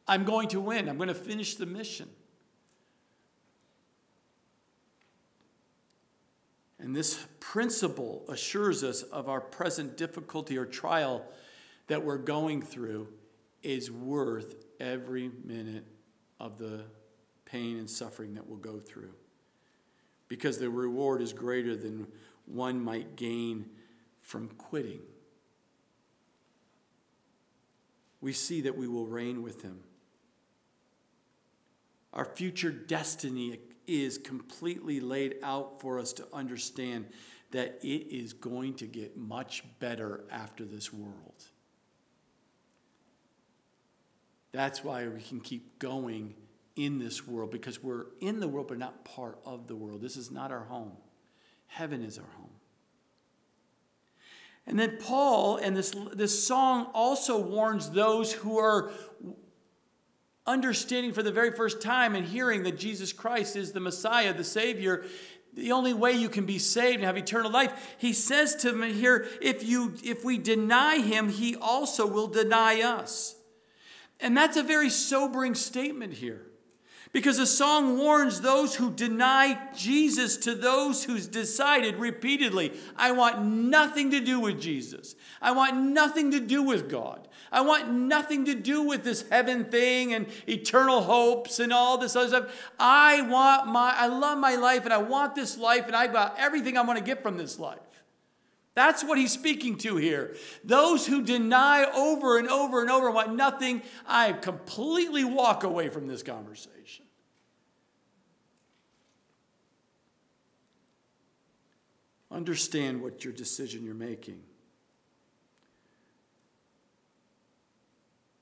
I'm 0.07 0.23
going 0.23 0.49
to 0.49 0.59
win. 0.59 0.87
I'm 0.87 0.97
going 0.97 1.07
to 1.07 1.15
finish 1.15 1.55
the 1.55 1.65
mission. 1.65 2.09
And 6.83 6.93
this 6.93 7.25
principle 7.39 8.25
assures 8.27 8.83
us 8.83 9.03
of 9.03 9.29
our 9.29 9.39
present 9.39 9.95
difficulty 9.95 10.57
or 10.57 10.65
trial 10.65 11.25
that 11.87 12.03
we're 12.03 12.17
going 12.17 12.61
through 12.61 13.07
is 13.63 13.89
worth 13.89 14.55
every 14.81 15.31
minute 15.45 15.85
of 16.41 16.57
the 16.57 16.81
pain 17.45 17.77
and 17.77 17.89
suffering 17.89 18.33
that 18.33 18.45
we'll 18.45 18.57
go 18.57 18.79
through. 18.79 19.13
Because 20.27 20.57
the 20.57 20.69
reward 20.69 21.21
is 21.21 21.31
greater 21.31 21.73
than 21.77 22.05
one 22.47 22.83
might 22.83 23.15
gain 23.15 23.65
from 24.19 24.49
quitting. 24.49 24.99
We 28.19 28.33
see 28.33 28.59
that 28.59 28.75
we 28.75 28.89
will 28.89 29.07
reign 29.07 29.41
with 29.41 29.61
him. 29.61 29.79
Our 32.11 32.25
future 32.25 32.71
destiny 32.71 33.57
is 33.87 34.17
completely 34.17 34.99
laid 34.99 35.35
out 35.43 35.81
for 35.81 35.99
us 35.99 36.13
to 36.13 36.27
understand 36.33 37.05
that 37.51 37.79
it 37.83 38.13
is 38.15 38.33
going 38.33 38.73
to 38.73 38.85
get 38.85 39.15
much 39.15 39.63
better 39.79 40.23
after 40.31 40.65
this 40.65 40.91
world. 40.91 41.45
That's 44.51 44.83
why 44.83 45.07
we 45.07 45.21
can 45.21 45.39
keep 45.39 45.79
going 45.79 46.35
in 46.75 46.99
this 46.99 47.27
world 47.27 47.51
because 47.51 47.81
we're 47.83 48.05
in 48.21 48.39
the 48.39 48.47
world 48.47 48.67
but 48.67 48.77
not 48.77 49.05
part 49.05 49.39
of 49.45 49.67
the 49.67 49.75
world. 49.75 50.01
This 50.01 50.17
is 50.17 50.31
not 50.31 50.51
our 50.51 50.63
home. 50.65 50.93
Heaven 51.67 52.03
is 52.03 52.17
our 52.17 52.29
home. 52.37 52.49
And 54.65 54.79
then 54.79 54.97
Paul 55.01 55.57
and 55.57 55.75
this, 55.75 55.93
this 56.13 56.45
song 56.45 56.87
also 56.93 57.37
warns 57.37 57.89
those 57.91 58.31
who 58.31 58.57
are 58.57 58.91
understanding 60.45 61.13
for 61.13 61.23
the 61.23 61.31
very 61.31 61.51
first 61.51 61.81
time 61.81 62.15
and 62.15 62.25
hearing 62.25 62.63
that 62.63 62.77
Jesus 62.77 63.13
Christ 63.13 63.55
is 63.55 63.71
the 63.71 63.79
Messiah, 63.79 64.33
the 64.33 64.43
Savior, 64.43 65.05
the 65.53 65.71
only 65.71 65.93
way 65.93 66.13
you 66.13 66.29
can 66.29 66.45
be 66.45 66.59
saved 66.59 66.95
and 66.95 67.05
have 67.05 67.17
eternal 67.17 67.51
life. 67.51 67.95
He 67.97 68.13
says 68.13 68.55
to 68.57 68.71
them 68.71 68.81
here, 68.81 69.27
if 69.41 69.63
you 69.63 69.93
if 70.03 70.25
we 70.25 70.37
deny 70.37 70.97
him, 70.97 71.29
he 71.29 71.55
also 71.55 72.05
will 72.07 72.27
deny 72.27 72.81
us. 72.81 73.35
And 74.19 74.35
that's 74.35 74.57
a 74.57 74.63
very 74.63 74.89
sobering 74.89 75.55
statement 75.55 76.13
here. 76.13 76.47
Because 77.13 77.37
the 77.37 77.45
song 77.45 77.99
warns 77.99 78.41
those 78.41 78.73
who 78.73 78.89
deny 78.89 79.69
Jesus 79.75 80.35
to 80.37 80.55
those 80.55 81.03
who's 81.03 81.27
decided 81.27 81.97
repeatedly, 81.97 82.73
I 82.95 83.11
want 83.11 83.45
nothing 83.45 84.09
to 84.11 84.19
do 84.19 84.39
with 84.39 84.59
Jesus. 84.59 85.15
I 85.39 85.51
want 85.51 85.77
nothing 85.77 86.31
to 86.31 86.39
do 86.39 86.63
with 86.63 86.89
God. 86.89 87.27
I 87.51 87.61
want 87.61 87.91
nothing 87.91 88.45
to 88.45 88.55
do 88.55 88.81
with 88.81 89.03
this 89.03 89.29
heaven 89.29 89.65
thing 89.65 90.15
and 90.15 90.25
eternal 90.49 91.03
hopes 91.03 91.59
and 91.59 91.71
all 91.71 91.99
this 91.99 92.15
other 92.15 92.29
stuff. 92.29 92.71
I 92.79 93.21
want 93.21 93.67
my, 93.67 93.93
I 93.95 94.07
love 94.07 94.39
my 94.39 94.55
life 94.55 94.83
and 94.85 94.93
I 94.93 94.97
want 94.97 95.35
this 95.35 95.55
life 95.55 95.85
and 95.85 95.95
I 95.95 96.07
got 96.07 96.39
everything 96.39 96.79
I 96.79 96.81
want 96.81 96.97
to 96.97 97.05
get 97.05 97.21
from 97.21 97.37
this 97.37 97.59
life. 97.59 97.77
That's 98.73 99.03
what 99.03 99.19
he's 99.19 99.31
speaking 99.31 99.77
to 99.79 99.97
here. 99.97 100.35
Those 100.63 101.05
who 101.05 101.21
deny 101.21 101.85
over 101.93 102.39
and 102.39 102.47
over 102.47 102.81
and 102.81 102.89
over 102.89 103.11
want 103.11 103.35
nothing, 103.35 103.83
I 104.07 104.33
completely 104.33 105.23
walk 105.23 105.63
away 105.63 105.89
from 105.89 106.07
this 106.07 106.23
conversation. 106.23 106.82
Understand 112.33 113.01
what 113.01 113.23
your 113.23 113.31
decision 113.31 113.85
you're 113.85 113.93
making. 113.93 114.41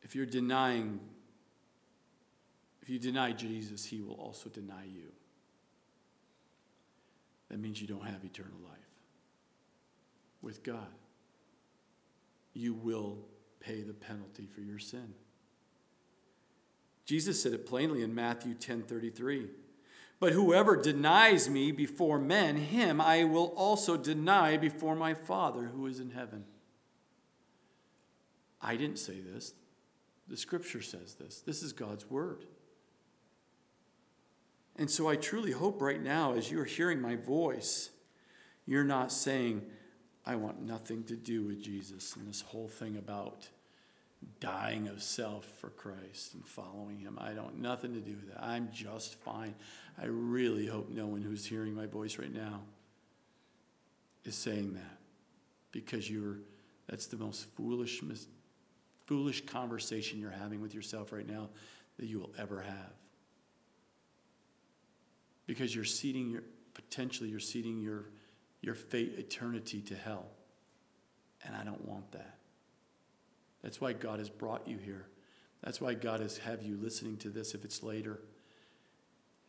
If 0.02 0.16
you're 0.16 0.26
denying, 0.26 1.02
if 2.82 2.90
you 2.90 3.00
deny 3.00 3.34
Jesus, 3.34 3.86
he 3.86 4.02
will 4.02 4.16
also 4.16 4.50
deny 4.50 4.86
you. 4.86 5.12
That 7.50 7.60
means 7.60 7.82
you 7.82 7.88
don't 7.88 8.06
have 8.06 8.24
eternal 8.24 8.58
life 8.64 8.80
with 10.42 10.64
God. 10.64 10.88
You 12.54 12.74
will 12.74 13.18
pay 13.60 13.82
the 13.82 13.94
penalty 13.94 14.48
for 14.48 14.62
your 14.62 14.80
sin. 14.80 15.14
Jesus 17.06 17.44
said 17.44 17.52
it 17.52 17.66
plainly 17.66 18.04
in 18.04 18.16
Matthew 18.16 18.54
10:33. 18.54 19.50
But 20.22 20.34
whoever 20.34 20.78
denies 20.78 21.50
me 21.50 21.72
before 21.72 22.20
men, 22.20 22.56
him 22.56 23.02
I 23.02 23.24
will 23.24 23.48
also 23.58 23.98
deny 23.98 24.56
before 24.56 24.96
my 24.96 25.16
Father 25.16 25.72
who 25.74 25.88
is 25.88 26.00
in 26.00 26.12
heaven. 26.12 26.46
I 28.62 28.76
didn't 28.76 29.00
say 29.00 29.20
this. 29.20 29.56
The 30.28 30.38
scripture 30.38 30.84
says 30.84 31.16
this. 31.16 31.42
This 31.42 31.64
is 31.64 31.74
God's 31.74 32.08
word. 32.08 32.46
And 34.76 34.92
so 34.92 35.10
I 35.10 35.16
truly 35.16 35.54
hope 35.54 35.82
right 35.82 36.02
now, 36.02 36.36
as 36.36 36.52
you're 36.52 36.66
hearing 36.66 37.02
my 37.02 37.16
voice, 37.16 37.90
you're 38.68 38.84
not 38.84 39.12
saying, 39.12 39.64
I 40.24 40.36
want 40.36 40.62
nothing 40.62 41.04
to 41.06 41.16
do 41.16 41.46
with 41.46 41.64
Jesus 41.64 42.16
and 42.16 42.28
this 42.28 42.42
whole 42.42 42.68
thing 42.68 42.96
about 42.96 43.50
dying 44.40 44.88
of 44.88 45.02
self 45.02 45.46
for 45.60 45.70
Christ 45.70 46.34
and 46.34 46.46
following 46.46 47.00
him. 47.00 47.18
I 47.20 47.32
don't 47.32 47.60
nothing 47.60 47.94
to 47.94 48.00
do 48.00 48.12
with 48.12 48.34
that. 48.34 48.44
I'm 48.44 48.70
just 48.72 49.16
fine. 49.16 49.56
I 50.02 50.06
really 50.06 50.68
hope 50.68 50.90
no 50.90 51.08
one 51.08 51.22
who's 51.22 51.46
hearing 51.46 51.74
my 51.74 51.86
voice 51.86 52.18
right 52.18 52.34
now 52.34 52.62
is 54.24 54.36
saying 54.36 54.74
that 54.74 54.98
because 55.72 56.10
you're 56.10 56.38
that's 56.88 57.08
the 57.08 57.18
most 57.18 57.46
foolish 57.56 58.02
foolish 59.06 59.46
conversation 59.46 60.20
you're 60.20 60.32
having 60.32 60.62
with 60.62 60.74
yourself 60.74 61.12
right 61.12 61.28
now 61.28 61.50
that 61.98 62.06
you 62.06 62.20
will 62.20 62.32
ever 62.38 62.62
have. 62.62 62.94
Because 65.46 65.76
you're 65.76 65.84
ceding 65.84 66.30
your, 66.30 66.44
potentially, 66.74 67.30
you're 67.30 67.40
ceding 67.40 67.82
your, 67.82 68.06
your 68.62 68.76
fate, 68.76 69.16
eternity 69.18 69.82
to 69.82 69.96
hell. 69.96 70.28
And 71.44 71.56
I 71.56 71.64
don't 71.64 71.86
want 71.86 72.12
that. 72.14 72.38
That's 73.64 73.80
why 73.80 73.94
God 73.94 74.20
has 74.20 74.30
brought 74.30 74.68
you 74.68 74.78
here. 74.78 75.08
That's 75.64 75.80
why 75.80 75.94
God 75.94 76.20
has 76.20 76.40
have 76.40 76.64
you 76.64 76.78
listening 76.78 77.18
to 77.18 77.30
this 77.30 77.54
if 77.54 77.64
it's 77.64 77.84
later. 77.84 78.20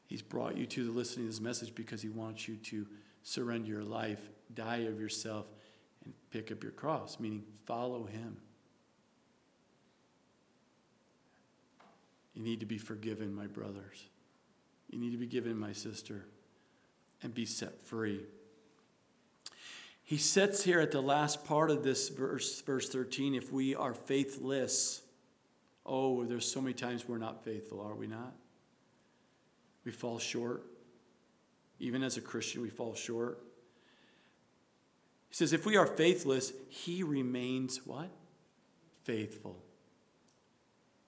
He's 0.07 0.23
brought 0.23 0.57
you 0.59 0.67
to 0.67 0.85
the 0.85 0.91
listening 0.91 1.27
to 1.27 1.31
this 1.31 1.41
message 1.41 1.75
because 1.75 2.03
he 2.03 2.11
wants 2.11 2.47
you 2.47 2.57
to 2.57 2.87
surrender 3.23 3.69
your 3.69 3.85
life, 3.85 4.21
die 4.55 4.79
of 4.89 5.01
yourself, 5.01 5.47
and 6.05 6.13
pick 6.31 6.53
up 6.53 6.63
your 6.63 6.73
cross, 6.73 7.19
meaning 7.19 7.45
follow 7.65 8.05
him. 8.05 8.37
You 12.35 12.43
need 12.43 12.61
to 12.61 12.67
be 12.67 12.79
forgiven, 12.79 13.35
my 13.35 13.47
brothers. 13.47 14.07
You 14.91 14.99
need 14.99 15.13
to 15.13 15.19
be 15.19 15.27
given, 15.27 15.59
my 15.59 15.73
sister, 15.73 16.27
and 17.23 17.33
be 17.33 17.47
set 17.47 17.81
free. 17.83 18.27
He 20.13 20.19
sets 20.19 20.63
here 20.63 20.79
at 20.79 20.91
the 20.91 21.01
last 21.01 21.43
part 21.47 21.71
of 21.71 21.83
this 21.83 22.11
verse, 22.11 22.61
verse 22.61 22.87
13, 22.91 23.35
if 23.35 23.51
we 23.51 23.75
are 23.75 23.95
faithless. 23.95 25.01
Oh, 25.87 26.27
there's 26.27 26.45
so 26.45 26.61
many 26.61 26.75
times 26.75 27.09
we're 27.09 27.17
not 27.17 27.43
faithful, 27.43 27.81
are 27.81 27.95
we 27.95 28.07
not? 28.07 28.35
We 29.87 29.91
fall 29.91 30.19
short. 30.19 30.65
Even 31.81 32.03
as 32.03 32.19
a 32.19 32.21
Christian, 32.21 32.61
we 32.61 32.69
fall 32.69 32.95
short. 32.95 33.43
He 35.31 35.37
says, 35.37 35.55
if 35.55 35.65
we 35.65 35.79
are 35.79 35.87
faithless, 35.87 36.53
he 36.69 37.03
remains 37.03 37.81
what? 37.87 38.11
Faithful. 39.05 39.65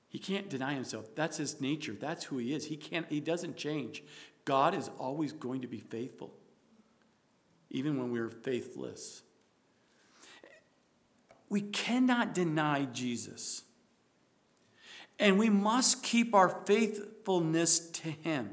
He 0.08 0.18
can't 0.18 0.48
deny 0.48 0.72
himself. 0.72 1.14
That's 1.14 1.36
his 1.36 1.60
nature. 1.60 1.92
That's 1.92 2.24
who 2.24 2.38
he 2.38 2.54
is. 2.54 2.64
He 2.64 2.78
can't 2.78 3.06
he 3.10 3.20
doesn't 3.20 3.58
change. 3.58 4.02
God 4.46 4.74
is 4.74 4.88
always 4.98 5.34
going 5.34 5.60
to 5.60 5.68
be 5.68 5.80
faithful. 5.80 6.32
Even 7.74 7.98
when 7.98 8.12
we're 8.12 8.30
faithless. 8.30 9.22
We 11.48 11.60
cannot 11.60 12.32
deny 12.32 12.84
Jesus. 12.84 13.64
And 15.18 15.40
we 15.40 15.50
must 15.50 16.04
keep 16.04 16.36
our 16.36 16.48
faithfulness 16.66 17.80
to 17.80 18.10
him. 18.10 18.50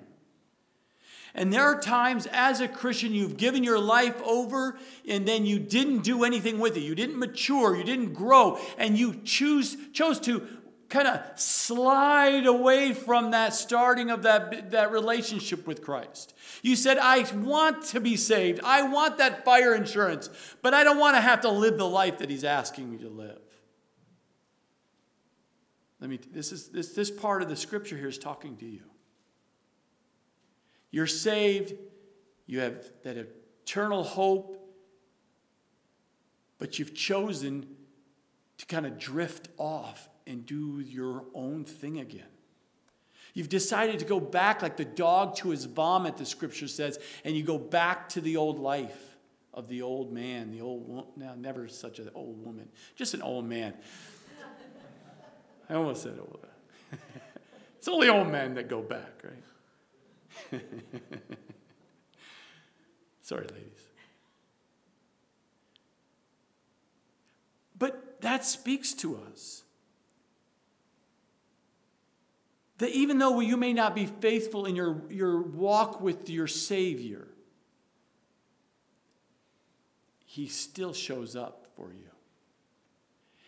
And 1.36 1.54
there 1.54 1.64
are 1.64 1.80
times 1.80 2.28
as 2.32 2.62
a 2.62 2.68
Christian 2.68 3.14
you've 3.14 3.38
given 3.38 3.64
your 3.64 3.80
life 3.80 4.20
over 4.24 4.78
and 5.08 5.28
then 5.28 5.46
you 5.46 5.60
didn't 5.60 6.00
do 6.00 6.24
anything 6.24 6.58
with 6.58 6.76
it. 6.76 6.82
You 6.82 6.96
didn't 6.96 7.20
mature, 7.20 7.78
you 7.78 7.84
didn't 7.84 8.14
grow, 8.14 8.60
and 8.80 8.98
you 8.98 9.22
choose 9.24 9.78
chose 9.94 10.20
to 10.22 10.48
kind 10.92 11.08
of 11.08 11.22
slide 11.40 12.46
away 12.46 12.94
from 12.94 13.32
that 13.32 13.56
starting 13.56 14.12
of 14.12 14.24
that, 14.24 14.72
that 14.72 14.92
relationship 14.92 15.66
with 15.66 15.82
Christ. 15.82 16.36
You 16.62 16.76
said, 16.76 16.98
I 17.00 17.26
want 17.34 17.86
to 17.86 18.00
be 18.00 18.18
saved. 18.18 18.60
I 18.64 18.84
want 18.84 19.18
that 19.18 19.44
fire 19.44 19.74
insurance, 19.74 20.30
but 20.62 20.74
I 20.74 20.84
don't 20.84 21.00
want 21.00 21.16
to 21.16 21.22
have 21.22 21.42
to 21.42 21.50
live 21.50 21.78
the 21.78 21.88
life 21.88 22.20
that 22.20 22.30
He's 22.30 22.44
asking 22.44 22.92
me 22.92 22.98
to 23.00 23.10
live. 23.10 23.40
Let 26.00 26.10
me, 26.10 26.20
this, 26.32 26.52
is, 26.52 26.68
this, 26.70 26.94
this 26.94 27.10
part 27.10 27.42
of 27.42 27.50
the 27.50 27.56
scripture 27.56 27.96
here 27.96 28.08
is 28.08 28.18
talking 28.18 28.58
to 28.58 28.66
you. 28.66 28.84
You're 30.92 31.08
saved, 31.08 31.74
you 32.46 32.60
have 32.60 32.84
that 33.04 33.18
eternal 33.18 34.04
hope, 34.04 34.58
but 36.58 36.78
you've 36.78 36.94
chosen 36.94 37.66
to 38.58 38.66
kind 38.66 38.86
of 38.86 39.00
drift 39.00 39.48
off 39.58 40.10
and 40.32 40.46
do 40.46 40.80
your 40.80 41.26
own 41.34 41.66
thing 41.66 42.00
again. 42.00 42.24
You've 43.34 43.50
decided 43.50 44.00
to 44.00 44.06
go 44.06 44.20
back 44.20 44.62
like 44.62 44.78
the 44.78 44.86
dog 44.86 45.36
to 45.38 45.50
his 45.50 45.66
vomit, 45.66 46.16
the 46.16 46.26
scripture 46.26 46.70
says, 46.70 47.00
and 47.26 47.36
you 47.36 47.44
go 47.44 47.58
back 47.58 48.08
to 48.10 48.22
the 48.22 48.38
old 48.38 48.58
life 48.58 49.18
of 49.54 49.68
the 49.68 49.82
old 49.82 50.14
man, 50.14 50.52
the 50.52 50.62
old 50.62 50.88
woman 50.88 51.06
now 51.18 51.34
never 51.38 51.68
such 51.68 52.00
an 52.00 52.10
old 52.16 52.44
woman, 52.44 52.70
just 52.96 53.14
an 53.14 53.22
old 53.22 53.46
man. 53.46 53.74
I 55.70 55.74
almost 55.74 56.04
said 56.04 56.18
old. 56.18 56.40
Man. 56.42 57.00
It's 57.78 57.88
only 57.88 58.10
old 58.10 58.32
men 58.32 58.54
that 58.54 58.70
go 58.70 58.80
back, 58.80 59.24
right? 59.24 60.62
Sorry, 63.22 63.48
ladies. 63.48 63.88
But 67.76 68.22
that 68.22 68.46
speaks 68.46 68.94
to 68.94 69.18
us. 69.18 69.64
That 72.82 72.90
even 72.90 73.20
though 73.20 73.40
you 73.42 73.58
may 73.58 73.74
not 73.74 73.94
be 73.94 74.08
faithful 74.08 74.66
in 74.66 74.76
your, 74.76 75.04
your 75.08 75.40
walk 75.40 76.02
with 76.02 76.32
your 76.32 76.48
Savior, 76.48 77.28
He 80.26 80.48
still 80.48 80.92
shows 80.92 81.36
up 81.36 81.68
for 81.76 81.94
you. 81.94 82.10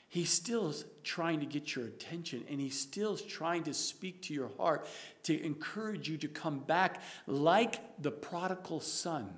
He's 0.07 0.29
still 0.29 0.71
trying 1.03 1.39
to 1.39 1.47
get 1.47 1.75
your 1.75 1.85
attention 1.85 2.43
and 2.47 2.61
he's 2.61 2.79
still 2.79 3.17
trying 3.17 3.63
to 3.63 3.73
speak 3.73 4.21
to 4.23 4.33
your 4.35 4.51
heart 4.59 4.85
to 5.23 5.43
encourage 5.43 6.07
you 6.07 6.19
to 6.19 6.27
come 6.27 6.59
back 6.59 7.01
like 7.25 7.99
the 7.99 8.11
prodigal 8.11 8.81
son. 8.81 9.33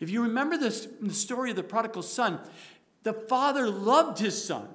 If 0.00 0.10
you 0.10 0.24
remember 0.24 0.56
this, 0.56 0.88
the 1.00 1.14
story 1.14 1.50
of 1.50 1.56
the 1.56 1.62
prodigal 1.62 2.02
son, 2.02 2.40
the 3.04 3.12
father 3.12 3.70
loved 3.70 4.18
his 4.18 4.44
son. 4.44 4.68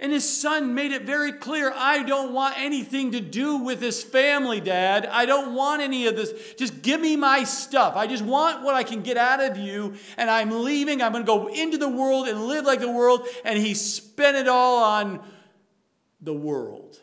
And 0.00 0.12
his 0.12 0.26
son 0.26 0.74
made 0.74 0.92
it 0.92 1.02
very 1.02 1.30
clear 1.30 1.70
I 1.76 2.02
don't 2.02 2.32
want 2.32 2.54
anything 2.58 3.12
to 3.12 3.20
do 3.20 3.58
with 3.58 3.80
this 3.80 4.02
family, 4.02 4.58
Dad. 4.58 5.04
I 5.04 5.26
don't 5.26 5.54
want 5.54 5.82
any 5.82 6.06
of 6.06 6.16
this. 6.16 6.32
Just 6.54 6.80
give 6.80 7.02
me 7.02 7.16
my 7.16 7.44
stuff. 7.44 7.96
I 7.96 8.06
just 8.06 8.24
want 8.24 8.62
what 8.62 8.74
I 8.74 8.82
can 8.82 9.02
get 9.02 9.18
out 9.18 9.40
of 9.40 9.58
you. 9.58 9.94
And 10.16 10.30
I'm 10.30 10.64
leaving. 10.64 11.02
I'm 11.02 11.12
going 11.12 11.24
to 11.24 11.26
go 11.26 11.48
into 11.48 11.76
the 11.76 11.88
world 11.88 12.28
and 12.28 12.46
live 12.46 12.64
like 12.64 12.80
the 12.80 12.90
world. 12.90 13.26
And 13.44 13.58
he 13.58 13.74
spent 13.74 14.38
it 14.38 14.48
all 14.48 14.82
on 14.82 15.20
the 16.22 16.32
world. 16.32 16.98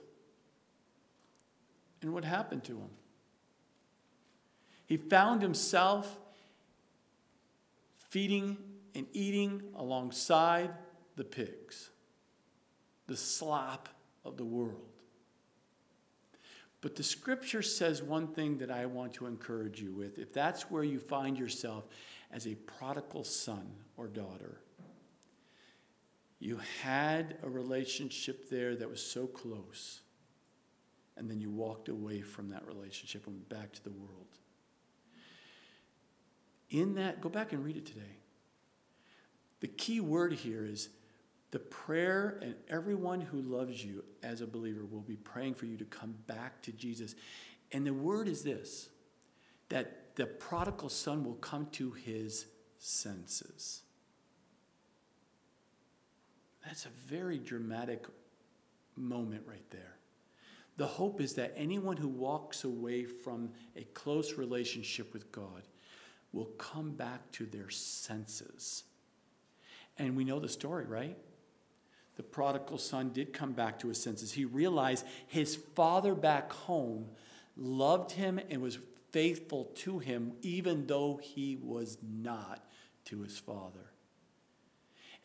And 2.02 2.14
what 2.14 2.26
happened 2.26 2.64
to 2.64 2.72
him? 2.72 2.90
He 4.88 4.98
found 4.98 5.44
himself 5.44 6.18
feeding 8.10 8.58
and 8.96 9.06
eating 9.14 9.62
alongside 9.76 10.72
the 11.16 11.24
pigs 11.24 11.92
the 13.08 13.18
slop 13.18 13.90
of 14.24 14.38
the 14.38 14.46
world. 14.46 14.82
But 16.82 16.96
the 16.96 17.04
scripture 17.04 17.62
says 17.64 18.04
one 18.04 18.28
thing 18.28 18.60
that 18.60 18.70
I 18.70 18.86
want 18.86 19.14
to 19.16 19.26
encourage 19.26 19.82
you 19.82 19.92
with. 19.92 20.20
If 20.20 20.32
that's 20.32 20.70
where 20.70 20.84
you 20.84 21.00
find 21.00 21.38
yourself 21.38 21.86
as 22.32 22.46
a 22.46 22.56
prodigal 22.56 23.24
son 23.24 23.68
or 23.96 24.08
daughter, 24.08 24.62
you 26.40 26.60
had 26.84 27.38
a 27.42 27.50
relationship 27.50 28.50
there 28.50 28.76
that 28.76 28.88
was 28.88 29.02
so 29.02 29.26
close, 29.26 30.02
and 31.16 31.30
then 31.30 31.42
you 31.42 31.50
walked 31.50 31.90
away 31.90 32.22
from 32.22 32.50
that 32.50 32.68
relationship 32.68 33.26
and 33.26 33.38
went 33.38 33.50
back 33.50 33.72
to 33.74 33.84
the 33.84 33.90
world. 33.90 34.28
In 36.70 36.96
that, 36.96 37.22
go 37.22 37.30
back 37.30 37.54
and 37.54 37.66
read 37.66 37.78
it 37.78 37.88
today. 37.88 38.20
The 39.62 39.68
key 39.68 40.00
word 40.00 40.34
here 40.34 40.64
is 40.64 40.90
the 41.52 41.60
prayer 41.60 42.40
and 42.42 42.56
everyone 42.70 43.22
who 43.22 43.42
loves 43.42 43.84
you 43.84 44.04
as 44.22 44.42
a 44.42 44.48
believer 44.48 44.86
will 44.86 45.02
be 45.02 45.16
praying 45.16 45.54
for 45.54 45.66
you 45.66 45.78
to 45.78 45.86
come 45.86 46.16
back 46.28 46.62
to 46.64 46.72
Jesus. 46.72 47.16
And 47.72 47.86
the 47.86 47.94
word 47.94 48.28
is 48.28 48.44
this 48.44 48.90
that 49.70 50.16
the 50.16 50.26
prodigal 50.26 50.90
son 50.90 51.24
will 51.24 51.36
come 51.36 51.68
to 51.74 51.92
his 51.92 52.46
senses. 52.80 53.82
That's 56.66 56.86
a 56.86 56.90
very 57.08 57.38
dramatic 57.38 58.06
moment 58.96 59.44
right 59.48 59.70
there. 59.70 59.98
The 60.78 60.88
hope 60.88 61.22
is 61.22 61.34
that 61.36 61.54
anyone 61.56 61.98
who 61.98 62.08
walks 62.08 62.64
away 62.64 63.06
from 63.06 63.52
a 63.76 63.84
close 63.94 64.34
relationship 64.34 65.12
with 65.14 65.32
God 65.32 65.64
will 66.32 66.52
come 66.58 66.92
back 66.92 67.32
to 67.34 67.46
their 67.46 67.70
senses. 67.70 68.84
And 69.98 70.16
we 70.16 70.24
know 70.24 70.40
the 70.40 70.50
story, 70.50 70.86
right? 70.86 71.18
The 72.18 72.24
prodigal 72.24 72.80
son 72.80 73.12
did 73.14 73.32
come 73.32 73.54
back 73.54 73.80
to 73.80 73.88
his 73.88 74.02
senses. 74.02 74.34
He 74.34 74.44
realized 74.44 75.06
his 75.28 75.56
father 75.56 76.16
back 76.16 76.52
home 76.52 77.06
loved 77.56 78.12
him 78.12 78.40
and 78.50 78.62
was 78.62 78.80
faithful 79.12 79.66
to 79.76 80.00
him, 80.00 80.34
even 80.42 80.88
though 80.88 81.20
he 81.22 81.58
was 81.62 81.98
not 82.02 82.66
to 83.06 83.22
his 83.22 83.38
father. 83.38 83.92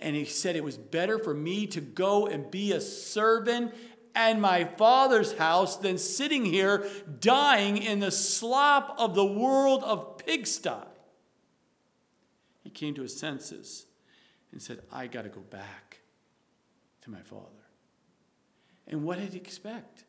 And 0.01 0.15
he 0.15 0.27
said, 0.27 0.55
It 0.55 0.65
was 0.65 0.77
better 0.77 1.19
for 1.19 1.33
me 1.33 1.67
to 1.69 1.81
go 1.81 2.27
and 2.27 2.51
be 2.51 2.73
a 2.73 2.81
servant 2.81 3.75
at 4.15 4.39
my 4.39 4.65
father's 4.65 5.33
house 5.39 5.77
than 5.77 5.97
sitting 5.97 6.45
here 6.45 6.87
dying 7.21 7.79
in 7.79 8.01
the 8.01 8.11
slop 8.11 8.97
of 8.99 9.15
the 9.15 9.25
world 9.25 9.83
of 9.83 10.19
pigsty. 10.19 10.71
He 12.63 12.71
came 12.71 12.95
to 12.95 13.03
his 13.03 13.17
senses 13.19 13.87
and 14.53 14.61
said, 14.61 14.81
I 14.93 15.07
got 15.07 15.23
to 15.23 15.31
go 15.31 15.41
back 15.41 15.92
to 17.03 17.11
my 17.11 17.21
father. 17.21 17.47
And 18.87 19.05
what 19.05 19.19
did 19.19 19.33
he 19.33 19.39
expect? 19.39 20.05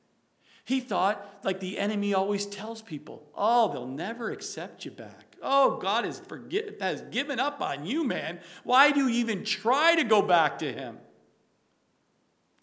He 0.65 0.79
thought, 0.79 1.41
like 1.43 1.59
the 1.59 1.77
enemy 1.77 2.13
always 2.13 2.45
tells 2.45 2.81
people, 2.81 3.27
oh, 3.35 3.71
they'll 3.71 3.87
never 3.87 4.31
accept 4.31 4.85
you 4.85 4.91
back. 4.91 5.35
Oh, 5.41 5.77
God 5.77 6.05
has, 6.05 6.19
forget, 6.19 6.81
has 6.81 7.01
given 7.01 7.39
up 7.39 7.61
on 7.61 7.85
you, 7.85 8.05
man. 8.05 8.39
Why 8.63 8.91
do 8.91 9.01
you 9.01 9.09
even 9.09 9.43
try 9.43 9.95
to 9.95 10.03
go 10.03 10.21
back 10.21 10.59
to 10.59 10.71
him? 10.71 10.99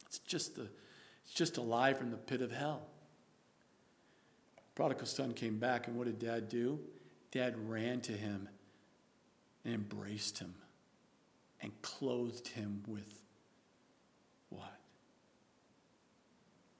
It's 0.06 0.18
just, 0.18 0.56
the, 0.56 0.68
it's 1.24 1.34
just 1.34 1.58
a 1.58 1.62
lie 1.62 1.92
from 1.92 2.10
the 2.10 2.16
pit 2.16 2.40
of 2.40 2.50
hell. 2.50 2.86
Prodigal 4.74 5.06
son 5.06 5.34
came 5.34 5.58
back, 5.58 5.86
and 5.86 5.96
what 5.96 6.06
did 6.06 6.18
dad 6.18 6.48
do? 6.48 6.80
Dad 7.32 7.54
ran 7.68 8.00
to 8.00 8.12
him 8.12 8.48
and 9.64 9.74
embraced 9.74 10.38
him 10.38 10.54
and 11.60 11.70
clothed 11.82 12.48
him 12.48 12.82
with 12.86 13.22
what? 14.48 14.78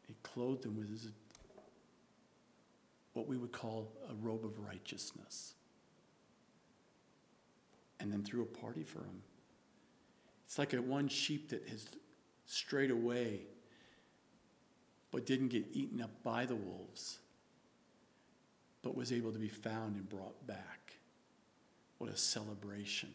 He 0.07 0.15
clothed 0.41 0.65
him 0.65 0.75
with 0.75 1.13
what 3.13 3.29
we 3.29 3.37
would 3.37 3.53
call 3.53 3.93
a 4.09 4.15
robe 4.15 4.43
of 4.43 4.59
righteousness. 4.59 5.53
And 7.99 8.11
then 8.11 8.23
threw 8.23 8.41
a 8.41 8.47
party 8.47 8.83
for 8.83 9.01
him. 9.01 9.23
It's 10.47 10.59
like 10.59 10.73
a 10.73 10.81
one 10.81 11.09
sheep 11.09 11.51
that 11.51 11.69
has 11.69 11.87
strayed 12.47 12.91
away 12.91 13.41
but 15.11 15.27
didn't 15.27 15.49
get 15.49 15.67
eaten 15.73 16.01
up 16.01 16.23
by 16.23 16.47
the 16.47 16.55
wolves, 16.55 17.19
but 18.81 18.97
was 18.97 19.13
able 19.13 19.33
to 19.33 19.39
be 19.39 19.49
found 19.49 19.97
and 19.97 20.09
brought 20.09 20.47
back. 20.47 20.95
What 21.99 22.09
a 22.09 22.17
celebration 22.17 23.11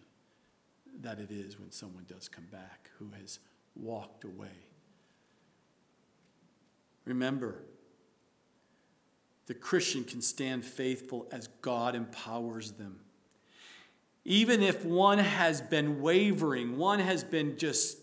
that 1.02 1.20
it 1.20 1.32
is 1.32 1.58
when 1.58 1.72
someone 1.72 2.06
does 2.08 2.28
come 2.30 2.48
back 2.52 2.92
who 3.00 3.10
has 3.20 3.40
walked 3.76 4.26
away. 4.26 4.75
Remember, 7.06 7.64
the 9.46 9.54
Christian 9.54 10.04
can 10.04 10.22
stand 10.22 10.66
faithful 10.66 11.28
as 11.32 11.48
God 11.62 11.96
empowers 11.96 12.74
them. 12.74 13.00
Even 14.24 14.64
if 14.64 14.84
one 14.84 15.20
has 15.20 15.62
been 15.62 16.02
wavering, 16.02 16.78
one 16.78 17.00
has 17.00 17.24
been 17.24 17.58
just 17.58 18.00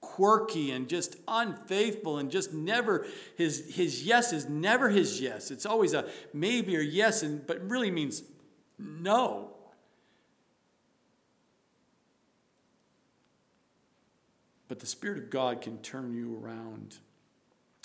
quirky 0.00 0.70
and 0.70 0.88
just 0.88 1.16
unfaithful 1.28 2.18
and 2.18 2.30
just 2.30 2.52
never 2.52 3.06
his 3.36 3.74
his 3.74 4.02
yes 4.02 4.32
is 4.32 4.48
never 4.48 4.88
his 4.88 5.20
yes. 5.20 5.50
It's 5.50 5.66
always 5.66 5.92
a 5.92 6.08
maybe 6.32 6.76
or 6.76 6.80
yes 6.80 7.22
and 7.22 7.46
but 7.46 7.68
really 7.68 7.90
means 7.90 8.22
no. 8.78 9.50
But 14.68 14.80
the 14.80 14.86
Spirit 14.86 15.18
of 15.18 15.28
God 15.28 15.60
can 15.60 15.78
turn 15.78 16.14
you 16.14 16.38
around 16.42 16.96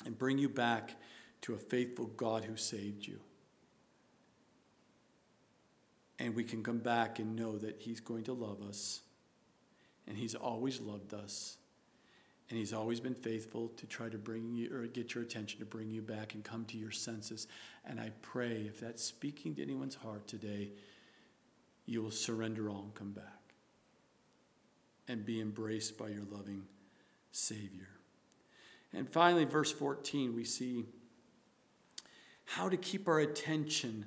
and 0.06 0.18
bring 0.18 0.38
you 0.38 0.50
back 0.50 0.96
to 1.42 1.54
a 1.54 1.58
faithful 1.58 2.06
God 2.06 2.44
who 2.44 2.56
saved 2.56 3.06
you. 3.06 3.20
And 6.20 6.36
we 6.36 6.44
can 6.44 6.64
come 6.64 6.80
back 6.80 7.20
and 7.20 7.36
know 7.36 7.58
that 7.58 7.78
He's 7.80 8.00
going 8.00 8.24
to 8.24 8.34
love 8.34 8.62
us, 8.68 9.02
and 10.08 10.18
He's 10.18 10.36
always 10.36 10.80
loved 10.82 11.14
us, 11.14 11.58
and 12.50 12.58
He's 12.58 12.74
always 12.74 13.00
been 13.00 13.14
faithful 13.14 13.70
to 13.78 13.86
try 13.86 14.10
to 14.10 14.18
bring 14.18 14.56
you 14.56 14.76
or 14.76 14.88
get 14.88 15.14
your 15.14 15.24
attention 15.24 15.60
to 15.60 15.66
bring 15.66 15.92
you 15.92 16.02
back 16.02 16.34
and 16.34 16.44
come 16.44 16.66
to 16.66 16.78
your 16.78 16.92
senses. 16.92 17.48
And 17.86 18.00
I 18.00 18.12
pray 18.22 18.64
if 18.68 18.80
that's 18.80 19.04
speaking 19.04 19.54
to 19.56 19.62
anyone's 19.62 19.96
heart 19.96 20.28
today, 20.28 20.72
you 21.86 22.02
will 22.02 22.12
surrender 22.12 22.70
all 22.70 22.82
and 22.84 22.96
come 22.96 23.12
back 23.12 23.24
and 25.08 25.26
be 25.26 25.40
embraced 25.40 25.98
by 25.98 26.10
your 26.10 26.26
loving 26.30 26.64
Savior. 27.32 27.97
And 28.94 29.10
finally, 29.10 29.46
verse 29.46 29.72
14, 29.72 30.36
we 30.36 30.44
see 30.44 30.86
how 32.46 32.70
to 32.70 32.78
keep 32.78 33.08
our 33.08 33.20
attention. 33.20 34.06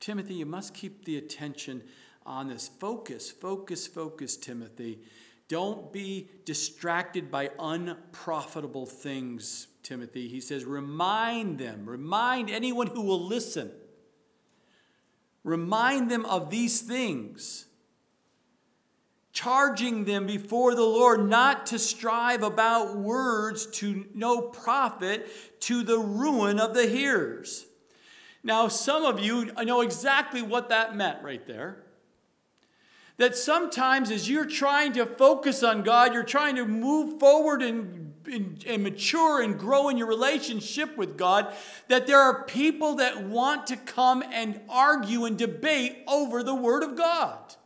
Timothy, 0.00 0.34
you 0.34 0.46
must 0.46 0.74
keep 0.74 1.04
the 1.04 1.16
attention 1.16 1.82
on 2.26 2.48
this. 2.48 2.68
Focus, 2.68 3.30
focus, 3.30 3.86
focus, 3.86 4.36
Timothy. 4.36 5.00
Don't 5.48 5.90
be 5.92 6.28
distracted 6.44 7.30
by 7.30 7.50
unprofitable 7.58 8.84
things, 8.84 9.68
Timothy. 9.82 10.28
He 10.28 10.42
says, 10.42 10.66
remind 10.66 11.58
them, 11.58 11.88
remind 11.88 12.50
anyone 12.50 12.88
who 12.88 13.00
will 13.00 13.24
listen. 13.24 13.70
Remind 15.44 16.10
them 16.10 16.26
of 16.26 16.50
these 16.50 16.82
things 16.82 17.67
charging 19.32 20.04
them 20.04 20.26
before 20.26 20.74
the 20.74 20.82
Lord 20.82 21.28
not 21.28 21.66
to 21.66 21.78
strive 21.78 22.42
about 22.42 22.96
words 22.96 23.66
to 23.78 24.06
no 24.14 24.42
profit 24.42 25.28
to 25.60 25.82
the 25.82 25.98
ruin 25.98 26.58
of 26.58 26.74
the 26.74 26.86
hearers. 26.86 27.66
Now, 28.42 28.68
some 28.68 29.04
of 29.04 29.20
you 29.20 29.52
know 29.64 29.80
exactly 29.80 30.42
what 30.42 30.70
that 30.70 30.96
meant 30.96 31.22
right 31.22 31.46
there. 31.46 31.84
that 33.18 33.36
sometimes 33.36 34.10
as 34.12 34.30
you're 34.30 34.46
trying 34.46 34.92
to 34.92 35.04
focus 35.04 35.62
on 35.64 35.82
God, 35.82 36.14
you're 36.14 36.22
trying 36.22 36.54
to 36.54 36.64
move 36.64 37.18
forward 37.18 37.62
and, 37.62 38.14
and, 38.26 38.64
and, 38.64 38.82
mature 38.84 39.42
and 39.42 39.58
grow 39.58 39.88
in 39.88 39.98
your 39.98 40.06
relationship 40.06 40.96
with 40.96 41.16
God, 41.18 41.52
that 41.88 42.06
there 42.06 42.20
are 42.20 42.44
people 42.44 42.94
that 42.96 43.24
want 43.24 43.66
to 43.66 43.76
come 43.76 44.22
and 44.32 44.60
argue 44.68 45.24
and 45.24 45.36
debate 45.36 45.98
over 46.06 46.44
the 46.44 46.54
Word 46.54 46.84
of 46.84 46.96
God. 46.96 47.56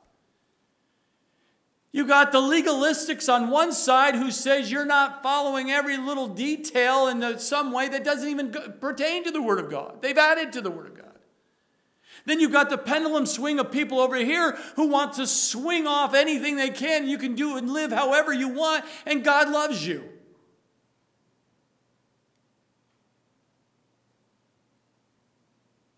You 1.94 2.06
got 2.06 2.32
the 2.32 2.38
legalistics 2.38 3.32
on 3.32 3.50
one 3.50 3.70
side 3.70 4.14
who 4.14 4.30
says 4.30 4.72
you're 4.72 4.86
not 4.86 5.22
following 5.22 5.70
every 5.70 5.98
little 5.98 6.26
detail 6.26 7.06
in 7.06 7.38
some 7.38 7.70
way 7.70 7.86
that 7.90 8.02
doesn't 8.02 8.28
even 8.28 8.50
pertain 8.80 9.24
to 9.24 9.30
the 9.30 9.42
Word 9.42 9.58
of 9.58 9.70
God. 9.70 10.00
They've 10.00 10.16
added 10.16 10.54
to 10.54 10.62
the 10.62 10.70
Word 10.70 10.86
of 10.86 10.96
God. 10.96 11.18
Then 12.24 12.40
you've 12.40 12.52
got 12.52 12.70
the 12.70 12.78
pendulum 12.78 13.26
swing 13.26 13.58
of 13.58 13.70
people 13.70 14.00
over 14.00 14.16
here 14.16 14.56
who 14.76 14.86
want 14.88 15.14
to 15.14 15.26
swing 15.26 15.86
off 15.86 16.14
anything 16.14 16.56
they 16.56 16.70
can. 16.70 17.06
You 17.06 17.18
can 17.18 17.34
do 17.34 17.58
and 17.58 17.70
live 17.70 17.92
however 17.92 18.32
you 18.32 18.48
want, 18.48 18.86
and 19.04 19.22
God 19.22 19.50
loves 19.50 19.86
you. 19.86 20.08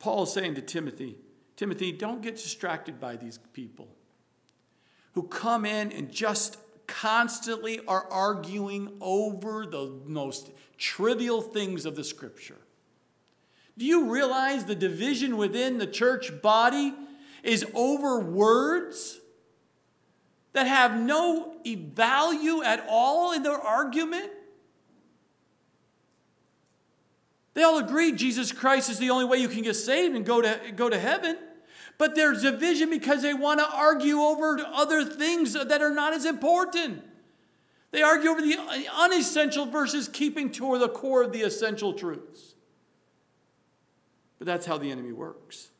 Paul 0.00 0.24
is 0.24 0.32
saying 0.32 0.56
to 0.56 0.60
Timothy, 0.60 1.18
Timothy, 1.56 1.92
don't 1.92 2.20
get 2.20 2.34
distracted 2.34 2.98
by 2.98 3.14
these 3.16 3.38
people 3.52 3.93
who 5.14 5.22
come 5.22 5.64
in 5.64 5.92
and 5.92 6.10
just 6.10 6.56
constantly 6.86 7.80
are 7.86 8.06
arguing 8.10 8.92
over 9.00 9.64
the 9.66 9.90
most 10.04 10.50
trivial 10.76 11.40
things 11.40 11.86
of 11.86 11.96
the 11.96 12.04
scripture. 12.04 12.58
Do 13.76 13.84
you 13.84 14.12
realize 14.12 14.64
the 14.64 14.74
division 14.74 15.36
within 15.36 15.78
the 15.78 15.86
church 15.86 16.30
body 16.42 16.94
is 17.42 17.64
over 17.74 18.20
words 18.20 19.18
that 20.52 20.66
have 20.66 20.96
no 20.98 21.56
value 21.64 22.62
at 22.62 22.86
all 22.88 23.32
in 23.32 23.42
their 23.42 23.58
argument? 23.58 24.30
They 27.54 27.62
all 27.62 27.78
agree 27.78 28.12
Jesus 28.12 28.52
Christ 28.52 28.90
is 28.90 28.98
the 28.98 29.10
only 29.10 29.24
way 29.24 29.38
you 29.38 29.48
can 29.48 29.62
get 29.62 29.74
saved 29.74 30.14
and 30.14 30.26
go 30.26 30.40
to, 30.40 30.60
go 30.74 30.88
to 30.88 30.98
heaven. 30.98 31.38
But 31.96 32.14
there's 32.14 32.42
division 32.42 32.90
because 32.90 33.22
they 33.22 33.34
want 33.34 33.60
to 33.60 33.68
argue 33.68 34.18
over 34.18 34.58
other 34.72 35.04
things 35.04 35.52
that 35.52 35.80
are 35.80 35.94
not 35.94 36.12
as 36.12 36.24
important. 36.24 37.02
They 37.92 38.02
argue 38.02 38.30
over 38.30 38.40
the 38.40 38.58
unessential 38.92 39.66
versus 39.66 40.08
keeping 40.08 40.50
to 40.52 40.78
the 40.78 40.88
core 40.88 41.22
of 41.22 41.32
the 41.32 41.42
essential 41.42 41.92
truths. 41.92 42.54
But 44.38 44.46
that's 44.46 44.66
how 44.66 44.78
the 44.78 44.90
enemy 44.90 45.12
works. 45.12 45.70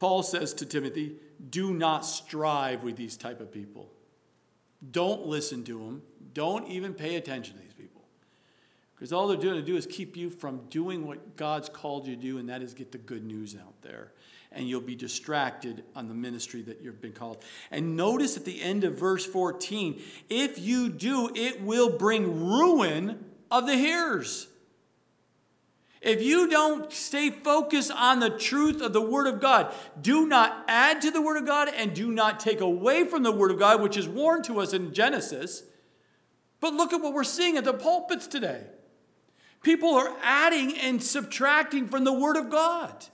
Paul 0.00 0.22
says 0.22 0.52
to 0.54 0.66
Timothy, 0.66 1.16
do 1.50 1.72
not 1.72 2.04
strive 2.04 2.82
with 2.82 2.96
these 2.96 3.16
type 3.16 3.40
of 3.40 3.52
people. 3.52 3.90
Don't 4.90 5.26
listen 5.26 5.64
to 5.64 5.78
them. 5.78 6.02
Don't 6.34 6.68
even 6.68 6.94
pay 6.94 7.16
attention 7.16 7.54
to 7.54 7.60
people. 7.60 7.67
Because 8.98 9.12
all 9.12 9.28
they're 9.28 9.36
doing 9.36 9.54
to 9.54 9.62
do 9.62 9.76
is 9.76 9.86
keep 9.86 10.16
you 10.16 10.28
from 10.28 10.62
doing 10.70 11.06
what 11.06 11.36
God's 11.36 11.68
called 11.68 12.08
you 12.08 12.16
to 12.16 12.20
do, 12.20 12.38
and 12.38 12.48
that 12.48 12.62
is 12.62 12.74
get 12.74 12.90
the 12.90 12.98
good 12.98 13.24
news 13.24 13.54
out 13.54 13.80
there. 13.80 14.12
And 14.50 14.68
you'll 14.68 14.80
be 14.80 14.96
distracted 14.96 15.84
on 15.94 16.08
the 16.08 16.14
ministry 16.14 16.62
that 16.62 16.80
you've 16.82 17.00
been 17.00 17.12
called. 17.12 17.44
And 17.70 17.96
notice 17.96 18.36
at 18.36 18.44
the 18.44 18.60
end 18.60 18.82
of 18.82 18.98
verse 18.98 19.24
14 19.24 20.02
if 20.28 20.58
you 20.58 20.88
do, 20.88 21.30
it 21.32 21.62
will 21.62 21.90
bring 21.90 22.44
ruin 22.48 23.24
of 23.52 23.66
the 23.66 23.76
hearers. 23.76 24.48
If 26.00 26.22
you 26.22 26.48
don't 26.48 26.92
stay 26.92 27.30
focused 27.30 27.92
on 27.92 28.18
the 28.18 28.30
truth 28.30 28.80
of 28.80 28.92
the 28.92 29.02
Word 29.02 29.26
of 29.26 29.40
God, 29.40 29.72
do 30.00 30.26
not 30.26 30.64
add 30.66 31.02
to 31.02 31.10
the 31.10 31.22
Word 31.22 31.36
of 31.36 31.46
God 31.46 31.68
and 31.68 31.94
do 31.94 32.10
not 32.10 32.40
take 32.40 32.60
away 32.60 33.04
from 33.04 33.22
the 33.22 33.32
Word 33.32 33.50
of 33.50 33.58
God, 33.58 33.80
which 33.80 33.96
is 33.96 34.08
warned 34.08 34.44
to 34.44 34.60
us 34.60 34.72
in 34.72 34.92
Genesis. 34.92 35.62
But 36.60 36.74
look 36.74 36.92
at 36.92 37.00
what 37.00 37.14
we're 37.14 37.24
seeing 37.24 37.56
at 37.56 37.64
the 37.64 37.74
pulpits 37.74 38.26
today. 38.26 38.64
People 39.62 39.94
are 39.94 40.16
adding 40.22 40.76
and 40.78 41.02
subtracting 41.02 41.88
from 41.88 42.04
the 42.04 42.12
Word 42.12 42.36
of 42.36 42.50
God. 42.50 43.06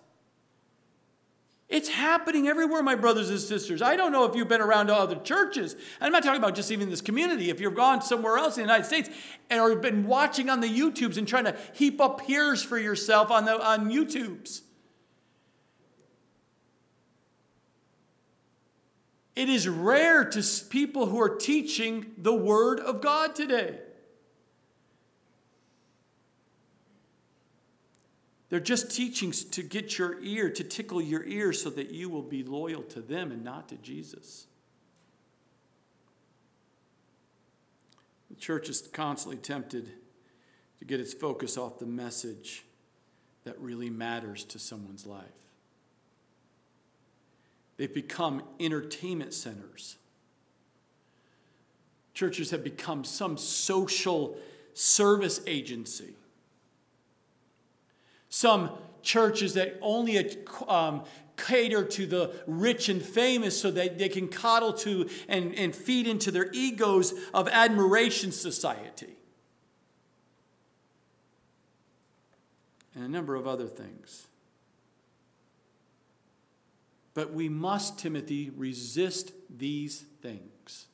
It's 1.69 1.89
happening 1.89 2.47
everywhere, 2.47 2.83
my 2.83 2.95
brothers 2.95 3.31
and 3.31 3.41
sisters. 3.41 3.81
I 3.81 3.97
don't 3.97 4.13
know 4.13 4.27
if 4.27 4.37
you've 4.37 4.49
been 4.49 4.61
around 4.61 4.91
other 4.91 5.17
churches. 5.17 5.75
I'm 6.01 6.13
not 6.13 6.23
talking 6.23 6.39
about 6.39 6.55
just 6.55 6.71
even 6.71 6.91
this 6.91 7.01
community. 7.01 7.51
If 7.51 7.59
you've 7.59 7.75
gone 7.75 8.03
somewhere 8.03 8.37
else 8.37 8.59
in 8.59 8.63
the 8.63 8.73
United 8.73 8.87
States 8.87 9.09
and 9.49 9.61
or 9.61 9.75
been 9.75 10.07
watching 10.07 10.51
on 10.51 10.61
the 10.61 10.69
YouTubes 10.69 11.17
and 11.17 11.27
trying 11.27 11.45
to 11.45 11.57
heap 11.73 12.01
up 12.01 12.27
peers 12.27 12.63
for 12.63 12.79
yourself 12.79 13.31
on 13.31 13.47
the 13.47 13.61
on 13.61 13.91
YouTubes. 13.91 14.61
It 19.35 19.49
is 19.49 19.67
rare 19.67 20.25
to 20.27 20.45
people 20.69 21.07
who 21.07 21.21
are 21.21 21.35
teaching 21.35 22.13
the 22.17 22.35
Word 22.35 22.79
of 22.79 23.01
God 23.01 23.35
today. 23.35 23.81
They're 28.55 28.61
just 28.61 28.95
teachings 28.95 29.43
to 29.47 29.65
get 29.65 29.99
your 29.99 30.23
ear, 30.23 30.49
to 30.49 30.63
tickle 30.63 31.03
your 31.03 31.25
ear 31.25 31.53
so 31.53 31.71
that 31.71 31.91
you 31.91 32.09
will 32.09 32.23
be 32.23 32.45
loyal 32.45 32.83
to 32.83 33.01
them 33.01 33.33
and 33.33 33.43
not 33.43 33.69
to 33.71 33.75
Jesus. 33.79 34.47
The 38.31 38.37
church 38.37 38.69
is 38.69 38.83
constantly 38.93 39.39
tempted 39.39 39.91
to 40.79 40.85
get 40.85 41.01
its 41.01 41.13
focus 41.13 41.59
off 41.59 41.81
the 41.81 41.87
message 41.87 42.65
that 43.43 43.59
really 43.59 43.91
matters 43.91 44.45
to 44.45 44.61
someone's 44.61 45.05
life. 45.05 45.25
They've 47.77 47.93
become 47.93 48.45
entertainment 48.61 49.35
centers. 49.35 49.97
Churches 52.13 52.53
have 52.53 52.63
become 52.63 53.03
some 53.03 53.37
social 53.37 54.37
service 54.75 55.41
agency 55.45 56.15
some 58.35 58.69
churches 59.01 59.55
that 59.55 59.79
only 59.81 60.37
um, 60.67 61.05
cater 61.37 61.85
to 61.85 62.05
the 62.05 62.35
rich 62.49 62.89
and 62.89 63.01
famous 63.01 63.61
so 63.61 63.71
that 63.71 63.97
they 63.97 64.09
can 64.09 64.27
coddle 64.27 64.73
to 64.73 65.09
and, 65.29 65.55
and 65.55 65.73
feed 65.73 66.09
into 66.09 66.33
their 66.33 66.51
egos 66.53 67.15
of 67.33 67.47
admiration 67.47 68.33
society. 68.33 69.15
And 72.97 73.05
a 73.05 73.09
number 73.09 73.37
of 73.37 73.47
other 73.47 73.69
things. 73.69 74.27
But 77.15 77.33
we 77.33 77.49
must, 77.49 78.01
Timothy, 78.01 78.51
resist 78.51 79.31
these 79.49 80.07
things. 80.23 80.87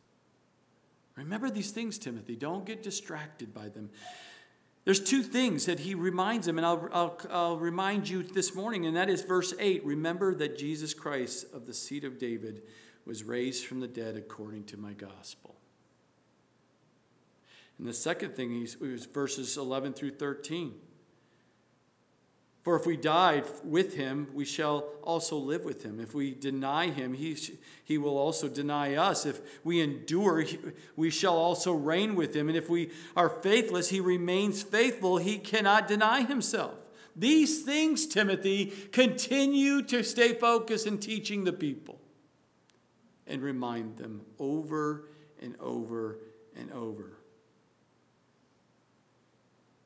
Remember 1.17 1.49
these 1.49 1.71
things, 1.71 1.97
Timothy. 1.97 2.37
Don't 2.37 2.67
get 2.67 2.83
distracted 2.83 3.55
by 3.55 3.71
them. 3.71 3.89
There's 4.85 5.01
two 5.01 5.23
things 5.23 5.67
that 5.67 5.81
he 5.81 5.95
reminds 5.95 6.47
them, 6.47 6.57
and 6.57 6.67
I'll, 6.67 6.89
I'll, 6.93 7.19
I'll, 7.31 7.59
remind 7.59 8.09
you 8.09 8.23
this 8.23 8.55
morning, 8.55 8.87
and 8.87 8.97
that 8.97 9.11
is 9.11 9.23
verse 9.23 9.53
8. 9.59 9.85
Remember 9.85 10.35
that 10.37 10.57
Jesus 10.57 10.95
Christ 10.95 11.47
of 11.53 11.67
the 11.67 11.75
seed 11.75 12.05
of 12.05 12.19
David 12.19 12.63
was 13.05 13.23
raised 13.23 13.67
from 13.67 13.81
the 13.81 13.89
dead 13.89 14.17
according 14.17 14.65
to 14.65 14.79
my 14.79 14.93
gospel. 14.93 15.55
And 17.79 17.87
the 17.87 17.93
second 17.93 18.35
thing 18.37 18.55
is 18.55 18.75
verses 19.07 19.57
11 19.57 19.95
through 19.95 20.13
13. 20.13 20.75
For 22.63 22.77
if 22.77 22.85
we 22.85 22.97
died 22.97 23.47
with 23.65 23.95
him, 23.95 24.29
we 24.35 24.45
shall 24.45 24.81
also 25.03 25.37
live 25.37 25.65
with 25.65 25.83
him. 25.83 25.99
If 25.99 26.15
we 26.15 26.35
deny 26.35 26.91
him, 26.91 27.15
he, 27.15 27.37
he 27.85 27.97
will 27.97 28.19
also 28.19 28.49
deny 28.49 28.97
us. 28.97 29.25
If 29.25 29.41
we 29.65 29.81
endure, 29.81 30.45
we 30.95 31.09
shall 31.09 31.37
also 31.37 31.73
reign 31.73 32.15
with 32.15 32.37
him. 32.37 32.49
And 32.49 32.59
if 32.59 32.69
we 32.69 32.91
are 33.17 33.31
faithless, 33.31 33.89
he 33.89 34.01
remains 34.01 34.63
faithful. 34.63 35.17
He 35.17 35.39
cannot 35.39 35.89
deny 35.89 36.23
himself. 36.23 36.75
These 37.17 37.63
things, 37.63 38.07
Timothy, 38.07 38.67
continue 38.93 39.83
to 39.83 40.03
stay 40.05 40.35
focused 40.35 40.87
in 40.87 40.99
teaching 40.99 41.45
the 41.45 41.53
people 41.53 41.99
and 43.27 43.43
remind 43.43 43.97
them 43.97 44.21
over 44.39 45.09
and 45.41 45.57
over 45.61 46.19
and 46.55 46.71
over. 46.73 47.17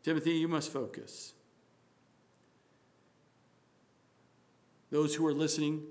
Timothy, 0.03 0.33
you 0.33 0.49
must 0.49 0.73
focus. 0.73 1.35
Those 4.95 5.13
who 5.13 5.27
are 5.27 5.35
listening, 5.35 5.83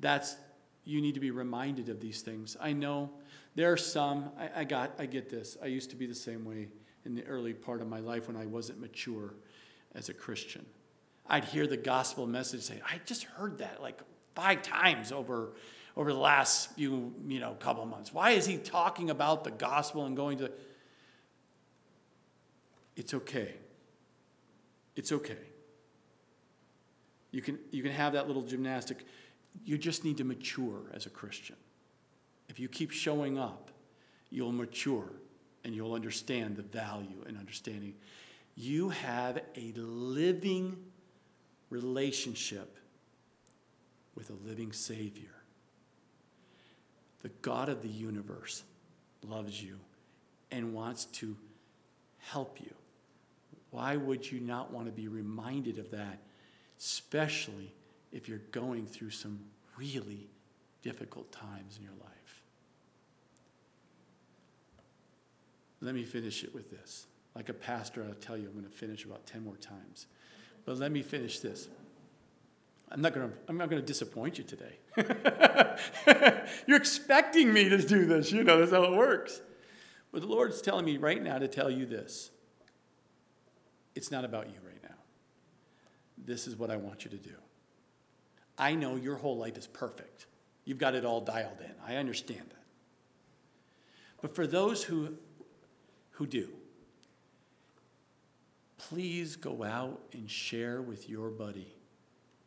that's 0.00 0.36
you 0.84 1.02
need 1.02 1.12
to 1.12 1.20
be 1.20 1.30
reminded 1.30 1.90
of 1.90 2.00
these 2.00 2.22
things. 2.22 2.56
I 2.58 2.72
know 2.72 3.10
there 3.56 3.70
are 3.70 3.76
some, 3.76 4.30
I, 4.38 4.60
I, 4.60 4.64
got 4.64 4.94
I 4.98 5.04
get 5.04 5.28
this. 5.28 5.58
I 5.62 5.66
used 5.66 5.90
to 5.90 5.96
be 5.96 6.06
the 6.06 6.14
same 6.14 6.46
way 6.46 6.68
in 7.04 7.14
the 7.14 7.26
early 7.26 7.52
part 7.52 7.82
of 7.82 7.88
my 7.88 8.00
life 8.00 8.28
when 8.28 8.38
I 8.38 8.46
wasn't 8.46 8.80
mature 8.80 9.34
as 9.94 10.08
a 10.08 10.14
Christian. 10.14 10.64
I'd 11.26 11.44
hear 11.44 11.66
the 11.66 11.76
gospel 11.76 12.26
message 12.26 12.62
say, 12.62 12.80
I 12.90 13.00
just 13.04 13.24
heard 13.24 13.58
that 13.58 13.82
like 13.82 14.00
five 14.34 14.62
times 14.62 15.12
over 15.12 15.52
over 15.94 16.10
the 16.10 16.18
last 16.18 16.72
few, 16.72 17.12
you 17.28 17.38
know, 17.38 17.54
couple 17.60 17.84
months. 17.84 18.14
Why 18.14 18.30
is 18.30 18.46
he 18.46 18.56
talking 18.56 19.10
about 19.10 19.44
the 19.44 19.50
gospel 19.50 20.06
and 20.06 20.16
going 20.16 20.38
to 20.38 20.50
It's 22.96 23.12
okay. 23.12 23.56
It's 24.96 25.12
okay. 25.12 25.51
You 27.32 27.42
can, 27.42 27.58
you 27.70 27.82
can 27.82 27.92
have 27.92 28.12
that 28.12 28.28
little 28.28 28.42
gymnastic. 28.42 29.04
you 29.64 29.76
just 29.76 30.04
need 30.04 30.18
to 30.18 30.24
mature 30.24 30.82
as 30.92 31.06
a 31.06 31.10
Christian. 31.10 31.56
If 32.48 32.60
you 32.60 32.68
keep 32.68 32.90
showing 32.90 33.38
up, 33.38 33.70
you'll 34.30 34.52
mature 34.52 35.10
and 35.64 35.74
you'll 35.74 35.94
understand 35.94 36.56
the 36.56 36.62
value 36.62 37.24
and 37.26 37.38
understanding. 37.38 37.94
You 38.54 38.90
have 38.90 39.40
a 39.56 39.72
living 39.74 40.76
relationship 41.70 42.76
with 44.14 44.30
a 44.30 44.46
living 44.46 44.72
Savior. 44.72 45.30
The 47.22 47.30
God 47.40 47.68
of 47.68 47.82
the 47.82 47.88
universe 47.88 48.64
loves 49.26 49.62
you 49.62 49.78
and 50.50 50.74
wants 50.74 51.06
to 51.06 51.36
help 52.18 52.60
you. 52.60 52.74
Why 53.70 53.96
would 53.96 54.30
you 54.30 54.40
not 54.40 54.70
want 54.70 54.86
to 54.86 54.92
be 54.92 55.08
reminded 55.08 55.78
of 55.78 55.90
that, 55.92 56.18
especially 56.82 57.72
if 58.10 58.28
you're 58.28 58.42
going 58.50 58.86
through 58.86 59.10
some 59.10 59.38
really 59.78 60.28
difficult 60.82 61.30
times 61.30 61.76
in 61.78 61.84
your 61.84 61.92
life? 62.00 62.42
Let 65.80 65.94
me 65.94 66.02
finish 66.02 66.42
it 66.42 66.52
with 66.52 66.70
this. 66.70 67.06
Like 67.36 67.48
a 67.48 67.54
pastor, 67.54 68.04
I'll 68.04 68.14
tell 68.14 68.36
you, 68.36 68.46
I'm 68.46 68.52
going 68.52 68.64
to 68.64 68.70
finish 68.70 69.04
about 69.04 69.26
10 69.26 69.44
more 69.44 69.56
times. 69.56 70.06
But 70.64 70.78
let 70.78 70.92
me 70.92 71.02
finish 71.02 71.38
this. 71.38 71.68
I'm 72.90 73.00
not 73.00 73.14
going 73.14 73.30
to, 73.30 73.34
I'm 73.48 73.56
not 73.56 73.70
going 73.70 73.80
to 73.80 73.86
disappoint 73.86 74.38
you 74.38 74.44
today. 74.44 74.78
You're 76.66 76.76
expecting 76.76 77.52
me 77.52 77.68
to 77.68 77.78
do 77.78 78.06
this. 78.06 78.32
You 78.32 78.44
know, 78.44 78.58
that's 78.58 78.72
how 78.72 78.84
it 78.84 78.92
works. 78.92 79.40
But 80.12 80.20
the 80.20 80.26
Lord's 80.26 80.60
telling 80.60 80.84
me 80.84 80.98
right 80.98 81.22
now 81.22 81.38
to 81.38 81.48
tell 81.48 81.70
you 81.70 81.86
this. 81.86 82.30
It's 83.94 84.10
not 84.10 84.24
about 84.24 84.48
you 84.48 84.56
right. 84.64 84.71
This 86.24 86.46
is 86.46 86.56
what 86.56 86.70
I 86.70 86.76
want 86.76 87.04
you 87.04 87.10
to 87.10 87.16
do. 87.16 87.34
I 88.58 88.74
know 88.74 88.96
your 88.96 89.16
whole 89.16 89.36
life 89.36 89.56
is 89.56 89.66
perfect. 89.66 90.26
You've 90.64 90.78
got 90.78 90.94
it 90.94 91.04
all 91.04 91.20
dialed 91.20 91.60
in. 91.60 91.72
I 91.86 91.96
understand 91.96 92.42
that. 92.50 92.64
But 94.20 94.34
for 94.34 94.46
those 94.46 94.84
who 94.84 95.16
who 96.12 96.26
do. 96.26 96.48
Please 98.78 99.36
go 99.36 99.64
out 99.64 100.00
and 100.12 100.30
share 100.30 100.82
with 100.82 101.08
your 101.08 101.30
buddy, 101.30 101.72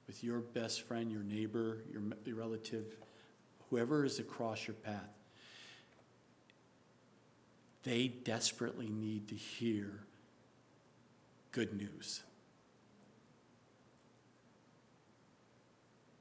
with 0.08 0.24
your 0.24 0.40
best 0.40 0.84
friend, 0.84 1.12
your 1.12 1.24
neighbor, 1.24 1.80
your, 1.92 2.02
your 2.26 2.36
relative, 2.36 2.86
whoever 3.70 4.06
is 4.06 4.20
across 4.20 4.68
your 4.68 4.76
path. 4.76 5.10
They 7.84 8.08
desperately 8.08 8.90
need 8.90 9.28
to 9.30 9.36
hear 9.36 10.04
good 11.52 11.74
news. 11.74 12.24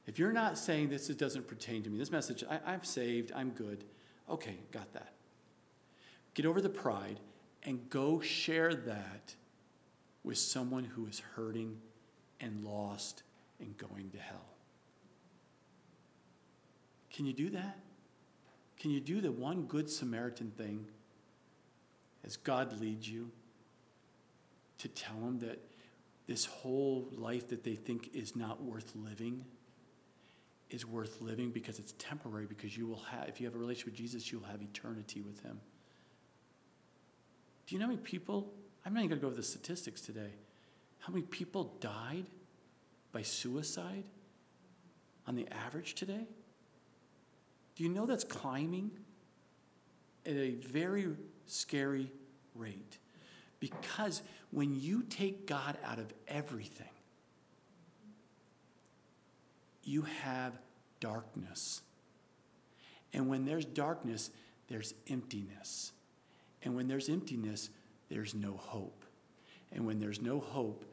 If 0.06 0.18
you're 0.18 0.32
not 0.32 0.58
saying 0.58 0.90
this 0.90 1.08
doesn't 1.08 1.48
pertain 1.48 1.82
to 1.82 1.90
me, 1.90 1.98
this 1.98 2.10
message, 2.10 2.44
I, 2.48 2.60
I'm 2.66 2.84
saved, 2.84 3.32
I'm 3.34 3.50
good, 3.50 3.84
okay, 4.28 4.56
got 4.70 4.92
that. 4.92 5.12
Get 6.34 6.46
over 6.46 6.60
the 6.60 6.68
pride 6.68 7.20
and 7.62 7.88
go 7.88 8.20
share 8.20 8.74
that 8.74 9.34
with 10.22 10.38
someone 10.38 10.84
who 10.84 11.06
is 11.06 11.20
hurting 11.36 11.78
and 12.40 12.64
lost 12.64 13.22
and 13.60 13.76
going 13.78 14.10
to 14.10 14.18
hell. 14.18 14.46
Can 17.10 17.26
you 17.26 17.32
do 17.32 17.50
that? 17.50 17.78
Can 18.78 18.90
you 18.90 19.00
do 19.00 19.20
the 19.20 19.32
one 19.32 19.62
good 19.62 19.88
Samaritan 19.88 20.50
thing 20.50 20.86
as 22.24 22.36
God 22.36 22.80
leads 22.80 23.08
you 23.08 23.30
to 24.78 24.88
tell 24.88 25.16
them 25.16 25.38
that 25.38 25.62
this 26.26 26.46
whole 26.46 27.08
life 27.12 27.48
that 27.48 27.64
they 27.64 27.76
think 27.76 28.10
is 28.12 28.34
not 28.34 28.62
worth 28.62 28.92
living 28.96 29.44
is 30.74 30.84
worth 30.84 31.20
living 31.20 31.50
because 31.50 31.78
it's 31.78 31.94
temporary 31.98 32.46
because 32.46 32.76
you 32.76 32.86
will 32.86 33.02
have 33.10 33.28
if 33.28 33.40
you 33.40 33.46
have 33.46 33.54
a 33.54 33.58
relationship 33.58 33.92
with 33.92 33.94
Jesus 33.94 34.30
you'll 34.32 34.42
have 34.42 34.60
eternity 34.60 35.22
with 35.22 35.40
him. 35.42 35.60
Do 37.66 37.74
you 37.74 37.78
know 37.78 37.86
how 37.86 37.92
many 37.92 38.02
people? 38.02 38.52
I'm 38.84 38.92
not 38.92 39.00
even 39.00 39.10
going 39.10 39.20
to 39.20 39.22
go 39.22 39.28
over 39.28 39.36
the 39.36 39.42
statistics 39.42 40.00
today. 40.00 40.32
How 40.98 41.12
many 41.12 41.22
people 41.22 41.76
died 41.80 42.26
by 43.12 43.22
suicide 43.22 44.04
on 45.26 45.36
the 45.36 45.46
average 45.50 45.94
today? 45.94 46.26
Do 47.76 47.84
you 47.84 47.88
know 47.88 48.04
that's 48.04 48.24
climbing 48.24 48.90
at 50.26 50.32
a 50.32 50.56
very 50.56 51.08
scary 51.46 52.10
rate? 52.54 52.98
Because 53.60 54.22
when 54.50 54.78
you 54.78 55.02
take 55.02 55.46
God 55.46 55.78
out 55.84 55.98
of 55.98 56.12
everything, 56.28 56.86
you 59.82 60.02
have 60.22 60.52
darkness. 61.04 61.82
And 63.12 63.28
when 63.28 63.44
there's 63.44 63.66
darkness, 63.66 64.30
there's 64.68 64.94
emptiness. 65.08 65.92
And 66.62 66.74
when 66.74 66.88
there's 66.88 67.10
emptiness, 67.10 67.68
there's 68.08 68.34
no 68.34 68.54
hope. 68.56 69.04
And 69.70 69.86
when 69.86 70.00
there's 70.00 70.22
no 70.22 70.40
hope, 70.40 70.86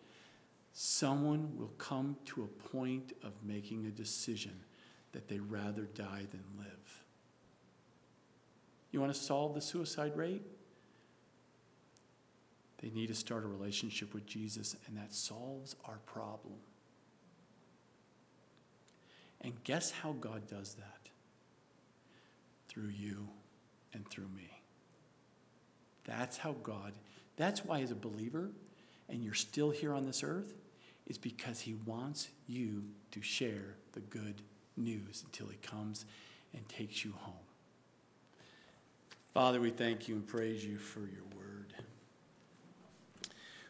someone 0.74 1.58
will 1.58 1.72
come 1.78 2.18
to 2.26 2.44
a 2.44 2.70
point 2.76 3.14
of 3.24 3.32
making 3.42 3.86
a 3.86 3.90
decision 3.90 4.66
that 5.14 5.30
they 5.30 5.40
rather 5.40 5.84
die 5.84 6.28
than 6.30 6.44
live. 6.58 7.04
You 8.92 9.00
want 9.00 9.14
to 9.14 9.20
solve 9.20 9.54
the 9.54 9.62
suicide 9.62 10.18
rate? 10.18 10.42
They 12.82 12.90
need 12.90 13.08
to 13.08 13.16
start 13.16 13.46
a 13.46 13.48
relationship 13.48 14.14
with 14.14 14.26
Jesus, 14.26 14.76
and 14.88 14.98
that 14.98 15.14
solves 15.14 15.78
our 15.86 16.00
problem. 16.06 16.56
And 19.42 19.54
guess 19.64 19.92
how 19.92 20.14
God 20.14 20.48
does 20.48 20.76
that? 20.76 21.10
Through 22.68 22.90
you 22.90 23.28
and 23.94 24.08
through 24.08 24.30
me. 24.36 24.62
That's 26.06 26.38
how 26.38 26.54
God, 26.64 26.94
that's 27.38 27.66
why, 27.66 27.82
as 27.82 27.92
a 27.92 27.96
believer, 27.96 28.50
and 29.10 29.24
you're 29.24 29.34
still 29.34 29.70
here 29.72 29.94
on 29.94 30.06
this 30.06 30.24
earth, 30.24 30.54
is 31.08 31.18
because 31.18 31.60
He 31.60 31.76
wants 31.86 32.30
you 32.48 32.84
to 33.12 33.22
share 33.22 33.76
the 33.94 34.00
good 34.00 34.42
news 34.78 35.24
until 35.26 35.48
He 35.48 35.58
comes 35.58 36.06
and 36.54 36.68
takes 36.70 37.04
you 37.04 37.14
home. 37.18 37.34
Father, 39.34 39.62
we 39.62 39.70
thank 39.70 40.08
you 40.08 40.16
and 40.16 40.28
praise 40.28 40.66
you 40.66 40.78
for 40.78 41.00
your 41.02 41.24
word. 41.36 41.74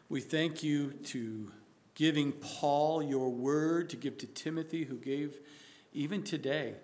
We 0.08 0.20
thank 0.20 0.62
you 0.62 0.92
to 1.04 1.50
giving 1.94 2.32
Paul 2.32 3.02
your 3.02 3.30
word 3.30 3.90
to 3.90 3.96
give 3.96 4.18
to 4.18 4.26
Timothy, 4.26 4.84
who 4.84 4.96
gave 4.96 5.38
even 5.92 6.22
today 6.22 6.74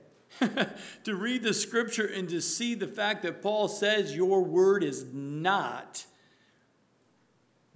to 1.05 1.15
read 1.15 1.43
the 1.43 1.55
scripture 1.55 2.07
and 2.07 2.29
to 2.29 2.41
see 2.41 2.75
the 2.75 2.87
fact 2.87 3.23
that 3.23 3.43
Paul 3.43 3.69
says 3.69 4.15
your 4.15 4.43
word 4.43 4.85
is 4.85 5.05
not 5.13 6.05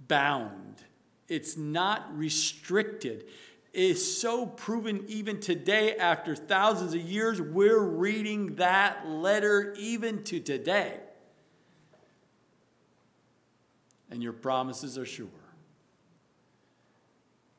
bound, 0.07 0.83
it's 1.27 1.57
not 1.57 2.15
restricted. 2.17 3.25
It's 3.73 4.05
so 4.05 4.45
proven 4.45 5.03
even 5.07 5.39
today, 5.39 5.95
after 5.95 6.35
thousands 6.35 6.93
of 6.93 7.01
years, 7.01 7.41
we're 7.41 7.79
reading 7.79 8.57
that 8.57 9.07
letter 9.07 9.73
even 9.79 10.23
to 10.25 10.39
today. 10.39 10.99
And 14.11 14.21
your 14.21 14.33
promises 14.33 14.95
are 14.95 15.07
sure. 15.07 15.27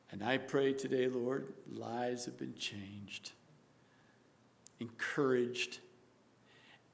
And 0.09 0.23
I 0.23 0.37
pray 0.37 0.71
today, 0.71 1.09
Lord, 1.09 1.51
lives 1.69 2.23
have 2.23 2.37
been 2.37 2.55
changed 2.55 3.33
encouraged, 4.79 5.79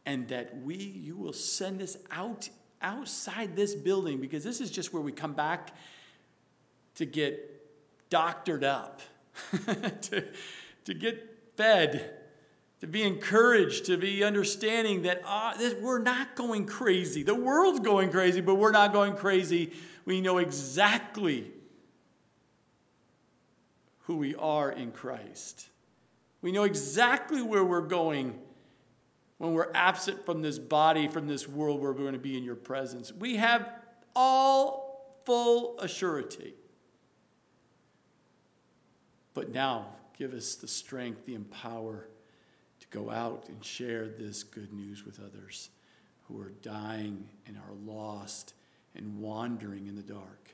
and 0.05 0.27
that 0.29 0.61
we, 0.61 0.75
you 0.75 1.15
will 1.15 1.33
send 1.33 1.81
us 1.81 1.97
out 2.11 2.49
outside 2.81 3.55
this 3.55 3.75
building 3.75 4.19
because 4.19 4.43
this 4.43 4.59
is 4.59 4.71
just 4.71 4.93
where 4.93 5.01
we 5.01 5.11
come 5.11 5.33
back 5.33 5.75
to 6.95 7.05
get 7.05 8.09
doctored 8.09 8.63
up, 8.63 9.01
to, 10.01 10.23
to 10.85 10.93
get 10.93 11.53
fed, 11.55 12.13
to 12.81 12.87
be 12.87 13.03
encouraged, 13.03 13.85
to 13.85 13.97
be 13.97 14.23
understanding 14.23 15.03
that 15.03 15.21
uh, 15.25 15.55
this, 15.55 15.75
we're 15.75 16.01
not 16.01 16.35
going 16.35 16.65
crazy. 16.65 17.23
The 17.23 17.35
world's 17.35 17.79
going 17.79 18.09
crazy, 18.09 18.41
but 18.41 18.55
we're 18.55 18.71
not 18.71 18.91
going 18.93 19.15
crazy. 19.15 19.71
We 20.05 20.19
know 20.21 20.39
exactly 20.39 21.51
who 24.05 24.17
we 24.17 24.35
are 24.35 24.71
in 24.71 24.91
Christ. 24.91 25.67
We 26.41 26.51
know 26.51 26.63
exactly 26.63 27.41
where 27.41 27.63
we're 27.63 27.81
going 27.81 28.39
when 29.37 29.53
we're 29.53 29.71
absent 29.73 30.23
from 30.23 30.43
this 30.43 30.59
body, 30.59 31.07
from 31.07 31.27
this 31.27 31.47
world 31.47 31.81
where 31.81 31.91
we're 31.91 32.01
going 32.01 32.13
to 32.13 32.19
be 32.19 32.37
in 32.37 32.43
your 32.43 32.55
presence. 32.55 33.11
We 33.11 33.37
have 33.37 33.67
all 34.15 35.19
full 35.25 35.77
assurity. 35.77 36.53
But 39.33 39.51
now, 39.51 39.87
give 40.17 40.33
us 40.33 40.55
the 40.55 40.67
strength, 40.67 41.25
the 41.25 41.33
empower 41.33 42.07
to 42.81 42.87
go 42.89 43.09
out 43.09 43.45
and 43.47 43.65
share 43.65 44.07
this 44.07 44.43
good 44.43 44.73
news 44.73 45.05
with 45.05 45.19
others 45.19 45.69
who 46.27 46.39
are 46.39 46.51
dying 46.61 47.27
and 47.47 47.57
are 47.57 47.73
lost 47.83 48.53
and 48.95 49.19
wandering 49.19 49.87
in 49.87 49.95
the 49.95 50.03
dark. 50.03 50.53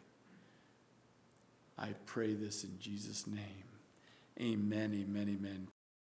I 1.78 1.90
pray 2.06 2.34
this 2.34 2.64
in 2.64 2.80
Jesus' 2.80 3.28
name. 3.28 3.66
Amen, 4.40 4.94
amen, 4.94 5.38
amen. 5.38 5.68